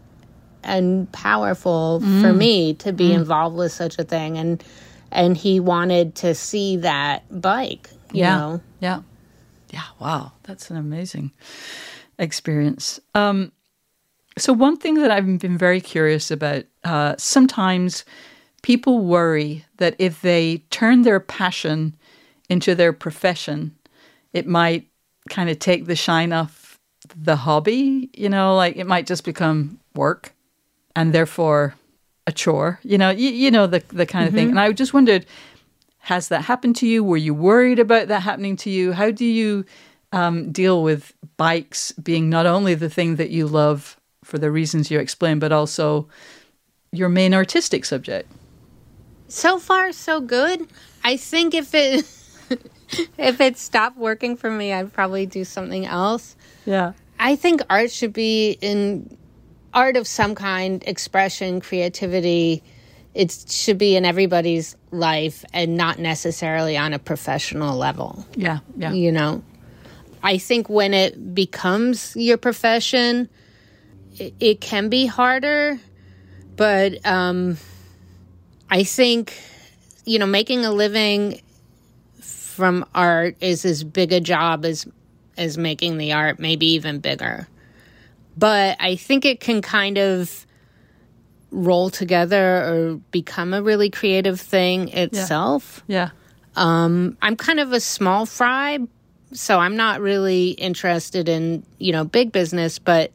and 0.64 1.10
powerful 1.12 2.00
for 2.00 2.06
mm. 2.32 2.36
me 2.36 2.74
to 2.74 2.92
be 2.92 3.10
mm. 3.10 3.14
involved 3.14 3.56
with 3.56 3.72
such 3.72 3.98
a 3.98 4.04
thing. 4.04 4.38
And 4.38 4.62
and 5.10 5.36
he 5.36 5.60
wanted 5.60 6.16
to 6.16 6.34
see 6.34 6.78
that 6.78 7.22
bike 7.40 7.88
you 8.12 8.20
yeah. 8.20 8.36
know? 8.36 8.60
Yeah 8.80 9.00
yeah 9.70 9.84
wow 9.98 10.32
that's 10.44 10.70
an 10.70 10.76
amazing 10.76 11.30
experience 12.18 13.00
um 13.14 13.52
so 14.36 14.52
one 14.52 14.76
thing 14.76 14.94
that 14.94 15.10
i've 15.10 15.38
been 15.38 15.58
very 15.58 15.80
curious 15.80 16.30
about 16.30 16.64
uh 16.84 17.14
sometimes 17.18 18.04
people 18.62 19.04
worry 19.04 19.64
that 19.78 19.94
if 19.98 20.20
they 20.20 20.58
turn 20.70 21.02
their 21.02 21.20
passion 21.20 21.94
into 22.48 22.74
their 22.74 22.92
profession, 22.92 23.76
it 24.32 24.46
might 24.46 24.88
kind 25.28 25.50
of 25.50 25.58
take 25.58 25.86
the 25.86 25.96
shine 25.96 26.32
off 26.32 26.78
the 27.16 27.36
hobby. 27.36 28.10
You 28.14 28.28
know, 28.28 28.56
like 28.56 28.76
it 28.76 28.86
might 28.86 29.06
just 29.06 29.24
become 29.24 29.78
work 29.94 30.34
and 30.96 31.12
therefore 31.12 31.74
a 32.26 32.32
chore. 32.32 32.80
You 32.82 32.98
know, 32.98 33.10
you, 33.10 33.30
you 33.30 33.50
know 33.50 33.66
the 33.66 33.82
the 33.88 34.06
kind 34.06 34.28
of 34.28 34.34
thing. 34.34 34.50
And 34.50 34.60
I 34.60 34.72
just 34.72 34.94
wondered, 34.94 35.26
has 36.08 36.28
that 36.28 36.40
happened 36.40 36.74
to 36.74 36.88
you? 36.88 37.04
Were 37.04 37.18
you 37.18 37.34
worried 37.34 37.78
about 37.78 38.08
that 38.08 38.22
happening 38.22 38.56
to 38.56 38.70
you? 38.70 38.92
How 38.92 39.10
do 39.10 39.26
you 39.26 39.66
um, 40.10 40.50
deal 40.50 40.82
with 40.82 41.12
bikes 41.36 41.92
being 41.92 42.30
not 42.30 42.46
only 42.46 42.74
the 42.74 42.88
thing 42.88 43.16
that 43.16 43.28
you 43.28 43.46
love 43.46 44.00
for 44.24 44.38
the 44.38 44.50
reasons 44.50 44.90
you 44.90 44.98
explained, 45.00 45.42
but 45.42 45.52
also 45.52 46.08
your 46.92 47.10
main 47.10 47.34
artistic 47.34 47.84
subject? 47.84 48.32
So 49.28 49.58
far, 49.58 49.92
so 49.92 50.22
good. 50.22 50.66
I 51.04 51.18
think 51.18 51.52
if 51.52 51.74
it 51.74 52.06
if 53.18 53.38
it 53.42 53.58
stopped 53.58 53.98
working 53.98 54.34
for 54.34 54.50
me, 54.50 54.72
I'd 54.72 54.90
probably 54.90 55.26
do 55.26 55.44
something 55.44 55.84
else. 55.84 56.36
Yeah. 56.64 56.94
I 57.20 57.36
think 57.36 57.60
art 57.68 57.90
should 57.90 58.14
be 58.14 58.56
in 58.62 59.14
art 59.74 59.98
of 59.98 60.06
some 60.06 60.34
kind, 60.34 60.82
expression, 60.86 61.60
creativity. 61.60 62.62
It 63.12 63.44
should 63.46 63.76
be 63.76 63.94
in 63.94 64.06
everybody's 64.06 64.74
life 64.90 65.44
and 65.52 65.76
not 65.76 65.98
necessarily 65.98 66.76
on 66.76 66.92
a 66.92 66.98
professional 66.98 67.76
level. 67.76 68.26
Yeah. 68.34 68.60
Yeah. 68.76 68.92
You 68.92 69.12
know, 69.12 69.42
I 70.22 70.38
think 70.38 70.68
when 70.68 70.94
it 70.94 71.34
becomes 71.34 72.14
your 72.16 72.36
profession, 72.36 73.28
it, 74.16 74.34
it 74.40 74.60
can 74.60 74.88
be 74.88 75.06
harder, 75.06 75.78
but 76.56 77.04
um, 77.06 77.56
I 78.70 78.84
think, 78.84 79.38
you 80.04 80.18
know, 80.18 80.26
making 80.26 80.64
a 80.64 80.72
living 80.72 81.40
from 82.20 82.84
art 82.94 83.36
is 83.40 83.64
as 83.64 83.84
big 83.84 84.12
a 84.12 84.20
job 84.20 84.64
as 84.64 84.86
as 85.36 85.56
making 85.56 85.98
the 85.98 86.12
art, 86.12 86.40
maybe 86.40 86.66
even 86.66 86.98
bigger. 86.98 87.46
But 88.36 88.76
I 88.80 88.96
think 88.96 89.24
it 89.24 89.38
can 89.38 89.62
kind 89.62 89.96
of 89.96 90.46
roll 91.50 91.90
together 91.90 92.64
or 92.64 92.94
become 93.10 93.54
a 93.54 93.62
really 93.62 93.90
creative 93.90 94.40
thing 94.40 94.88
itself. 94.88 95.82
Yeah. 95.86 96.10
Um, 96.56 97.16
I'm 97.22 97.36
kind 97.36 97.60
of 97.60 97.72
a 97.72 97.80
small 97.80 98.26
fry, 98.26 98.78
so 99.32 99.58
I'm 99.58 99.76
not 99.76 100.00
really 100.00 100.50
interested 100.50 101.28
in, 101.28 101.62
you 101.78 101.92
know, 101.92 102.04
big 102.04 102.32
business, 102.32 102.78
but 102.78 103.12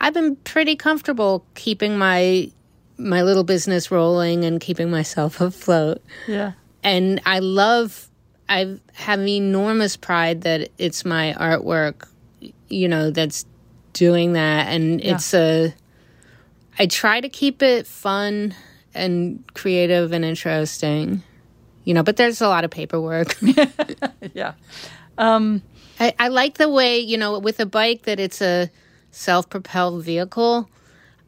I've 0.00 0.14
been 0.14 0.36
pretty 0.36 0.76
comfortable 0.76 1.44
keeping 1.54 1.98
my 1.98 2.50
my 2.96 3.22
little 3.22 3.42
business 3.42 3.90
rolling 3.90 4.44
and 4.44 4.60
keeping 4.60 4.90
myself 4.90 5.40
afloat. 5.40 6.00
Yeah. 6.28 6.52
And 6.82 7.20
I 7.26 7.40
love 7.40 8.08
I 8.48 8.78
have 8.92 9.20
enormous 9.26 9.96
pride 9.96 10.42
that 10.42 10.68
it's 10.78 11.04
my 11.04 11.34
artwork, 11.38 12.08
you 12.68 12.88
know, 12.88 13.10
that's 13.10 13.46
doing 13.94 14.34
that 14.34 14.68
and 14.68 15.02
Yeah. 15.02 15.14
it's 15.14 15.34
a 15.34 15.74
I 16.78 16.86
try 16.86 17.20
to 17.20 17.28
keep 17.28 17.62
it 17.62 17.86
fun 17.86 18.54
and 18.94 19.42
creative 19.54 20.12
and 20.12 20.24
interesting. 20.24 21.22
You 21.84 21.94
know, 21.94 22.02
but 22.02 22.16
there's 22.16 22.40
a 22.40 22.48
lot 22.48 22.64
of 22.64 22.70
paperwork. 22.70 23.36
Yeah. 24.32 24.54
I, 25.18 26.12
I 26.18 26.28
like 26.28 26.54
the 26.58 26.68
way, 26.68 26.98
you 26.98 27.16
know, 27.16 27.38
with 27.38 27.60
a 27.60 27.66
bike 27.66 28.02
that 28.02 28.18
it's 28.18 28.40
a 28.42 28.70
self 29.10 29.48
propelled 29.48 30.02
vehicle. 30.04 30.68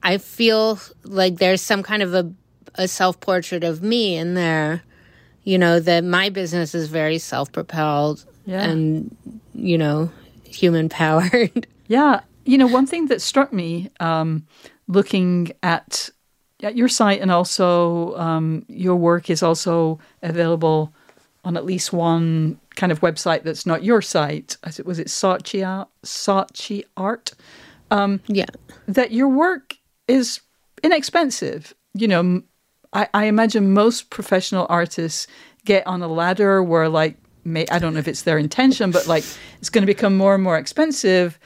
I 0.03 0.19
feel 0.19 0.81
like 1.05 1.37
there's 1.37 1.61
some 1.63 1.83
kind 1.83 2.03
of 2.03 2.15
a, 2.15 2.33
a 2.75 2.89
self 2.89 3.21
portrait 3.21 3.65
of 3.65 3.83
me 3.83 4.17
in 4.17 4.35
there. 4.35 4.83
You 5.45 5.59
know, 5.59 5.79
that 5.79 6.03
my 6.03 6.29
business 6.31 6.75
is 6.75 6.89
very 6.89 7.19
self 7.19 7.53
propelled 7.53 8.25
Yeah. 8.47 8.65
and, 8.65 9.17
you 9.55 9.79
know, 9.79 10.11
human 10.45 10.89
powered. 10.89 11.67
Yeah. 11.89 12.21
You 12.45 12.59
know, 12.59 12.67
one 12.67 12.87
thing 12.89 13.07
that 13.07 13.23
struck 13.23 13.53
me 13.53 13.91
um, 14.01 14.45
looking 14.89 15.53
at 15.63 16.11
at 16.63 16.77
your 16.77 16.89
site 16.89 17.21
and 17.21 17.31
also 17.31 18.17
um, 18.17 18.65
your 18.69 18.97
work 18.97 19.29
is 19.29 19.43
also 19.43 19.99
available 20.23 20.93
on 21.45 21.57
at 21.57 21.65
least 21.65 21.93
one 21.93 22.59
kind 22.77 22.91
of 22.91 23.01
website 23.01 23.43
that's 23.43 23.67
not 23.67 23.85
your 23.85 24.03
site. 24.03 24.57
As 24.65 24.79
it 24.81 24.87
was 24.87 24.99
it 24.99 25.09
Saatchi 25.09 25.67
Art- 25.67 25.89
Saatchi 26.05 26.85
Art. 26.97 27.33
yeah. 28.27 28.47
that 28.89 29.13
your 29.13 29.29
work 29.29 29.77
is 30.09 30.41
inexpensive. 30.83 31.75
You 31.95 32.09
know, 32.09 32.43
I, 32.93 33.09
I 33.15 33.25
imagine 33.27 33.73
most 33.73 34.11
professional 34.11 34.67
artists 34.69 35.27
get 35.65 35.87
on 35.87 36.03
a 36.03 36.09
ladder 36.09 36.63
where, 36.63 36.89
like, 36.89 37.17
may, 37.45 37.67
I 37.71 37.79
don't 37.79 37.95
know 37.95 38.01
if 38.01 38.09
it's 38.09 38.23
their 38.23 38.39
intention, 38.39 38.91
but 38.91 39.07
like 39.07 39.25
it's 39.59 39.71
going 39.71 39.83
to 39.83 39.87
become 39.87 40.17
more 40.17 40.35
and 40.35 40.43
more 40.43 40.59
expensive. 40.59 41.39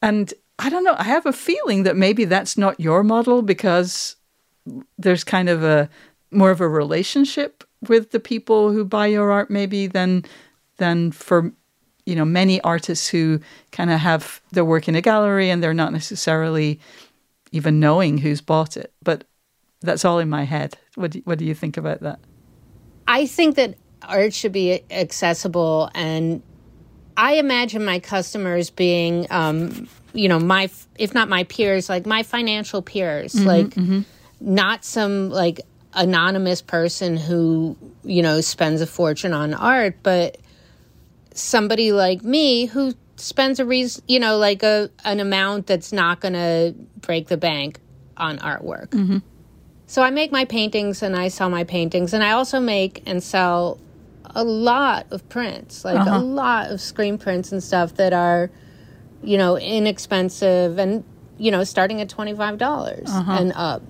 And 0.00 0.32
I 0.60 0.68
don't 0.68 0.84
know, 0.84 0.94
I 0.98 1.04
have 1.04 1.26
a 1.26 1.32
feeling 1.32 1.84
that 1.84 1.96
maybe 1.96 2.24
that's 2.24 2.56
not 2.58 2.78
your 2.78 3.02
model 3.02 3.42
because 3.42 4.16
there's 4.98 5.24
kind 5.24 5.48
of 5.48 5.64
a 5.64 5.88
more 6.30 6.50
of 6.50 6.60
a 6.60 6.68
relationship 6.68 7.64
with 7.88 8.10
the 8.10 8.20
people 8.20 8.70
who 8.70 8.84
buy 8.84 9.06
your 9.06 9.32
art 9.32 9.50
maybe 9.50 9.86
than 9.86 10.24
than 10.76 11.12
for 11.12 11.50
you 12.06 12.14
know 12.14 12.24
many 12.24 12.60
artists 12.60 13.08
who 13.08 13.40
kind 13.72 13.90
of 13.90 14.00
have 14.00 14.40
their 14.52 14.64
work 14.64 14.86
in 14.86 14.94
a 14.94 15.00
gallery 15.00 15.50
and 15.50 15.62
they're 15.62 15.74
not 15.74 15.92
necessarily 15.92 16.78
even 17.52 17.80
knowing 17.80 18.18
who's 18.18 18.40
bought 18.40 18.76
it. 18.76 18.92
But 19.02 19.24
that's 19.80 20.04
all 20.04 20.18
in 20.18 20.28
my 20.28 20.44
head. 20.44 20.76
What 20.94 21.12
do, 21.12 21.22
what 21.24 21.38
do 21.38 21.44
you 21.44 21.54
think 21.54 21.76
about 21.76 22.00
that? 22.00 22.20
I 23.08 23.26
think 23.26 23.56
that 23.56 23.74
art 24.02 24.34
should 24.34 24.52
be 24.52 24.82
accessible, 24.90 25.90
and 25.94 26.42
I 27.16 27.34
imagine 27.34 27.84
my 27.84 27.98
customers 27.98 28.70
being, 28.70 29.26
um, 29.30 29.88
you 30.12 30.28
know, 30.28 30.38
my 30.38 30.70
if 30.98 31.14
not 31.14 31.28
my 31.28 31.44
peers, 31.44 31.88
like 31.88 32.06
my 32.06 32.22
financial 32.22 32.82
peers, 32.82 33.34
mm-hmm, 33.34 33.46
like 33.46 33.66
mm-hmm. 33.66 34.00
not 34.40 34.84
some 34.84 35.30
like 35.30 35.60
anonymous 35.92 36.62
person 36.62 37.16
who 37.16 37.76
you 38.04 38.22
know 38.22 38.40
spends 38.40 38.80
a 38.80 38.86
fortune 38.86 39.32
on 39.32 39.54
art, 39.54 39.96
but 40.02 40.38
somebody 41.34 41.92
like 41.92 42.22
me 42.22 42.66
who 42.66 42.94
spends 43.16 43.60
a 43.60 43.64
reason, 43.64 44.02
you 44.08 44.18
know, 44.18 44.38
like 44.38 44.62
a 44.62 44.90
an 45.04 45.20
amount 45.20 45.66
that's 45.66 45.92
not 45.92 46.20
going 46.20 46.34
to 46.34 46.74
break 47.00 47.28
the 47.28 47.36
bank 47.36 47.78
on 48.16 48.38
artwork. 48.38 48.88
Mm-hmm. 48.88 49.18
So 49.86 50.02
I 50.02 50.10
make 50.10 50.30
my 50.30 50.44
paintings 50.44 51.02
and 51.02 51.16
I 51.16 51.28
sell 51.28 51.50
my 51.50 51.64
paintings, 51.64 52.14
and 52.14 52.22
I 52.22 52.32
also 52.32 52.60
make 52.60 53.02
and 53.06 53.22
sell 53.22 53.80
a 54.24 54.44
lot 54.44 55.06
of 55.10 55.28
prints, 55.28 55.84
like 55.84 55.96
a 55.96 56.00
uh-huh. 56.00 56.20
lot 56.20 56.70
of 56.70 56.80
screen 56.80 57.18
prints 57.18 57.52
and 57.52 57.62
stuff 57.62 57.94
that 57.96 58.12
are, 58.12 58.50
you 59.22 59.38
know, 59.38 59.56
inexpensive 59.58 60.78
and 60.78 61.04
you 61.38 61.50
know 61.50 61.64
starting 61.64 62.00
at 62.00 62.08
twenty 62.08 62.34
five 62.34 62.58
dollars 62.58 63.08
uh-huh. 63.08 63.32
and 63.32 63.52
up. 63.54 63.82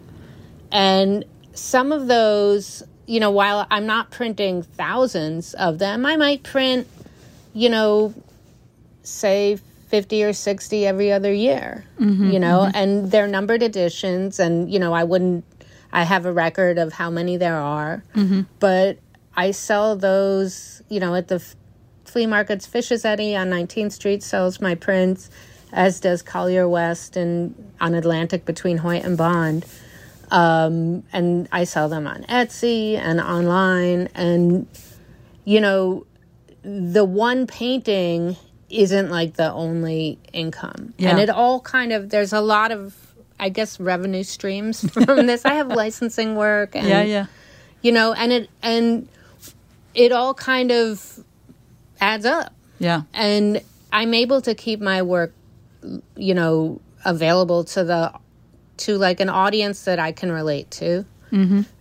And 0.73 1.25
some 1.53 1.93
of 1.93 2.07
those, 2.07 2.83
you 3.07 3.21
know, 3.21 3.31
while 3.31 3.67
I'm 3.71 3.87
not 3.87 4.11
printing 4.11 4.63
thousands 4.63 5.55
of 5.55 5.79
them, 5.79 6.07
I 6.07 6.17
might 6.17 6.43
print, 6.43 6.87
you 7.53 7.69
know, 7.69 8.15
say 9.03 9.59
50 9.89 10.25
or 10.25 10.33
60 10.33 10.87
every 10.87 11.11
other 11.11 11.33
year, 11.33 11.85
mm-hmm, 11.99 12.31
you 12.31 12.39
know, 12.39 12.61
mm-hmm. 12.61 12.77
and 12.77 13.11
they're 13.11 13.27
numbered 13.27 13.63
editions. 13.63 14.39
And, 14.39 14.73
you 14.73 14.79
know, 14.79 14.93
I 14.93 15.05
wouldn't, 15.05 15.45
I 15.93 16.05
have 16.05 16.27
a 16.27 16.33
record 16.33 16.79
of 16.79 16.93
how 16.93 17.11
many 17.11 17.37
there 17.37 17.59
are, 17.59 18.05
mm-hmm. 18.15 18.43
but 18.61 18.99
I 19.37 19.51
sell 19.51 19.97
those, 19.97 20.83
you 20.89 21.01
know, 21.01 21.15
at 21.17 21.29
the 21.29 21.45
flea 22.11 22.27
markets. 22.27 22.67
Fishs 22.67 23.05
Eddy 23.05 23.37
on 23.37 23.51
19th 23.51 23.93
Street 23.93 24.23
sells 24.23 24.61
my 24.61 24.75
prints, 24.75 25.31
as 25.73 26.01
does 26.01 26.23
Collier 26.23 26.69
West 26.69 27.17
and 27.17 27.73
on 27.81 27.95
Atlantic 27.95 28.45
between 28.45 28.79
Hoyt 28.79 29.05
and 29.05 29.17
Bond. 29.17 29.65
Um, 30.31 31.03
and 31.13 31.49
I 31.51 31.65
sell 31.65 31.89
them 31.89 32.07
on 32.07 32.23
Etsy 32.25 32.97
and 32.97 33.21
online. 33.21 34.09
And, 34.15 34.67
you 35.45 35.61
know, 35.61 36.07
the 36.63 37.05
one 37.05 37.47
painting 37.47 38.37
isn't 38.69 39.11
like 39.11 39.35
the 39.35 39.53
only 39.53 40.19
income. 40.33 40.95
Yeah. 40.99 41.11
And 41.11 41.19
it 41.19 41.31
all 41.31 41.61
kind 41.61 41.93
of, 41.93 42.11
there's 42.11 42.33
a 42.33 42.41
lot 42.41 42.71
of, 42.71 42.95
I 43.41 43.49
guess, 43.49 43.81
revenue 43.81 44.23
streams 44.23 44.89
from 44.93 45.27
this. 45.27 45.45
I 45.45 45.55
have 45.55 45.69
licensing 45.69 46.37
work 46.37 46.77
and, 46.77 46.87
yeah 46.87 47.03
yeah 47.03 47.27
you 47.83 47.93
know, 47.93 48.13
and 48.13 48.33
it, 48.33 48.51
and 48.63 49.09
it 49.95 50.13
all 50.13 50.35
kind 50.35 50.71
of 50.71 51.25
adds 52.01 52.27
up. 52.27 52.53
yeah 52.79 53.03
And 53.13 53.63
I'm 53.93 54.15
able 54.15 54.41
to 54.43 54.55
keep 54.55 54.81
my 54.81 55.03
work, 55.03 55.33
you 56.17 56.35
know, 56.35 56.81
available 57.05 57.65
to 57.65 57.85
the, 57.85 58.13
to 58.79 58.97
like 58.97 59.21
an 59.21 59.29
audience 59.29 59.85
that 59.85 59.99
I 59.99 60.13
can 60.13 60.31
relate 60.33 60.71
to 60.73 61.05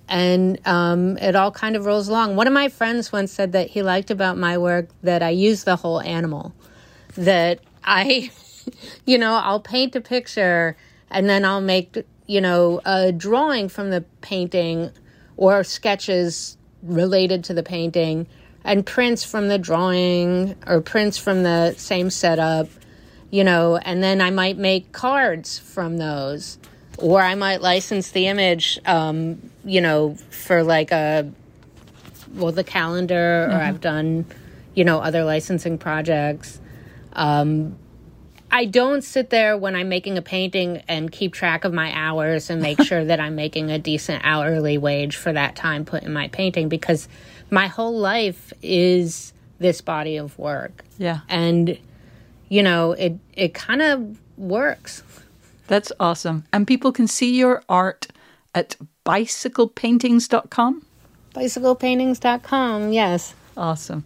and 0.09 0.67
um, 0.67 1.17
it 1.17 1.35
all 1.35 1.51
kind 1.51 1.75
of 1.75 1.85
rolls 1.85 2.09
along. 2.09 2.35
One 2.35 2.47
of 2.47 2.53
my 2.53 2.67
friends 2.67 3.11
once 3.11 3.31
said 3.31 3.51
that 3.53 3.69
he 3.69 3.83
liked 3.83 4.09
about 4.09 4.37
my 4.37 4.57
work 4.57 4.89
that 5.03 5.21
I 5.21 5.29
use 5.29 5.63
the 5.63 5.75
whole 5.75 6.01
animal. 6.01 6.53
That 7.15 7.59
I, 7.83 8.31
you 9.05 9.17
know, 9.17 9.35
I'll 9.35 9.59
paint 9.59 9.95
a 9.95 10.01
picture 10.01 10.75
and 11.11 11.29
then 11.29 11.45
I'll 11.45 11.61
make, 11.61 11.97
you 12.25 12.41
know, 12.41 12.81
a 12.85 13.11
drawing 13.11 13.69
from 13.69 13.91
the 13.91 14.01
painting 14.21 14.91
or 15.37 15.63
sketches 15.63 16.57
related 16.81 17.43
to 17.45 17.53
the 17.53 17.63
painting 17.63 18.27
and 18.63 18.85
prints 18.85 19.23
from 19.23 19.47
the 19.47 19.57
drawing 19.57 20.55
or 20.67 20.81
prints 20.81 21.17
from 21.17 21.43
the 21.43 21.73
same 21.77 22.09
setup, 22.09 22.67
you 23.31 23.43
know, 23.43 23.77
and 23.77 24.03
then 24.03 24.21
I 24.21 24.31
might 24.31 24.57
make 24.57 24.91
cards 24.91 25.59
from 25.59 25.97
those. 25.97 26.57
Or 26.97 27.21
I 27.21 27.35
might 27.35 27.61
license 27.61 28.11
the 28.11 28.27
image, 28.27 28.77
um, 28.85 29.51
you 29.63 29.79
know, 29.79 30.15
for 30.31 30.63
like 30.63 30.91
a, 30.91 31.31
well, 32.33 32.51
the 32.51 32.63
calendar, 32.63 33.45
or 33.49 33.55
I've 33.55 33.79
done, 33.79 34.25
you 34.73 34.83
know, 34.83 34.99
other 34.99 35.23
licensing 35.23 35.77
projects. 35.77 36.59
Um, 37.13 37.77
I 38.51 38.65
don't 38.65 39.03
sit 39.03 39.29
there 39.29 39.57
when 39.57 39.75
I'm 39.75 39.89
making 39.89 40.17
a 40.17 40.21
painting 40.21 40.81
and 40.87 41.11
keep 41.11 41.33
track 41.33 41.65
of 41.65 41.73
my 41.73 41.93
hours 41.93 42.49
and 42.49 42.61
make 42.61 42.81
sure 42.83 43.05
that 43.05 43.19
I'm 43.19 43.35
making 43.35 43.71
a 43.71 43.77
decent 43.77 44.23
hourly 44.25 44.77
wage 44.77 45.15
for 45.15 45.31
that 45.31 45.55
time 45.55 45.85
put 45.85 46.03
in 46.03 46.11
my 46.11 46.27
painting 46.29 46.67
because 46.67 47.07
my 47.51 47.67
whole 47.67 47.97
life 47.97 48.53
is 48.61 49.33
this 49.59 49.81
body 49.81 50.17
of 50.17 50.37
work. 50.37 50.83
Yeah. 50.97 51.19
And 51.27 51.77
you 52.49 52.63
know, 52.63 52.93
it 52.93 53.17
it 53.33 53.53
kind 53.53 53.81
of 53.81 54.19
works. 54.37 55.03
That's 55.67 55.91
awesome. 55.99 56.45
And 56.51 56.65
people 56.65 56.91
can 56.91 57.07
see 57.07 57.37
your 57.37 57.63
art 57.69 58.07
at 58.55 58.75
bicyclepaintings.com. 59.05 60.85
Bicyclepaintings.com. 61.35 62.91
Yes. 62.91 63.35
Awesome. 63.55 64.03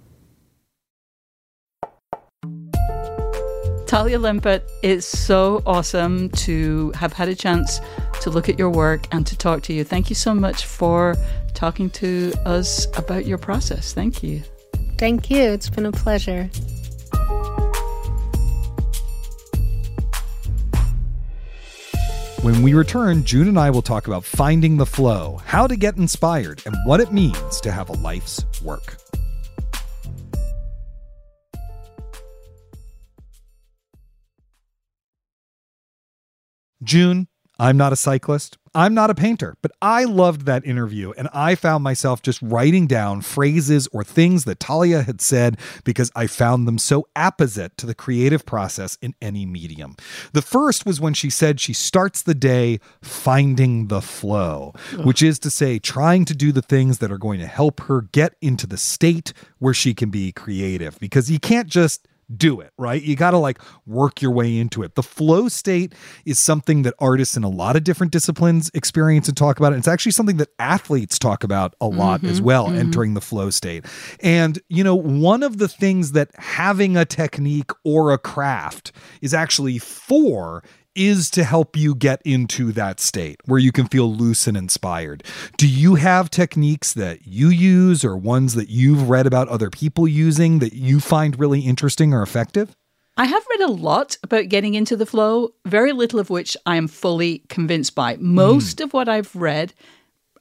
Taliah 3.93 4.19
Lempert, 4.19 4.63
it's 4.81 5.05
so 5.05 5.61
awesome 5.67 6.29
to 6.29 6.91
have 6.95 7.13
had 7.13 7.29
a 7.29 7.35
chance 7.35 7.79
to 8.21 8.31
look 8.31 8.49
at 8.49 8.57
your 8.57 8.71
work 8.71 9.05
and 9.11 9.23
to 9.27 9.37
talk 9.37 9.61
to 9.61 9.71
you. 9.71 9.83
Thank 9.83 10.09
you 10.09 10.15
so 10.15 10.33
much 10.33 10.65
for 10.65 11.15
talking 11.53 11.91
to 11.91 12.33
us 12.43 12.87
about 12.97 13.27
your 13.27 13.37
process. 13.37 13.93
Thank 13.93 14.23
you. 14.23 14.41
Thank 14.97 15.29
you. 15.29 15.43
It's 15.43 15.69
been 15.69 15.85
a 15.85 15.91
pleasure. 15.91 16.45
When 22.41 22.63
we 22.63 22.73
return, 22.73 23.23
June 23.23 23.47
and 23.47 23.59
I 23.59 23.69
will 23.69 23.83
talk 23.83 24.07
about 24.07 24.25
finding 24.25 24.77
the 24.77 24.87
flow, 24.87 25.39
how 25.45 25.67
to 25.67 25.75
get 25.75 25.97
inspired, 25.97 26.63
and 26.65 26.75
what 26.87 26.99
it 26.99 27.13
means 27.13 27.61
to 27.61 27.71
have 27.71 27.89
a 27.89 27.93
life's 27.93 28.43
work. 28.63 29.02
June, 36.83 37.27
I'm 37.59 37.77
not 37.77 37.93
a 37.93 37.97
cyclist. 37.97 38.57
I'm 38.75 38.95
not 38.95 39.11
a 39.11 39.15
painter, 39.15 39.55
but 39.61 39.71
I 39.83 40.03
loved 40.05 40.47
that 40.47 40.65
interview 40.65 41.11
and 41.15 41.29
I 41.31 41.53
found 41.53 41.83
myself 41.83 42.23
just 42.23 42.41
writing 42.41 42.87
down 42.87 43.21
phrases 43.21 43.87
or 43.93 44.03
things 44.03 44.45
that 44.45 44.57
Taliah 44.57 45.05
had 45.05 45.21
said 45.21 45.59
because 45.83 46.11
I 46.15 46.25
found 46.25 46.67
them 46.67 46.79
so 46.79 47.07
apposite 47.15 47.77
to 47.77 47.85
the 47.85 47.93
creative 47.93 48.47
process 48.47 48.97
in 48.99 49.13
any 49.21 49.45
medium. 49.45 49.95
The 50.31 50.41
first 50.41 50.87
was 50.87 50.99
when 50.99 51.13
she 51.13 51.29
said 51.29 51.59
she 51.59 51.73
starts 51.73 52.23
the 52.23 52.33
day 52.33 52.79
finding 53.03 53.89
the 53.89 54.01
flow, 54.01 54.73
which 55.03 55.21
is 55.21 55.37
to 55.39 55.51
say, 55.51 55.77
trying 55.77 56.25
to 56.25 56.33
do 56.33 56.51
the 56.51 56.63
things 56.63 56.97
that 56.97 57.11
are 57.11 57.19
going 57.19 57.39
to 57.41 57.47
help 57.47 57.81
her 57.81 58.01
get 58.01 58.33
into 58.41 58.65
the 58.65 58.77
state 58.77 59.33
where 59.59 59.75
she 59.75 59.93
can 59.93 60.09
be 60.09 60.31
creative 60.31 60.97
because 60.99 61.29
you 61.29 61.39
can't 61.39 61.67
just 61.67 62.07
do 62.35 62.61
it, 62.61 62.71
right? 62.77 63.01
You 63.01 63.15
got 63.15 63.31
to 63.31 63.37
like 63.37 63.59
work 63.85 64.21
your 64.21 64.31
way 64.31 64.57
into 64.57 64.83
it. 64.83 64.95
The 64.95 65.03
flow 65.03 65.47
state 65.47 65.93
is 66.25 66.39
something 66.39 66.83
that 66.83 66.93
artists 66.99 67.37
in 67.37 67.43
a 67.43 67.49
lot 67.49 67.75
of 67.75 67.83
different 67.83 68.11
disciplines 68.11 68.71
experience 68.73 69.27
and 69.27 69.37
talk 69.37 69.59
about. 69.59 69.73
It's 69.73 69.87
actually 69.87 70.13
something 70.13 70.37
that 70.37 70.49
athletes 70.59 71.19
talk 71.19 71.43
about 71.43 71.75
a 71.81 71.87
lot 71.87 72.23
as 72.23 72.37
mm-hmm, 72.37 72.45
well, 72.45 72.67
mm-hmm. 72.67 72.77
entering 72.77 73.13
the 73.13 73.21
flow 73.21 73.49
state. 73.49 73.85
And, 74.21 74.59
you 74.69 74.83
know, 74.83 74.95
one 74.95 75.43
of 75.43 75.57
the 75.57 75.67
things 75.67 76.13
that 76.13 76.29
having 76.35 76.97
a 76.97 77.05
technique 77.05 77.71
or 77.83 78.11
a 78.11 78.17
craft 78.17 78.91
is 79.21 79.33
actually 79.33 79.79
for 79.79 80.63
is 80.95 81.29
to 81.31 81.43
help 81.43 81.75
you 81.75 81.95
get 81.95 82.21
into 82.23 82.71
that 82.73 82.99
state 82.99 83.37
where 83.45 83.59
you 83.59 83.71
can 83.71 83.87
feel 83.87 84.13
loose 84.13 84.47
and 84.47 84.55
inspired. 84.57 85.23
Do 85.57 85.67
you 85.67 85.95
have 85.95 86.29
techniques 86.29 86.93
that 86.93 87.27
you 87.27 87.49
use 87.49 88.03
or 88.03 88.15
ones 88.15 88.55
that 88.55 88.69
you've 88.69 89.09
read 89.09 89.27
about 89.27 89.49
other 89.49 89.69
people 89.69 90.07
using 90.07 90.59
that 90.59 90.73
you 90.73 90.99
find 90.99 91.39
really 91.39 91.61
interesting 91.61 92.13
or 92.13 92.21
effective? 92.21 92.75
I 93.15 93.25
have 93.25 93.45
read 93.51 93.61
a 93.61 93.71
lot 93.71 94.17
about 94.23 94.49
getting 94.49 94.73
into 94.73 94.95
the 94.95 95.05
flow, 95.05 95.53
very 95.65 95.91
little 95.91 96.19
of 96.19 96.31
which 96.31 96.57
I 96.65 96.77
am 96.77 96.87
fully 96.87 97.43
convinced 97.47 97.93
by. 97.93 98.17
Most 98.17 98.81
of 98.81 98.91
what 98.91 99.07
I've 99.07 99.35
read, 99.35 99.73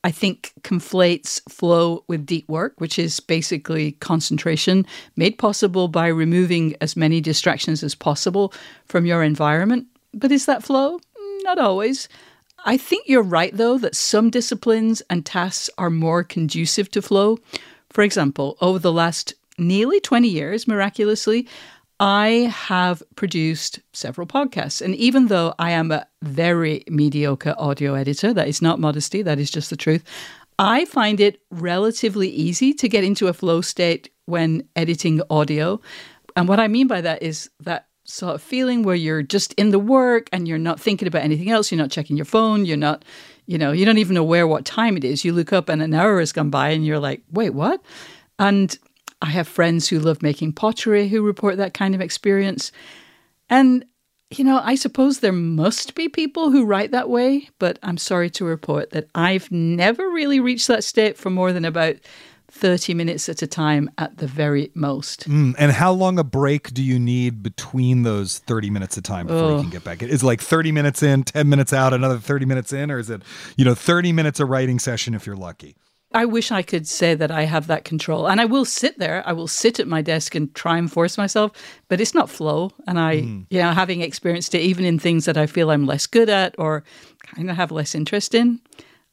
I 0.03 0.11
think, 0.11 0.55
conflates 0.63 1.41
flow 1.51 2.03
with 2.09 2.25
deep 2.25 2.49
work, 2.49 2.81
which 2.81 2.99
is 2.99 3.21
basically 3.21 3.93
concentration 3.93 4.87
made 5.17 5.37
possible 5.37 5.87
by 5.87 6.07
removing 6.07 6.75
as 6.81 6.97
many 6.97 7.21
distractions 7.21 7.83
as 7.83 7.95
possible 7.95 8.55
from 8.87 9.05
your 9.05 9.23
environment. 9.23 9.87
But 10.15 10.33
is 10.33 10.47
that 10.47 10.63
flow? 10.63 10.99
Mm, 10.99 11.45
not 11.45 11.59
always. 11.59 12.09
I 12.65 12.77
think 12.77 13.09
you're 13.09 13.23
right, 13.23 13.57
though, 13.57 13.79
that 13.79 13.97
some 13.97 14.31
disciplines 14.31 15.03
and 15.11 15.27
tasks 15.27 15.69
are 15.79 15.91
more 15.91 16.23
conducive 16.23 16.91
to 16.93 17.03
flow. 17.03 17.39
For 17.91 18.03
example, 18.03 18.57
over 18.61 18.79
the 18.79 18.93
last 18.93 19.35
nearly 19.59 20.01
20 20.01 20.29
years, 20.29 20.69
miraculously, 20.69 21.49
I 21.99 22.53
have 22.53 23.03
produced 23.17 23.81
several 23.93 24.27
podcasts. 24.27 24.81
And 24.81 24.95
even 24.97 25.29
though 25.29 25.55
I 25.59 25.71
am 25.71 25.91
a 25.91 26.07
very 26.23 26.85
mediocre 26.89 27.55
audio 27.59 27.95
editor, 27.95 28.33
that 28.33 28.49
is 28.49 28.63
not 28.63 28.81
modesty, 28.81 29.23
that 29.23 29.39
is 29.39 29.51
just 29.51 29.71
the 29.71 29.77
truth, 29.77 30.03
I 30.59 30.85
find 30.85 31.21
it 31.21 31.41
relatively 31.51 32.29
easy 32.29 32.73
to 32.75 32.89
get 32.89 33.05
into 33.05 33.29
a 33.29 33.33
flow 33.33 33.61
state 33.61 34.11
when 34.27 34.69
editing 34.77 35.21
audio. 35.31 35.81
And 36.37 36.49
what 36.49 36.61
I 36.61 36.69
mean 36.69 36.87
by 36.87 37.01
that 37.01 37.23
is 37.23 37.51
that 37.61 37.87
sort 38.13 38.35
of 38.35 38.43
feeling 38.43 38.83
where 38.83 38.95
you're 38.95 39.23
just 39.23 39.55
in 39.55 39.71
the 39.71 39.79
work 39.79 40.29
and 40.33 40.47
you're 40.47 40.59
not 40.59 40.79
thinking 40.79 41.09
about 41.09 41.23
anything 41.23 41.51
else. 41.51 41.73
You're 41.73 41.81
not 41.81 41.91
checking 41.91 42.17
your 42.17 42.27
phone. 42.27 42.67
You're 42.67 42.77
not, 42.77 43.07
you 43.47 43.57
know, 43.57 43.73
you 43.73 43.87
don't 43.87 43.99
even 43.99 44.19
aware 44.19 44.47
what 44.47 44.67
time 44.67 44.99
it 44.99 45.05
is. 45.05 45.25
You 45.25 45.33
look 45.33 45.53
up 45.53 45.71
and 45.71 45.81
an 45.81 45.95
hour 45.95 46.21
has 46.21 46.31
gone 46.31 46.51
by 46.51 46.71
and 46.71 46.85
you're 46.85 46.99
like, 46.99 47.23
wait, 47.33 47.51
what? 47.51 47.83
And 48.39 48.79
I 49.23 49.31
have 49.31 49.49
friends 49.49 49.89
who 49.89 49.99
love 49.99 50.23
making 50.23 50.53
pottery 50.53 51.09
who 51.09 51.23
report 51.23 51.57
that 51.57 51.73
kind 51.73 51.95
of 51.95 52.03
experience. 52.03 52.71
And, 53.49 53.87
you 54.31 54.45
know, 54.45 54.61
I 54.63 54.75
suppose 54.75 55.21
there 55.21 55.33
must 55.33 55.95
be 55.95 56.11
people 56.11 56.51
who 56.51 56.67
write 56.67 56.91
that 56.91 57.09
way, 57.09 57.49
but 57.59 57.79
I'm 57.83 57.99
sorry 57.99 58.29
to 58.31 58.45
report 58.45 58.91
that 58.91 59.09
I've 59.15 59.51
never 59.51 60.11
really 60.11 60.39
reached 60.39 60.69
that 60.69 60.85
state 60.85 61.17
for 61.17 61.31
more 61.31 61.51
than 61.53 61.65
about 61.65 61.97
30 62.63 62.95
minutes 62.95 63.29
at 63.29 63.43
a 63.43 63.47
time 63.49 63.91
at 63.99 64.19
the 64.19 64.27
very 64.29 64.71
most. 64.73 65.29
Mm, 65.29 65.57
and 65.59 65.73
how 65.73 65.91
long 65.91 66.17
a 66.17 66.23
break 66.23 66.73
do 66.73 66.81
you 66.81 66.97
need 66.97 67.43
between 67.43 68.05
those 68.05 68.39
30 68.39 68.71
minutes 68.71 68.97
of 68.97 69.03
time 69.03 69.27
before 69.27 69.57
you 69.57 69.63
can 69.63 69.71
get 69.71 69.83
back? 69.83 70.01
Is 70.01 70.23
like 70.23 70.41
30 70.41 70.71
minutes 70.71 71.03
in, 71.03 71.25
10 71.25 71.49
minutes 71.49 71.73
out, 71.73 71.93
another 71.93 72.19
30 72.19 72.47
minutes 72.47 72.73
in, 72.73 72.93
or 72.93 73.01
is 73.01 73.11
it, 73.11 73.23
you 73.57 73.65
know, 73.65 73.75
30 73.75 74.13
minutes 74.13 74.39
a 74.39 74.47
writing 74.47 74.79
session 74.79 75.13
if 75.13 75.27
you're 75.27 75.35
lucky? 75.35 75.75
I 76.15 76.25
wish 76.25 76.53
I 76.53 76.63
could 76.63 76.87
say 76.87 77.17
that 77.17 77.33
I 77.33 77.47
have 77.47 77.67
that 77.67 77.85
control. 77.85 78.29
And 78.29 78.41
I 78.41 78.45
will 78.45 78.65
sit 78.65 78.97
there, 79.01 79.25
I 79.27 79.33
will 79.33 79.49
sit 79.49 79.81
at 79.81 79.89
my 79.89 80.01
desk 80.01 80.37
and 80.37 80.55
try 80.55 80.79
and 80.79 80.93
force 80.93 81.19
myself, 81.19 81.51
but 81.89 82.01
it's 82.01 82.15
not 82.15 82.31
flow. 82.31 82.71
And 82.87 83.01
I, 83.01 83.13
you 83.13 83.47
know, 83.61 83.73
having 83.73 84.03
experienced 84.03 84.55
it 84.55 84.61
even 84.61 84.85
in 84.85 85.01
things 85.01 85.25
that 85.25 85.37
I 85.37 85.47
feel 85.47 85.73
I'm 85.73 85.85
less 85.85 86.07
good 86.07 86.29
at 86.29 86.55
or 86.59 86.85
kind 87.35 87.51
of 87.51 87.57
have 87.57 87.73
less 87.73 87.97
interest 87.97 88.37
in, 88.37 88.61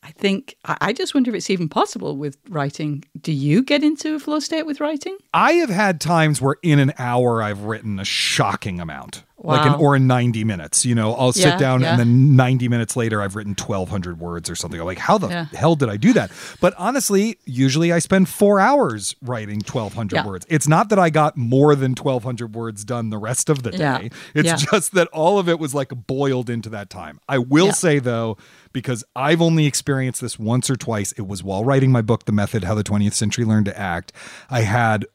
I 0.02 0.12
think 0.12 0.56
I 0.66 0.94
just 0.94 1.14
wonder 1.14 1.30
if 1.32 1.36
it's 1.36 1.50
even 1.50 1.70
possible 1.70 2.18
with 2.18 2.38
writing. 2.50 3.04
Do 3.20 3.32
you 3.32 3.62
get 3.62 3.84
into 3.84 4.16
a 4.16 4.20
flow 4.20 4.40
state 4.40 4.66
with 4.66 4.80
writing? 4.80 5.18
I 5.34 5.54
have 5.54 5.70
had 5.70 6.00
times 6.00 6.42
where 6.42 6.56
in 6.64 6.80
an 6.80 6.94
hour 6.98 7.44
I've 7.44 7.64
written 7.64 8.00
a 8.00 8.06
shocking 8.06 8.80
amount. 8.80 9.24
Like 9.42 9.66
in 9.66 9.72
Wow. 9.74 9.80
or 9.80 9.96
in 9.96 10.06
90 10.06 10.44
minutes, 10.44 10.86
you 10.86 10.94
know, 10.96 11.14
I'll 11.14 11.32
sit 11.32 11.58
down 11.58 11.80
yeah. 11.82 11.92
and 11.92 12.00
then 12.00 12.36
90 12.36 12.68
minutes 12.68 12.98
later 12.98 13.22
I've 13.22 13.36
written 13.36 13.56
1200 13.56 14.20
words 14.20 14.50
or 14.50 14.56
something. 14.56 14.80
I'm 14.80 14.86
like, 14.86 14.98
how 14.98 15.18
the 15.18 15.30
Yeah. 15.30 15.46
hell 15.54 15.76
did 15.76 15.88
I 15.90 15.96
do 15.96 16.12
that? 16.14 16.30
But 16.60 16.74
honestly, 16.78 17.38
usually 17.46 17.94
I 17.94 18.00
spend 18.00 18.28
4 18.28 18.60
hours 18.60 19.16
writing 19.22 19.62
1200 19.62 20.16
Yeah. 20.18 20.26
words. 20.28 20.46
It's 20.50 20.68
not 20.68 20.90
that 20.90 21.00
I 21.00 21.10
got 21.10 21.38
more 21.38 21.74
than 21.76 21.96
1200 21.96 22.54
words 22.54 22.84
done 22.84 23.12
the 23.12 23.18
rest 23.18 23.50
of 23.50 23.64
the 23.64 23.72
Yeah. 23.72 24.00
day. 24.00 24.10
It's 24.36 24.48
Yeah. 24.48 24.56
just 24.58 24.94
that 24.96 25.08
all 25.14 25.40
of 25.40 25.48
it 25.48 25.58
was 25.58 25.74
like 25.74 25.90
boiled 26.08 26.50
into 26.50 26.70
that 26.72 26.90
time. 26.90 27.20
I 27.30 27.38
will 27.38 27.68
Yeah. 27.68 27.72
say 27.72 28.00
though, 28.00 28.38
because 28.74 29.04
I've 29.16 29.42
only 29.42 29.66
experienced 29.66 30.20
this 30.22 30.38
once 30.38 30.70
or 30.70 30.76
twice, 30.76 31.12
it 31.14 31.28
was 31.28 31.44
while 31.44 31.64
writing 31.64 31.92
my 31.92 32.02
book, 32.02 32.26
The 32.26 32.32
Method 32.34 32.66
How 32.66 32.76
the 32.76 32.84
20th 32.84 33.14
Century 33.14 33.46
Learned 33.46 33.66
to 33.68 33.80
Act. 33.80 34.12
I 34.50 34.62
had 34.62 35.06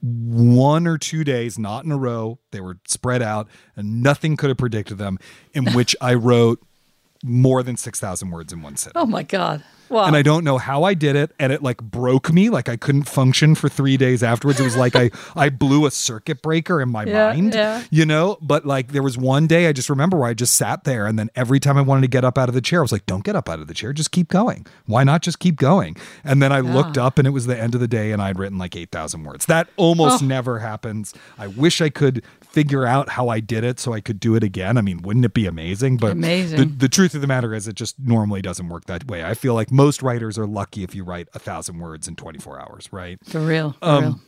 one 0.00 0.86
or 0.86 0.98
two 0.98 1.24
days, 1.24 1.58
not 1.58 1.84
in 1.84 1.92
a 1.92 1.96
row, 1.96 2.38
they 2.50 2.60
were 2.60 2.78
spread 2.86 3.22
out, 3.22 3.48
and 3.76 4.02
nothing 4.02 4.36
could 4.36 4.48
have 4.48 4.58
predicted 4.58 4.98
them, 4.98 5.18
in 5.54 5.72
which 5.72 5.94
I 6.00 6.14
wrote 6.14 6.60
more 7.24 7.62
than 7.62 7.76
6,000 7.76 8.30
words 8.30 8.52
in 8.52 8.62
one 8.62 8.76
sitting. 8.76 9.00
Oh 9.00 9.06
my 9.06 9.22
God. 9.22 9.62
And 9.90 10.16
I 10.16 10.22
don't 10.22 10.44
know 10.44 10.58
how 10.58 10.84
I 10.84 10.94
did 10.94 11.16
it. 11.16 11.32
And 11.38 11.52
it 11.52 11.62
like 11.62 11.82
broke 11.82 12.32
me. 12.32 12.50
Like 12.50 12.68
I 12.68 12.76
couldn't 12.76 13.04
function 13.04 13.54
for 13.54 13.68
three 13.68 13.96
days 13.96 14.22
afterwards. 14.22 14.60
It 14.60 14.64
was 14.64 14.76
like 14.76 14.94
I, 14.96 15.10
I 15.36 15.48
blew 15.48 15.86
a 15.86 15.90
circuit 15.90 16.42
breaker 16.42 16.80
in 16.80 16.90
my 16.90 17.04
Yeah, 17.04 17.28
mind, 17.32 17.54
yeah. 17.54 17.82
you 17.90 18.04
know? 18.06 18.38
But 18.40 18.66
like 18.66 18.92
there 18.92 19.02
was 19.02 19.16
one 19.18 19.46
day 19.46 19.66
I 19.68 19.72
just 19.72 19.88
remember 19.90 20.16
where 20.18 20.28
I 20.28 20.34
just 20.34 20.54
sat 20.54 20.84
there. 20.84 21.06
And 21.06 21.18
then 21.18 21.30
every 21.36 21.60
time 21.60 21.76
I 21.76 21.80
wanted 21.82 22.02
to 22.02 22.08
get 22.08 22.24
up 22.24 22.38
out 22.38 22.48
of 22.48 22.54
the 22.54 22.60
chair, 22.60 22.80
I 22.80 22.82
was 22.82 22.92
like, 22.92 23.06
don't 23.06 23.24
get 23.24 23.36
up 23.36 23.48
out 23.48 23.60
of 23.60 23.66
the 23.66 23.74
chair. 23.74 23.92
Just 23.92 24.10
keep 24.10 24.28
going. 24.28 24.66
Why 24.86 25.04
not 25.04 25.22
just 25.22 25.38
keep 25.38 25.56
going? 25.56 25.96
And 26.24 26.42
then 26.42 26.52
I 26.52 26.60
looked 26.60 26.98
up 26.98 27.18
and 27.18 27.26
it 27.26 27.30
was 27.30 27.46
the 27.46 27.58
end 27.58 27.74
of 27.74 27.80
the 27.80 27.88
day 27.88 28.12
and 28.12 28.20
I'd 28.22 28.38
written 28.38 28.58
like 28.58 28.76
8,000 28.76 29.24
words. 29.24 29.46
That 29.46 29.68
almost 29.76 30.22
Oh. 30.22 30.26
never 30.26 30.58
happens. 30.60 31.14
I 31.38 31.46
wish 31.46 31.80
I 31.80 31.88
could 31.90 32.22
figure 32.58 32.84
out 32.86 33.08
how 33.10 33.28
I 33.28 33.38
did 33.38 33.62
it 33.62 33.78
so 33.78 33.92
I 33.92 34.00
could 34.00 34.18
do 34.18 34.34
it 34.34 34.42
again. 34.42 34.76
I 34.76 34.80
mean, 34.80 35.00
wouldn't 35.02 35.24
it 35.24 35.32
be 35.32 35.46
amazing? 35.46 35.96
But 35.96 36.12
Amazing. 36.12 36.58
The, 36.58 36.64
the 36.64 36.88
truth 36.88 37.14
of 37.14 37.20
the 37.20 37.28
matter 37.28 37.54
is, 37.54 37.68
it 37.68 37.76
just 37.76 37.98
normally 38.00 38.42
doesn't 38.42 38.68
work 38.68 38.86
that 38.86 39.06
way. 39.06 39.22
I 39.24 39.34
feel 39.34 39.54
like 39.54 39.70
most 39.70 40.02
writers 40.02 40.36
are 40.38 40.46
lucky 40.46 40.82
if 40.82 40.92
you 40.92 41.04
write 41.04 41.28
a 41.34 41.38
thousand 41.38 41.78
words 41.78 42.08
in 42.08 42.16
24 42.16 42.60
hours, 42.60 42.88
right? 42.92 43.18
For 43.24 43.38
real. 43.40 43.76
For 43.80 43.84
Um, 43.88 44.02
real. 44.04 44.20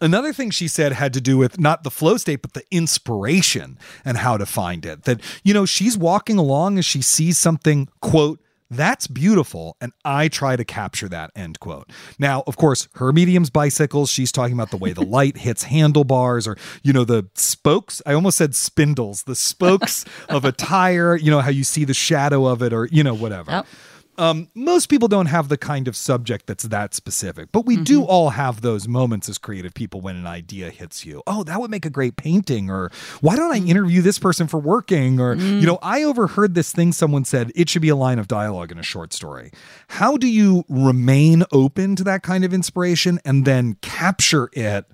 Another 0.00 0.32
thing 0.32 0.50
she 0.50 0.68
said 0.68 0.92
had 0.92 1.14
to 1.14 1.20
do 1.20 1.38
with 1.38 1.58
not 1.58 1.84
the 1.84 1.90
flow 1.90 2.16
state, 2.18 2.42
but 2.42 2.52
the 2.52 2.64
inspiration 2.70 3.78
and 4.04 4.18
how 4.18 4.36
to 4.36 4.44
find 4.44 4.84
it. 4.84 5.04
That, 5.04 5.20
you 5.42 5.54
know, 5.54 5.64
she's 5.66 5.96
walking 5.96 6.36
along 6.36 6.76
and 6.76 6.84
she 6.84 7.00
sees 7.00 7.38
something, 7.38 7.88
quote, 8.00 8.40
that's 8.70 9.06
beautiful, 9.06 9.76
and 9.80 9.92
I 10.04 10.28
try 10.28 10.56
to 10.56 10.64
capture 10.64 11.08
that, 11.08 11.30
end 11.36 11.60
quote. 11.60 11.90
Now, 12.18 12.42
of 12.46 12.56
course, 12.56 12.88
her 12.94 13.12
medium's 13.12 13.50
bicycles, 13.50 14.10
she's 14.10 14.32
talking 14.32 14.54
about 14.54 14.70
the 14.70 14.76
way 14.76 14.92
the 14.92 15.04
light 15.04 15.38
hits 15.38 15.64
handlebars 15.64 16.46
or, 16.46 16.56
you 16.82 16.92
know, 16.92 17.04
the 17.04 17.28
spokes. 17.34 18.00
I 18.06 18.14
almost 18.14 18.38
said 18.38 18.54
spindles, 18.54 19.24
the 19.24 19.36
spokes 19.36 20.04
of 20.28 20.44
a 20.44 20.52
tire, 20.52 21.16
you 21.16 21.30
know, 21.30 21.40
how 21.40 21.50
you 21.50 21.64
see 21.64 21.84
the 21.84 21.94
shadow 21.94 22.46
of 22.46 22.62
it 22.62 22.72
or, 22.72 22.88
you 22.90 23.02
know, 23.02 23.14
whatever 23.14 23.50
Yep. 23.50 23.66
Um, 24.16 24.48
most 24.54 24.88
people 24.88 25.08
don't 25.08 25.26
have 25.26 25.48
the 25.48 25.56
kind 25.56 25.88
of 25.88 25.96
subject 25.96 26.46
that's 26.46 26.64
that 26.64 26.94
specific, 26.94 27.50
but 27.52 27.66
we 27.66 27.76
do 27.76 28.00
mm-hmm. 28.00 28.10
all 28.10 28.30
have 28.30 28.60
those 28.60 28.86
moments 28.86 29.28
as 29.28 29.38
creative 29.38 29.74
people 29.74 30.00
when 30.00 30.16
an 30.16 30.26
idea 30.26 30.70
hits 30.70 31.04
you. 31.04 31.22
Oh, 31.26 31.44
that 31.44 31.60
would 31.60 31.70
make 31.70 31.84
a 31.84 31.90
great 31.90 32.16
painting, 32.16 32.70
or 32.70 32.90
why 33.20 33.36
don't 33.36 33.52
I 33.52 33.60
mm. 33.60 33.68
interview 33.68 34.02
this 34.02 34.18
person 34.18 34.46
for 34.46 34.58
working? 34.58 35.20
Or, 35.20 35.36
mm. 35.36 35.60
you 35.60 35.66
know, 35.66 35.78
I 35.82 36.02
overheard 36.02 36.54
this 36.54 36.72
thing 36.72 36.92
someone 36.92 37.24
said, 37.24 37.52
it 37.54 37.68
should 37.68 37.82
be 37.82 37.88
a 37.88 37.96
line 37.96 38.18
of 38.18 38.28
dialogue 38.28 38.70
in 38.72 38.78
a 38.78 38.82
short 38.82 39.12
story. 39.12 39.50
How 39.88 40.16
do 40.16 40.26
you 40.26 40.64
remain 40.68 41.44
open 41.52 41.96
to 41.96 42.04
that 42.04 42.22
kind 42.22 42.44
of 42.44 42.54
inspiration 42.54 43.18
and 43.24 43.44
then 43.44 43.74
capture 43.82 44.50
it, 44.52 44.86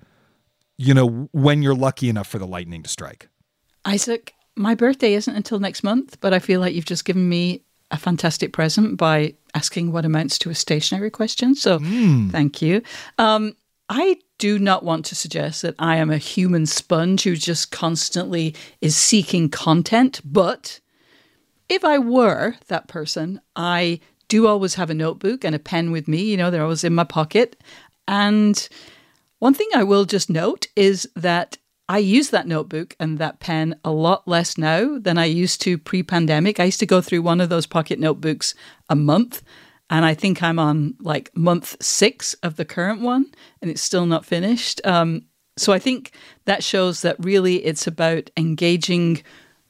you 0.77 0.93
know, 0.93 1.29
when 1.31 1.61
you're 1.61 1.75
lucky 1.75 2.09
enough 2.09 2.27
for 2.27 2.39
the 2.39 2.47
lightning 2.47 2.83
to 2.83 2.89
strike? 2.89 3.29
Isaac, 3.85 4.33
my 4.55 4.75
birthday 4.75 5.13
isn't 5.13 5.35
until 5.35 5.59
next 5.59 5.83
month, 5.83 6.19
but 6.19 6.33
I 6.33 6.39
feel 6.39 6.59
like 6.59 6.75
you've 6.75 6.85
just 6.85 7.05
given 7.05 7.27
me 7.27 7.63
a 7.91 7.97
fantastic 7.97 8.53
present 8.53 8.97
by 8.97 9.35
asking 9.53 9.91
what 9.91 10.05
amounts 10.05 10.39
to 10.39 10.49
a 10.49 10.55
stationery 10.55 11.09
question. 11.09 11.55
So 11.55 11.79
thank 12.31 12.61
you. 12.61 12.81
Um, 13.17 13.55
I 13.89 14.19
do 14.37 14.57
not 14.57 14.83
want 14.83 15.05
to 15.05 15.15
suggest 15.15 15.61
that 15.61 15.75
I 15.77 15.97
am 15.97 16.09
a 16.09 16.17
human 16.17 16.65
sponge 16.65 17.23
who 17.23 17.35
just 17.35 17.71
constantly 17.71 18.55
is 18.79 18.95
seeking 18.95 19.49
content, 19.49 20.21
but 20.23 20.79
if 21.67 21.83
I 21.85 21.99
were 21.99 22.55
that 22.67 22.87
person, 22.87 23.41
I 23.55 23.99
do 24.29 24.47
always 24.47 24.75
have 24.75 24.89
a 24.89 24.93
notebook 24.93 25.43
and 25.43 25.53
a 25.53 25.59
pen 25.59 25.91
with 25.91 26.07
me. 26.07 26.21
You 26.23 26.37
know, 26.37 26.49
they're 26.49 26.63
always 26.63 26.85
in 26.85 26.95
my 26.95 27.03
pocket. 27.03 27.61
And 28.07 28.67
one 29.39 29.53
thing 29.53 29.69
I 29.75 29.83
will 29.83 30.05
just 30.05 30.29
note 30.29 30.67
is 30.75 31.07
that 31.15 31.57
I 31.91 31.97
use 31.97 32.29
that 32.29 32.47
notebook 32.47 32.95
and 33.01 33.17
that 33.17 33.41
pen 33.41 33.75
a 33.83 33.91
lot 33.91 34.25
less 34.25 34.57
now 34.57 34.97
than 34.97 35.17
I 35.17 35.25
used 35.25 35.59
to 35.63 35.77
pre 35.77 36.03
pandemic. 36.03 36.57
I 36.57 36.63
used 36.63 36.79
to 36.79 36.85
go 36.85 37.01
through 37.01 37.21
one 37.21 37.41
of 37.41 37.49
those 37.49 37.67
pocket 37.67 37.99
notebooks 37.99 38.55
a 38.89 38.95
month. 38.95 39.43
And 39.89 40.05
I 40.05 40.13
think 40.13 40.41
I'm 40.41 40.57
on 40.57 40.95
like 41.01 41.35
month 41.35 41.75
six 41.83 42.33
of 42.35 42.55
the 42.55 42.63
current 42.63 43.01
one, 43.01 43.25
and 43.61 43.69
it's 43.69 43.81
still 43.81 44.05
not 44.05 44.25
finished. 44.25 44.79
Um, 44.87 45.23
so 45.57 45.73
I 45.73 45.79
think 45.79 46.13
that 46.45 46.63
shows 46.63 47.01
that 47.01 47.17
really 47.19 47.57
it's 47.65 47.87
about 47.87 48.29
engaging 48.37 49.21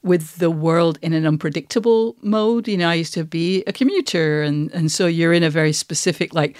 with 0.04 0.36
the 0.36 0.50
world 0.50 1.00
in 1.02 1.14
an 1.14 1.26
unpredictable 1.26 2.14
mode. 2.22 2.68
You 2.68 2.76
know, 2.76 2.88
I 2.88 2.94
used 2.94 3.14
to 3.14 3.24
be 3.24 3.64
a 3.66 3.72
commuter, 3.72 4.44
and, 4.44 4.70
and 4.70 4.92
so 4.92 5.08
you're 5.08 5.32
in 5.32 5.42
a 5.42 5.50
very 5.50 5.72
specific, 5.72 6.34
like, 6.34 6.56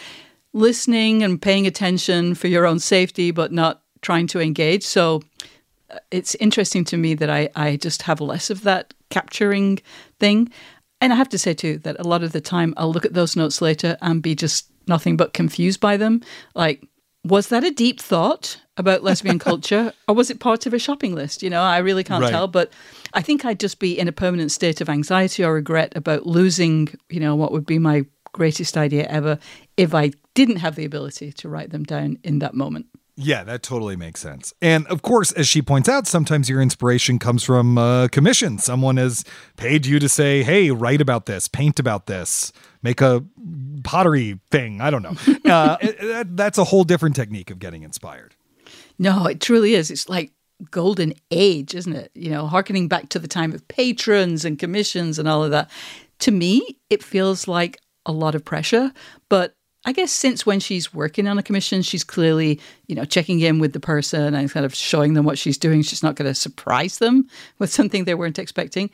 listening 0.52 1.22
and 1.22 1.40
paying 1.40 1.68
attention 1.68 2.34
for 2.34 2.48
your 2.48 2.66
own 2.66 2.80
safety, 2.80 3.30
but 3.30 3.52
not 3.52 3.82
trying 4.00 4.26
to 4.26 4.40
engage. 4.40 4.84
So 4.84 5.22
it's 6.10 6.34
interesting 6.36 6.84
to 6.86 6.96
me 6.96 7.14
that 7.14 7.30
I, 7.30 7.48
I 7.54 7.76
just 7.76 8.02
have 8.02 8.20
less 8.20 8.50
of 8.50 8.62
that 8.62 8.94
capturing 9.10 9.80
thing. 10.20 10.50
And 11.00 11.12
I 11.12 11.16
have 11.16 11.28
to 11.30 11.38
say, 11.38 11.52
too, 11.54 11.78
that 11.78 11.98
a 11.98 12.04
lot 12.06 12.22
of 12.22 12.32
the 12.32 12.40
time 12.40 12.74
I'll 12.76 12.92
look 12.92 13.04
at 13.04 13.14
those 13.14 13.36
notes 13.36 13.60
later 13.60 13.96
and 14.00 14.22
be 14.22 14.34
just 14.34 14.70
nothing 14.86 15.16
but 15.16 15.32
confused 15.32 15.80
by 15.80 15.96
them. 15.96 16.20
Like, 16.54 16.86
was 17.24 17.48
that 17.48 17.64
a 17.64 17.70
deep 17.70 18.00
thought 18.00 18.60
about 18.76 19.02
lesbian 19.02 19.38
culture 19.50 19.92
or 20.08 20.14
was 20.14 20.30
it 20.30 20.40
part 20.40 20.66
of 20.66 20.74
a 20.74 20.78
shopping 20.78 21.14
list? 21.14 21.42
You 21.42 21.50
know, 21.50 21.62
I 21.62 21.78
really 21.78 22.04
can't 22.04 22.22
Right. 22.22 22.30
tell. 22.30 22.48
But 22.48 22.72
I 23.14 23.22
think 23.22 23.44
I'd 23.44 23.60
just 23.60 23.78
be 23.78 23.98
in 23.98 24.08
a 24.08 24.12
permanent 24.12 24.52
state 24.52 24.80
of 24.80 24.88
anxiety 24.88 25.44
or 25.44 25.54
regret 25.54 25.92
about 25.96 26.26
losing, 26.26 26.88
you 27.08 27.20
know, 27.20 27.34
what 27.36 27.52
would 27.52 27.66
be 27.66 27.78
my 27.78 28.04
greatest 28.32 28.76
idea 28.76 29.04
ever 29.08 29.38
if 29.76 29.94
I 29.94 30.12
didn't 30.34 30.56
have 30.56 30.74
the 30.74 30.84
ability 30.84 31.32
to 31.32 31.48
write 31.48 31.70
them 31.70 31.84
down 31.84 32.16
in 32.24 32.38
that 32.38 32.54
moment. 32.54 32.86
Yeah, 33.14 33.44
that 33.44 33.62
totally 33.62 33.94
makes 33.96 34.20
sense. 34.20 34.54
And 34.62 34.86
of 34.86 35.02
course, 35.02 35.32
as 35.32 35.46
she 35.46 35.60
points 35.60 35.88
out, 35.88 36.06
sometimes 36.06 36.48
your 36.48 36.62
inspiration 36.62 37.18
comes 37.18 37.42
from 37.44 37.76
uh, 37.76 38.08
commission. 38.08 38.58
Someone 38.58 38.96
has 38.96 39.22
paid 39.56 39.84
you 39.84 39.98
to 39.98 40.08
say, 40.08 40.42
hey, 40.42 40.70
write 40.70 41.00
about 41.02 41.26
this, 41.26 41.46
paint 41.46 41.78
about 41.78 42.06
this, 42.06 42.52
make 42.82 43.02
a 43.02 43.22
pottery 43.84 44.40
thing. 44.50 44.80
I 44.80 44.90
don't 44.90 45.02
know. 45.02 45.14
Uh, 45.44 45.76
it- 45.82 46.34
that's 46.36 46.56
a 46.56 46.64
whole 46.64 46.84
different 46.84 47.14
technique 47.16 47.50
of 47.50 47.58
getting 47.58 47.82
inspired. 47.82 48.34
No, 48.98 49.26
it 49.26 49.40
truly 49.40 49.74
is. 49.74 49.90
It's 49.90 50.08
like 50.08 50.32
golden 50.70 51.12
age, 51.30 51.74
isn't 51.74 51.94
it? 51.94 52.10
You 52.14 52.30
know, 52.30 52.46
harkening 52.46 52.88
back 52.88 53.10
to 53.10 53.18
the 53.18 53.28
time 53.28 53.52
of 53.52 53.66
patrons 53.68 54.44
and 54.46 54.58
commissions 54.58 55.18
and 55.18 55.28
all 55.28 55.44
of 55.44 55.50
that. 55.50 55.68
To 56.20 56.30
me, 56.30 56.78
it 56.88 57.02
feels 57.02 57.46
like 57.48 57.78
a 58.06 58.12
lot 58.12 58.34
of 58.34 58.44
pressure, 58.44 58.92
but 59.28 59.54
I 59.84 59.92
guess 59.92 60.12
since 60.12 60.46
when 60.46 60.60
she's 60.60 60.94
working 60.94 61.26
on 61.26 61.38
a 61.38 61.42
commission, 61.42 61.82
she's 61.82 62.04
clearly, 62.04 62.60
you 62.86 62.94
know, 62.94 63.04
checking 63.04 63.40
in 63.40 63.58
with 63.58 63.72
the 63.72 63.80
person 63.80 64.34
and 64.34 64.50
kind 64.50 64.64
of 64.64 64.74
showing 64.74 65.14
them 65.14 65.24
what 65.24 65.38
she's 65.38 65.58
doing. 65.58 65.82
She's 65.82 66.02
not 66.02 66.14
going 66.14 66.30
to 66.30 66.34
surprise 66.34 66.98
them 66.98 67.28
with 67.58 67.72
something 67.72 68.04
they 68.04 68.14
weren't 68.14 68.38
expecting. 68.38 68.90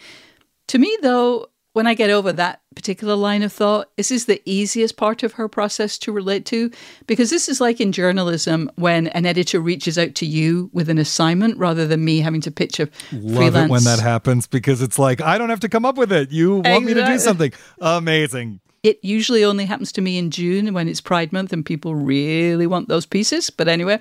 To 0.69 0.79
me, 0.79 0.97
though, 1.03 1.49
when 1.75 1.87
I 1.87 1.95
get 1.95 2.11
over 2.11 2.33
that 2.33 2.61
particular 2.75 3.15
line 3.15 3.43
of 3.43 3.53
thought, 3.53 3.91
this 3.97 4.11
is 4.11 4.27
the 4.27 4.43
easiest 4.45 4.97
part 4.97 5.23
of 5.23 5.35
her 5.35 5.47
process 5.47 5.99
to 5.99 6.13
relate 6.13 6.45
to 6.47 6.71
because 7.07 7.31
this 7.31 7.49
is 7.49 7.61
like 7.61 7.81
in 7.81 7.93
journalism 7.93 8.71
when 8.77 9.09
an 9.09 9.27
editor 9.27 9.61
reaches 9.61 9.99
out 9.99 10.15
to 10.17 10.27
you 10.27 10.71
with 10.73 10.89
an 10.89 10.99
assignment 10.99 11.57
rather 11.59 11.87
than 11.87 12.05
me 12.05 12.21
having 12.21 12.41
to 12.41 12.51
pitch 12.51 12.81
a 12.81 12.89
Love 13.13 13.37
freelance. 13.37 13.69
it 13.69 13.71
when 13.71 13.85
that 13.85 14.01
happens 14.01 14.47
because 14.47 14.83
it's 14.83 14.99
like, 14.99 15.21
I 15.21 15.39
don't 15.39 15.51
have 15.51 15.61
to 15.61 15.69
come 15.69 15.85
up 15.85 15.97
with 15.97 16.11
it. 16.13 16.33
You 16.33 16.57
want 16.57 16.85
me 16.85 16.95
to 16.95 17.05
do 17.05 17.19
something. 17.19 17.53
Amazing. 17.81 18.61
It 18.83 18.99
usually 19.03 19.45
only 19.45 19.65
happens 19.65 19.93
to 19.93 20.01
me 20.01 20.19
in 20.19 20.31
June 20.31 20.73
when 20.73 20.89
it's 20.89 21.01
Pride 21.01 21.33
Month 21.33 21.53
and 21.53 21.65
people 21.65 21.95
really 21.95 22.67
want 22.67 22.89
those 22.89 23.07
pieces. 23.07 23.51
But 23.51 23.69
anyway, 23.69 24.01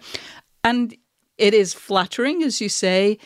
and 0.63 0.95
it 1.37 1.53
is 1.53 1.73
flattering, 1.73 2.43
as 2.43 2.61
you 2.61 2.69
say, 2.69 3.17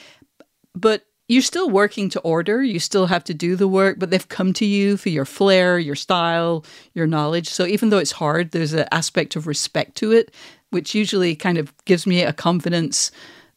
but 0.74 1.06
you're 1.28 1.42
still 1.42 1.70
working 1.70 2.10
to 2.10 2.20
order. 2.22 2.62
You 2.62 2.80
still 2.80 3.06
have 3.06 3.24
to 3.26 3.34
do 3.34 3.56
the 3.56 3.68
work, 3.68 4.00
but 4.00 4.10
they've 4.10 4.28
come 4.28 4.52
to 4.54 4.66
you 4.66 4.98
for 4.98 5.10
your 5.10 5.26
flair, 5.26 5.80
your 5.80 5.96
style, 5.96 6.66
your 6.94 7.08
knowledge. 7.08 7.50
So 7.50 7.66
even 7.66 7.90
though 7.90 8.00
it's 8.00 8.12
hard, 8.12 8.52
there's 8.52 8.74
an 8.74 8.88
aspect 8.92 9.36
of 9.36 9.48
respect 9.48 9.96
to 9.98 10.12
it, 10.12 10.34
which 10.72 10.94
usually 10.94 11.36
kind 11.36 11.58
of 11.58 11.74
gives 11.86 12.06
me 12.06 12.22
a 12.22 12.34
confidence 12.34 13.12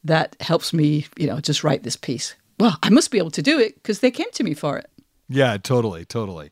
that 0.05 0.37
helps 0.41 0.73
me, 0.73 1.07
you 1.17 1.27
know, 1.27 1.41
just 1.41 1.65
write 1.65 1.83
this 1.83 1.97
piece. 1.97 2.35
Well, 2.61 2.77
I 2.83 2.91
must 2.91 3.11
be 3.11 3.19
able 3.19 3.33
to 3.33 3.43
do 3.43 3.59
it 3.59 3.75
because 3.75 3.99
they 3.99 4.13
came 4.13 4.31
to 4.35 4.45
me 4.45 4.55
for 4.55 4.79
it. 4.79 4.89
Yeah, 5.29 5.57
totally, 5.57 6.05
totally. 6.05 6.51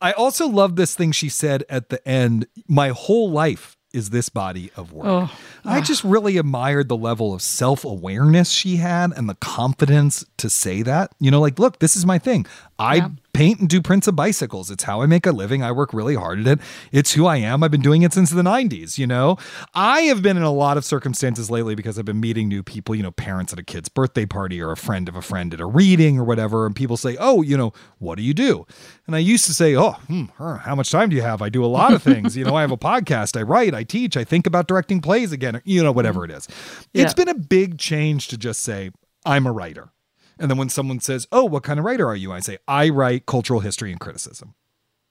I 0.00 0.12
also 0.12 0.48
love 0.48 0.76
this 0.76 0.94
thing 0.94 1.12
she 1.12 1.28
said 1.28 1.64
at 1.68 1.90
the 1.90 2.06
end. 2.08 2.46
My 2.66 2.88
whole 2.88 3.30
life 3.30 3.76
is 3.92 4.10
this 4.10 4.28
body 4.28 4.70
of 4.76 4.92
work. 4.92 5.06
Oh, 5.06 5.38
I 5.64 5.80
just 5.82 6.04
really 6.04 6.36
admired 6.36 6.88
the 6.88 6.96
level 6.96 7.34
of 7.34 7.42
self 7.42 7.84
awareness 7.84 8.50
she 8.50 8.76
had 8.76 9.12
and 9.16 9.28
the 9.28 9.34
confidence 9.36 10.24
to 10.38 10.48
say 10.48 10.82
that. 10.82 11.12
You 11.18 11.30
know, 11.30 11.40
like, 11.40 11.58
look, 11.58 11.80
this 11.80 11.96
is 11.96 12.06
my 12.06 12.18
thing. 12.18 12.46
I 12.78 12.96
Yeah. 12.96 13.08
Paint 13.40 13.58
and 13.58 13.70
do 13.70 13.80
prints 13.80 14.06
of 14.06 14.14
bicycles. 14.14 14.70
It's 14.70 14.84
how 14.84 15.00
I 15.00 15.06
make 15.06 15.24
a 15.24 15.32
living. 15.32 15.62
I 15.62 15.72
work 15.72 15.94
really 15.94 16.14
hard 16.14 16.40
at 16.40 16.46
it. 16.46 16.60
It's 16.92 17.14
who 17.14 17.24
I 17.24 17.38
am. 17.38 17.62
I've 17.62 17.70
been 17.70 17.80
doing 17.80 18.02
it 18.02 18.12
since 18.12 18.28
the 18.28 18.42
90s, 18.42 18.98
you 18.98 19.06
know? 19.06 19.38
I 19.72 20.02
have 20.02 20.20
been 20.20 20.36
in 20.36 20.42
a 20.42 20.52
lot 20.52 20.76
of 20.76 20.84
circumstances 20.84 21.50
lately 21.50 21.74
because 21.74 21.98
I've 21.98 22.04
been 22.04 22.20
meeting 22.20 22.48
new 22.48 22.62
people, 22.62 22.94
you 22.94 23.02
know, 23.02 23.12
parents 23.12 23.54
at 23.54 23.58
a 23.58 23.62
kid's 23.62 23.88
birthday 23.88 24.26
party 24.26 24.60
or 24.60 24.72
a 24.72 24.76
friend 24.76 25.08
of 25.08 25.16
a 25.16 25.22
friend 25.22 25.54
at 25.54 25.60
a 25.60 25.64
reading 25.64 26.18
or 26.18 26.24
whatever. 26.24 26.66
And 26.66 26.76
people 26.76 26.98
say, 26.98 27.16
oh, 27.18 27.40
you 27.40 27.56
know, 27.56 27.72
what 27.96 28.16
do 28.16 28.22
you 28.22 28.34
do? 28.34 28.66
And 29.06 29.16
I 29.16 29.20
used 29.20 29.46
to 29.46 29.54
say, 29.54 29.74
oh, 29.74 29.92
hmm, 29.92 30.24
how 30.36 30.74
much 30.74 30.90
time 30.90 31.08
do 31.08 31.16
you 31.16 31.22
have? 31.22 31.40
I 31.40 31.48
do 31.48 31.64
a 31.64 31.66
lot 31.66 31.94
of 31.94 32.02
things. 32.02 32.36
you 32.36 32.44
know, 32.44 32.56
I 32.56 32.60
have 32.60 32.72
a 32.72 32.76
podcast, 32.90 33.38
I 33.38 33.42
write, 33.42 33.72
I 33.72 33.84
teach, 33.84 34.18
I 34.18 34.24
think 34.24 34.46
about 34.46 34.68
directing 34.68 35.00
plays 35.00 35.32
again, 35.32 35.62
you 35.64 35.82
know, 35.82 35.92
whatever 35.92 36.26
it 36.26 36.30
is. 36.30 36.46
It's 36.92 37.14
been 37.14 37.28
a 37.28 37.34
big 37.34 37.78
change 37.78 38.28
to 38.28 38.36
just 38.36 38.60
say, 38.60 38.90
I'm 39.24 39.46
a 39.46 39.52
writer. 39.52 39.92
And 40.40 40.50
then 40.50 40.58
when 40.58 40.70
someone 40.70 41.00
says, 41.00 41.28
Oh, 41.30 41.44
what 41.44 41.62
kind 41.62 41.78
of 41.78 41.84
writer 41.84 42.08
are 42.08 42.16
you? 42.16 42.32
I 42.32 42.40
say, 42.40 42.58
I 42.66 42.88
write 42.88 43.26
cultural 43.26 43.60
history 43.60 43.92
and 43.92 44.00
criticism. 44.00 44.54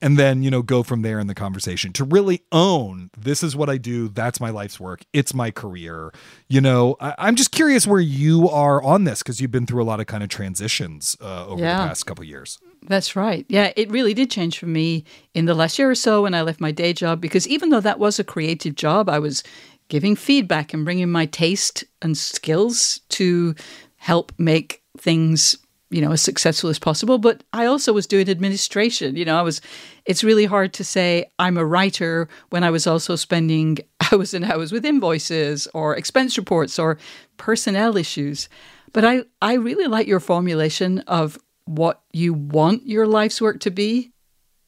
and 0.02 0.18
then 0.18 0.44
you 0.44 0.50
know 0.50 0.62
go 0.62 0.82
from 0.82 1.02
there 1.02 1.20
in 1.20 1.28
the 1.28 1.36
conversation 1.36 1.92
to 1.94 2.04
really 2.04 2.42
own 2.52 3.10
this 3.18 3.44
is 3.44 3.56
what 3.56 3.70
i 3.70 3.78
do 3.78 4.08
that's 4.08 4.40
my 4.40 4.50
life's 4.50 4.80
work 4.80 5.02
it's 5.14 5.34
my 5.34 5.52
career 5.52 6.12
you 6.48 6.62
know 6.62 6.96
I, 7.00 7.28
am 7.28 7.36
just 7.36 7.52
curious 7.52 7.86
where 7.86 8.00
you 8.00 8.50
are 8.50 8.82
on 8.82 9.04
this 9.04 9.22
because 9.22 9.42
you've 9.42 9.52
been 9.52 9.66
through 9.66 9.84
a 9.84 9.86
lot 9.86 10.00
of 10.00 10.08
kind 10.08 10.24
of 10.24 10.30
transitions 10.30 11.18
uh, 11.22 11.46
over 11.48 11.62
yeah. 11.62 11.82
the 11.82 11.90
past 11.90 12.06
couple 12.06 12.24
years 12.24 12.60
that's 12.88 13.16
right 13.16 13.46
yeah 13.50 13.72
it 13.76 13.92
really 13.92 14.14
did 14.14 14.32
change 14.32 14.58
for 14.58 14.68
me 14.68 15.04
in 15.34 15.46
the 15.46 15.54
last 15.54 15.78
year 15.78 15.90
or 15.90 15.96
so 15.96 16.24
when 16.24 16.34
i 16.34 16.42
left 16.42 16.62
my 16.62 16.72
day 16.72 16.94
job 16.94 17.20
because 17.20 17.48
even 17.48 17.70
though 17.70 17.82
that 17.82 18.00
was 18.00 18.20
a 18.20 18.24
creative 18.24 18.76
job 18.76 19.10
i 19.10 19.20
was 19.20 19.44
giving 19.90 20.16
feedback 20.16 20.74
and 20.74 20.86
bringing 20.86 21.10
my 21.10 21.26
taste 21.26 21.84
and 22.02 22.18
skills 22.18 23.02
to 23.10 23.56
help 23.98 24.32
make 24.38 24.82
things 25.00 25.58
you 25.90 26.02
know 26.02 26.12
as 26.12 26.22
successful 26.22 26.70
as 26.70 26.78
possible 26.78 27.18
but 27.18 27.44
i 27.52 27.66
also 27.66 27.92
was 27.92 28.06
doing 28.06 28.30
administration 28.30 29.16
you 29.16 29.26
know 29.26 29.40
i 29.40 29.42
was 29.42 29.60
it's 30.06 30.24
really 30.24 30.46
hard 30.46 30.72
to 30.72 30.84
say 30.84 31.26
i'm 31.40 31.58
a 31.58 31.66
writer 31.66 32.30
when 32.50 32.64
i 32.64 32.70
was 32.70 32.86
also 32.86 33.16
spending 33.16 33.80
hours 34.12 34.34
and 34.34 34.46
hours 34.46 34.72
with 34.72 34.86
invoices 34.86 35.68
or 35.74 35.96
expense 35.96 36.38
reports 36.38 36.80
or 36.80 36.98
personnel 37.38 37.98
issues. 37.98 38.50
But 38.94 39.06
i 39.06 39.24
i 39.42 39.54
really 39.54 39.88
like 39.88 40.08
your 40.08 40.20
formulation 40.20 41.00
of 41.00 41.38
what 41.66 42.02
you 42.12 42.34
want 42.34 42.88
your 42.88 43.08
life's 43.08 43.42
work 43.42 43.60
to 43.62 43.72
be. 43.72 44.12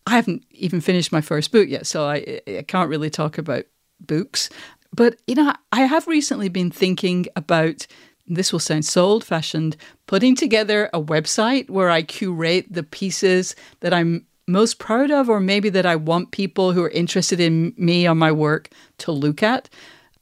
I 0.06 0.12
haven't 0.16 0.44
even 0.52 0.82
finished 0.82 1.12
my 1.12 1.22
first 1.22 1.52
book 1.52 1.68
yet 1.68 1.88
so 1.88 2.06
i 2.06 2.42
i 2.48 2.64
can't 2.68 2.90
really 2.90 3.10
talk 3.10 3.38
about 3.38 3.66
books. 4.00 4.50
But 4.94 5.18
you 5.28 5.36
know 5.36 5.54
i 5.72 5.82
have 5.82 6.08
recently 6.08 6.50
been 6.50 6.72
thinking 6.72 7.28
about 7.36 7.88
this 8.36 8.52
will 8.52 8.60
sound 8.60 8.86
so 8.86 9.06
old 9.06 9.24
fashioned, 9.24 9.76
putting 10.08 10.36
together 10.36 10.90
a 10.94 11.02
website 11.02 11.70
where 11.70 11.90
I 11.90 12.02
curate 12.02 12.66
the 12.70 12.84
pieces 12.84 13.56
that 13.82 13.94
I'm 13.94 14.26
most 14.48 14.80
proud 14.80 15.12
of, 15.12 15.30
or 15.30 15.40
maybe 15.40 15.70
that 15.70 15.86
I 15.86 15.96
want 15.96 16.32
people 16.32 16.72
who 16.72 16.84
are 16.84 16.90
interested 16.90 17.40
in 17.40 17.74
me 17.78 18.08
or 18.08 18.16
my 18.16 18.32
work 18.32 18.70
to 19.00 19.12
look 19.12 19.44
at. 19.44 19.70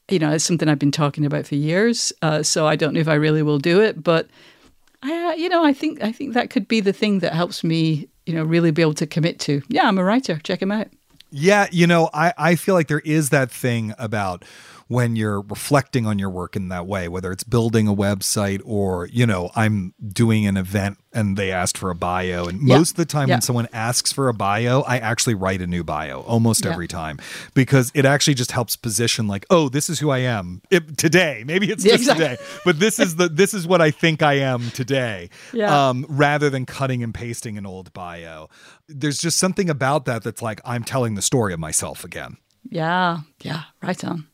You 0.08 0.18
know, 0.18 0.32
it's 0.32 0.44
something 0.44 0.68
I've 0.68 0.78
been 0.78 0.90
talking 0.90 1.24
about 1.24 1.46
for 1.46 1.54
years. 1.54 2.12
Uh, 2.20 2.42
so 2.42 2.66
I 2.66 2.76
don't 2.76 2.94
know 2.94 3.00
if 3.00 3.08
I 3.08 3.14
really 3.14 3.42
will 3.42 3.58
do 3.58 3.80
it, 3.80 4.02
but 4.02 4.28
I, 5.02 5.26
uh, 5.26 5.32
you 5.34 5.48
know, 5.48 5.64
I 5.64 5.72
think 5.72 6.02
I 6.02 6.12
think 6.12 6.34
that 6.34 6.50
could 6.50 6.68
be 6.68 6.80
the 6.80 6.92
thing 6.92 7.20
that 7.20 7.32
helps 7.32 7.64
me, 7.64 8.08
you 8.26 8.34
know, 8.34 8.42
really 8.42 8.70
be 8.70 8.82
able 8.82 8.94
to 8.94 9.06
commit 9.06 9.38
to. 9.40 9.62
Yeah, 9.68 9.86
I'm 9.86 9.98
a 9.98 10.04
writer. 10.04 10.38
Check 10.42 10.60
him 10.60 10.72
out. 10.72 10.88
Yeah, 11.30 11.68
you 11.70 11.86
know, 11.86 12.10
I 12.12 12.34
I 12.36 12.54
feel 12.56 12.74
like 12.74 12.88
there 12.88 13.00
is 13.00 13.30
that 13.30 13.50
thing 13.50 13.94
about 13.98 14.44
when 14.90 15.14
you're 15.14 15.42
reflecting 15.42 16.04
on 16.04 16.18
your 16.18 16.28
work 16.28 16.56
in 16.56 16.66
that 16.66 16.84
way, 16.84 17.06
whether 17.06 17.30
it's 17.30 17.44
building 17.44 17.86
a 17.86 17.94
website 17.94 18.60
or, 18.64 19.06
you 19.06 19.24
know, 19.24 19.48
I'm 19.54 19.94
doing 20.04 20.48
an 20.48 20.56
event 20.56 20.98
and 21.12 21.36
they 21.36 21.52
asked 21.52 21.78
for 21.78 21.90
a 21.90 21.94
bio. 21.94 22.46
And 22.46 22.66
yeah. 22.66 22.76
most 22.76 22.90
of 22.90 22.96
the 22.96 23.04
time 23.04 23.28
yeah. 23.28 23.36
when 23.36 23.40
someone 23.40 23.68
asks 23.72 24.12
for 24.12 24.28
a 24.28 24.34
bio, 24.34 24.80
I 24.80 24.98
actually 24.98 25.34
write 25.34 25.62
a 25.62 25.66
new 25.68 25.84
bio 25.84 26.22
almost 26.22 26.64
yeah. 26.64 26.72
every 26.72 26.88
time 26.88 27.20
because 27.54 27.92
it 27.94 28.04
actually 28.04 28.34
just 28.34 28.50
helps 28.50 28.74
position 28.74 29.28
like, 29.28 29.46
oh, 29.48 29.68
this 29.68 29.88
is 29.88 30.00
who 30.00 30.10
I 30.10 30.18
am 30.18 30.60
it, 30.72 30.98
today. 30.98 31.44
Maybe 31.46 31.70
it's 31.70 31.84
just 31.84 31.94
exactly. 31.94 32.24
today, 32.24 32.42
but 32.64 32.80
this 32.80 32.98
is 32.98 33.14
the 33.14 33.28
this 33.28 33.54
is 33.54 33.68
what 33.68 33.80
I 33.80 33.92
think 33.92 34.22
I 34.22 34.38
am 34.38 34.72
today. 34.72 35.30
Um, 35.64 36.04
rather 36.08 36.50
than 36.50 36.66
cutting 36.66 37.04
and 37.04 37.14
pasting 37.14 37.56
an 37.56 37.64
old 37.64 37.92
bio. 37.92 38.48
There's 38.88 39.20
just 39.20 39.38
something 39.38 39.70
about 39.70 40.04
that 40.06 40.24
that's 40.24 40.42
like 40.42 40.60
I'm 40.64 40.82
telling 40.82 41.14
the 41.14 41.22
story 41.22 41.54
of 41.54 41.60
myself 41.60 42.02
again. 42.02 42.38
Yeah. 42.68 43.18
Yeah. 43.40 43.62
Right 43.80 44.02
on. 44.04 44.26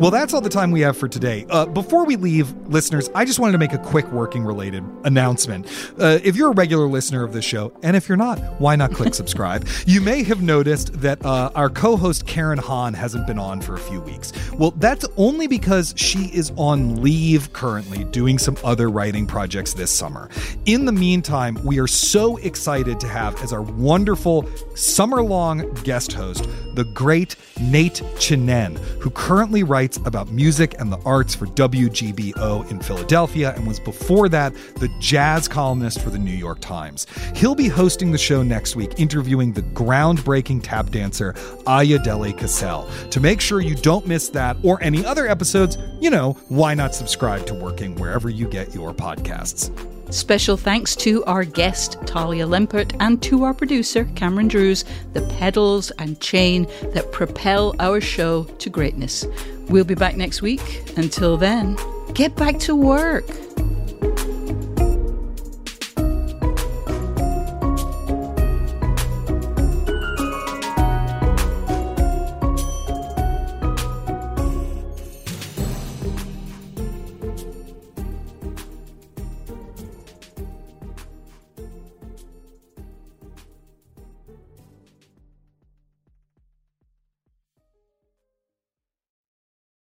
Well, 0.00 0.10
that's 0.10 0.32
all 0.32 0.40
the 0.40 0.48
time 0.48 0.70
we 0.70 0.80
have 0.80 0.96
for 0.96 1.08
today. 1.08 1.44
Uh, 1.50 1.66
before 1.66 2.06
we 2.06 2.16
leave, 2.16 2.50
listeners, 2.66 3.10
I 3.14 3.26
just 3.26 3.38
wanted 3.38 3.52
to 3.52 3.58
make 3.58 3.74
a 3.74 3.78
quick 3.78 4.10
working 4.10 4.42
related 4.42 4.82
announcement. 5.04 5.66
Uh, 6.00 6.18
if 6.24 6.36
you're 6.36 6.52
a 6.52 6.54
regular 6.54 6.86
listener 6.86 7.22
of 7.22 7.34
this 7.34 7.44
show, 7.44 7.70
and 7.82 7.94
if 7.94 8.08
you're 8.08 8.16
not, 8.16 8.38
why 8.58 8.76
not 8.76 8.94
click 8.94 9.12
subscribe? 9.22 9.68
you 9.84 10.00
may 10.00 10.22
have 10.22 10.40
noticed 10.40 10.94
that 11.02 11.22
uh, 11.22 11.50
our 11.54 11.68
co 11.68 11.98
host 11.98 12.26
Karen 12.26 12.56
Han 12.56 12.94
hasn't 12.94 13.26
been 13.26 13.38
on 13.38 13.60
for 13.60 13.74
a 13.74 13.78
few 13.78 14.00
weeks. 14.00 14.32
Well, 14.52 14.70
that's 14.70 15.04
only 15.18 15.46
because 15.46 15.92
she 15.98 16.30
is 16.32 16.50
on 16.56 17.02
leave 17.02 17.52
currently 17.52 18.04
doing 18.04 18.38
some 18.38 18.56
other 18.64 18.88
writing 18.88 19.26
projects 19.26 19.74
this 19.74 19.90
summer. 19.90 20.30
In 20.64 20.86
the 20.86 20.92
meantime, 20.92 21.58
we 21.62 21.78
are 21.78 21.86
so 21.86 22.38
excited 22.38 23.00
to 23.00 23.06
have 23.06 23.38
as 23.42 23.52
our 23.52 23.60
wonderful 23.60 24.48
summer 24.74 25.22
long 25.22 25.70
guest 25.82 26.14
host 26.14 26.48
the 26.80 26.84
great 26.84 27.36
Nate 27.60 28.00
Chinen, 28.14 28.78
who 29.02 29.10
currently 29.10 29.62
writes 29.62 29.98
about 30.06 30.30
music 30.30 30.76
and 30.78 30.90
the 30.90 30.96
arts 31.04 31.34
for 31.34 31.44
WGBO 31.44 32.70
in 32.70 32.80
Philadelphia 32.80 33.52
and 33.54 33.68
was 33.68 33.78
before 33.78 34.30
that 34.30 34.54
the 34.76 34.88
jazz 34.98 35.46
columnist 35.46 36.00
for 36.00 36.08
the 36.08 36.18
New 36.18 36.30
York 36.30 36.58
Times. 36.60 37.06
He'll 37.36 37.54
be 37.54 37.68
hosting 37.68 38.12
the 38.12 38.16
show 38.16 38.42
next 38.42 38.76
week, 38.76 38.98
interviewing 38.98 39.52
the 39.52 39.60
groundbreaking 39.60 40.62
tap 40.62 40.88
dancer 40.88 41.34
Ayodele 41.66 42.38
Casel. 42.38 42.88
To 43.10 43.20
make 43.20 43.42
sure 43.42 43.60
you 43.60 43.74
don't 43.74 44.06
miss 44.06 44.30
that 44.30 44.56
or 44.62 44.82
any 44.82 45.04
other 45.04 45.28
episodes, 45.28 45.76
you 46.00 46.08
know, 46.08 46.32
why 46.48 46.72
not 46.72 46.94
subscribe 46.94 47.44
to 47.48 47.52
Working 47.52 47.94
wherever 47.96 48.30
you 48.30 48.48
get 48.48 48.74
your 48.74 48.94
podcasts? 48.94 49.70
Special 50.10 50.56
thanks 50.56 50.96
to 50.96 51.24
our 51.24 51.44
guest, 51.44 51.92
Taliah 52.00 52.48
Lempert, 52.48 52.96
and 52.98 53.22
to 53.22 53.44
our 53.44 53.54
producer, 53.54 54.06
Cameron 54.16 54.48
Drews, 54.48 54.84
the 55.12 55.22
pedals 55.38 55.92
and 55.92 56.20
chain 56.20 56.66
that 56.94 57.12
propel 57.12 57.76
our 57.78 58.00
show 58.00 58.42
to 58.44 58.68
greatness. 58.68 59.24
We'll 59.68 59.84
be 59.84 59.94
back 59.94 60.16
next 60.16 60.42
week. 60.42 60.82
Until 60.96 61.36
then, 61.36 61.78
get 62.12 62.34
back 62.34 62.58
to 62.60 62.74
work. 62.74 63.24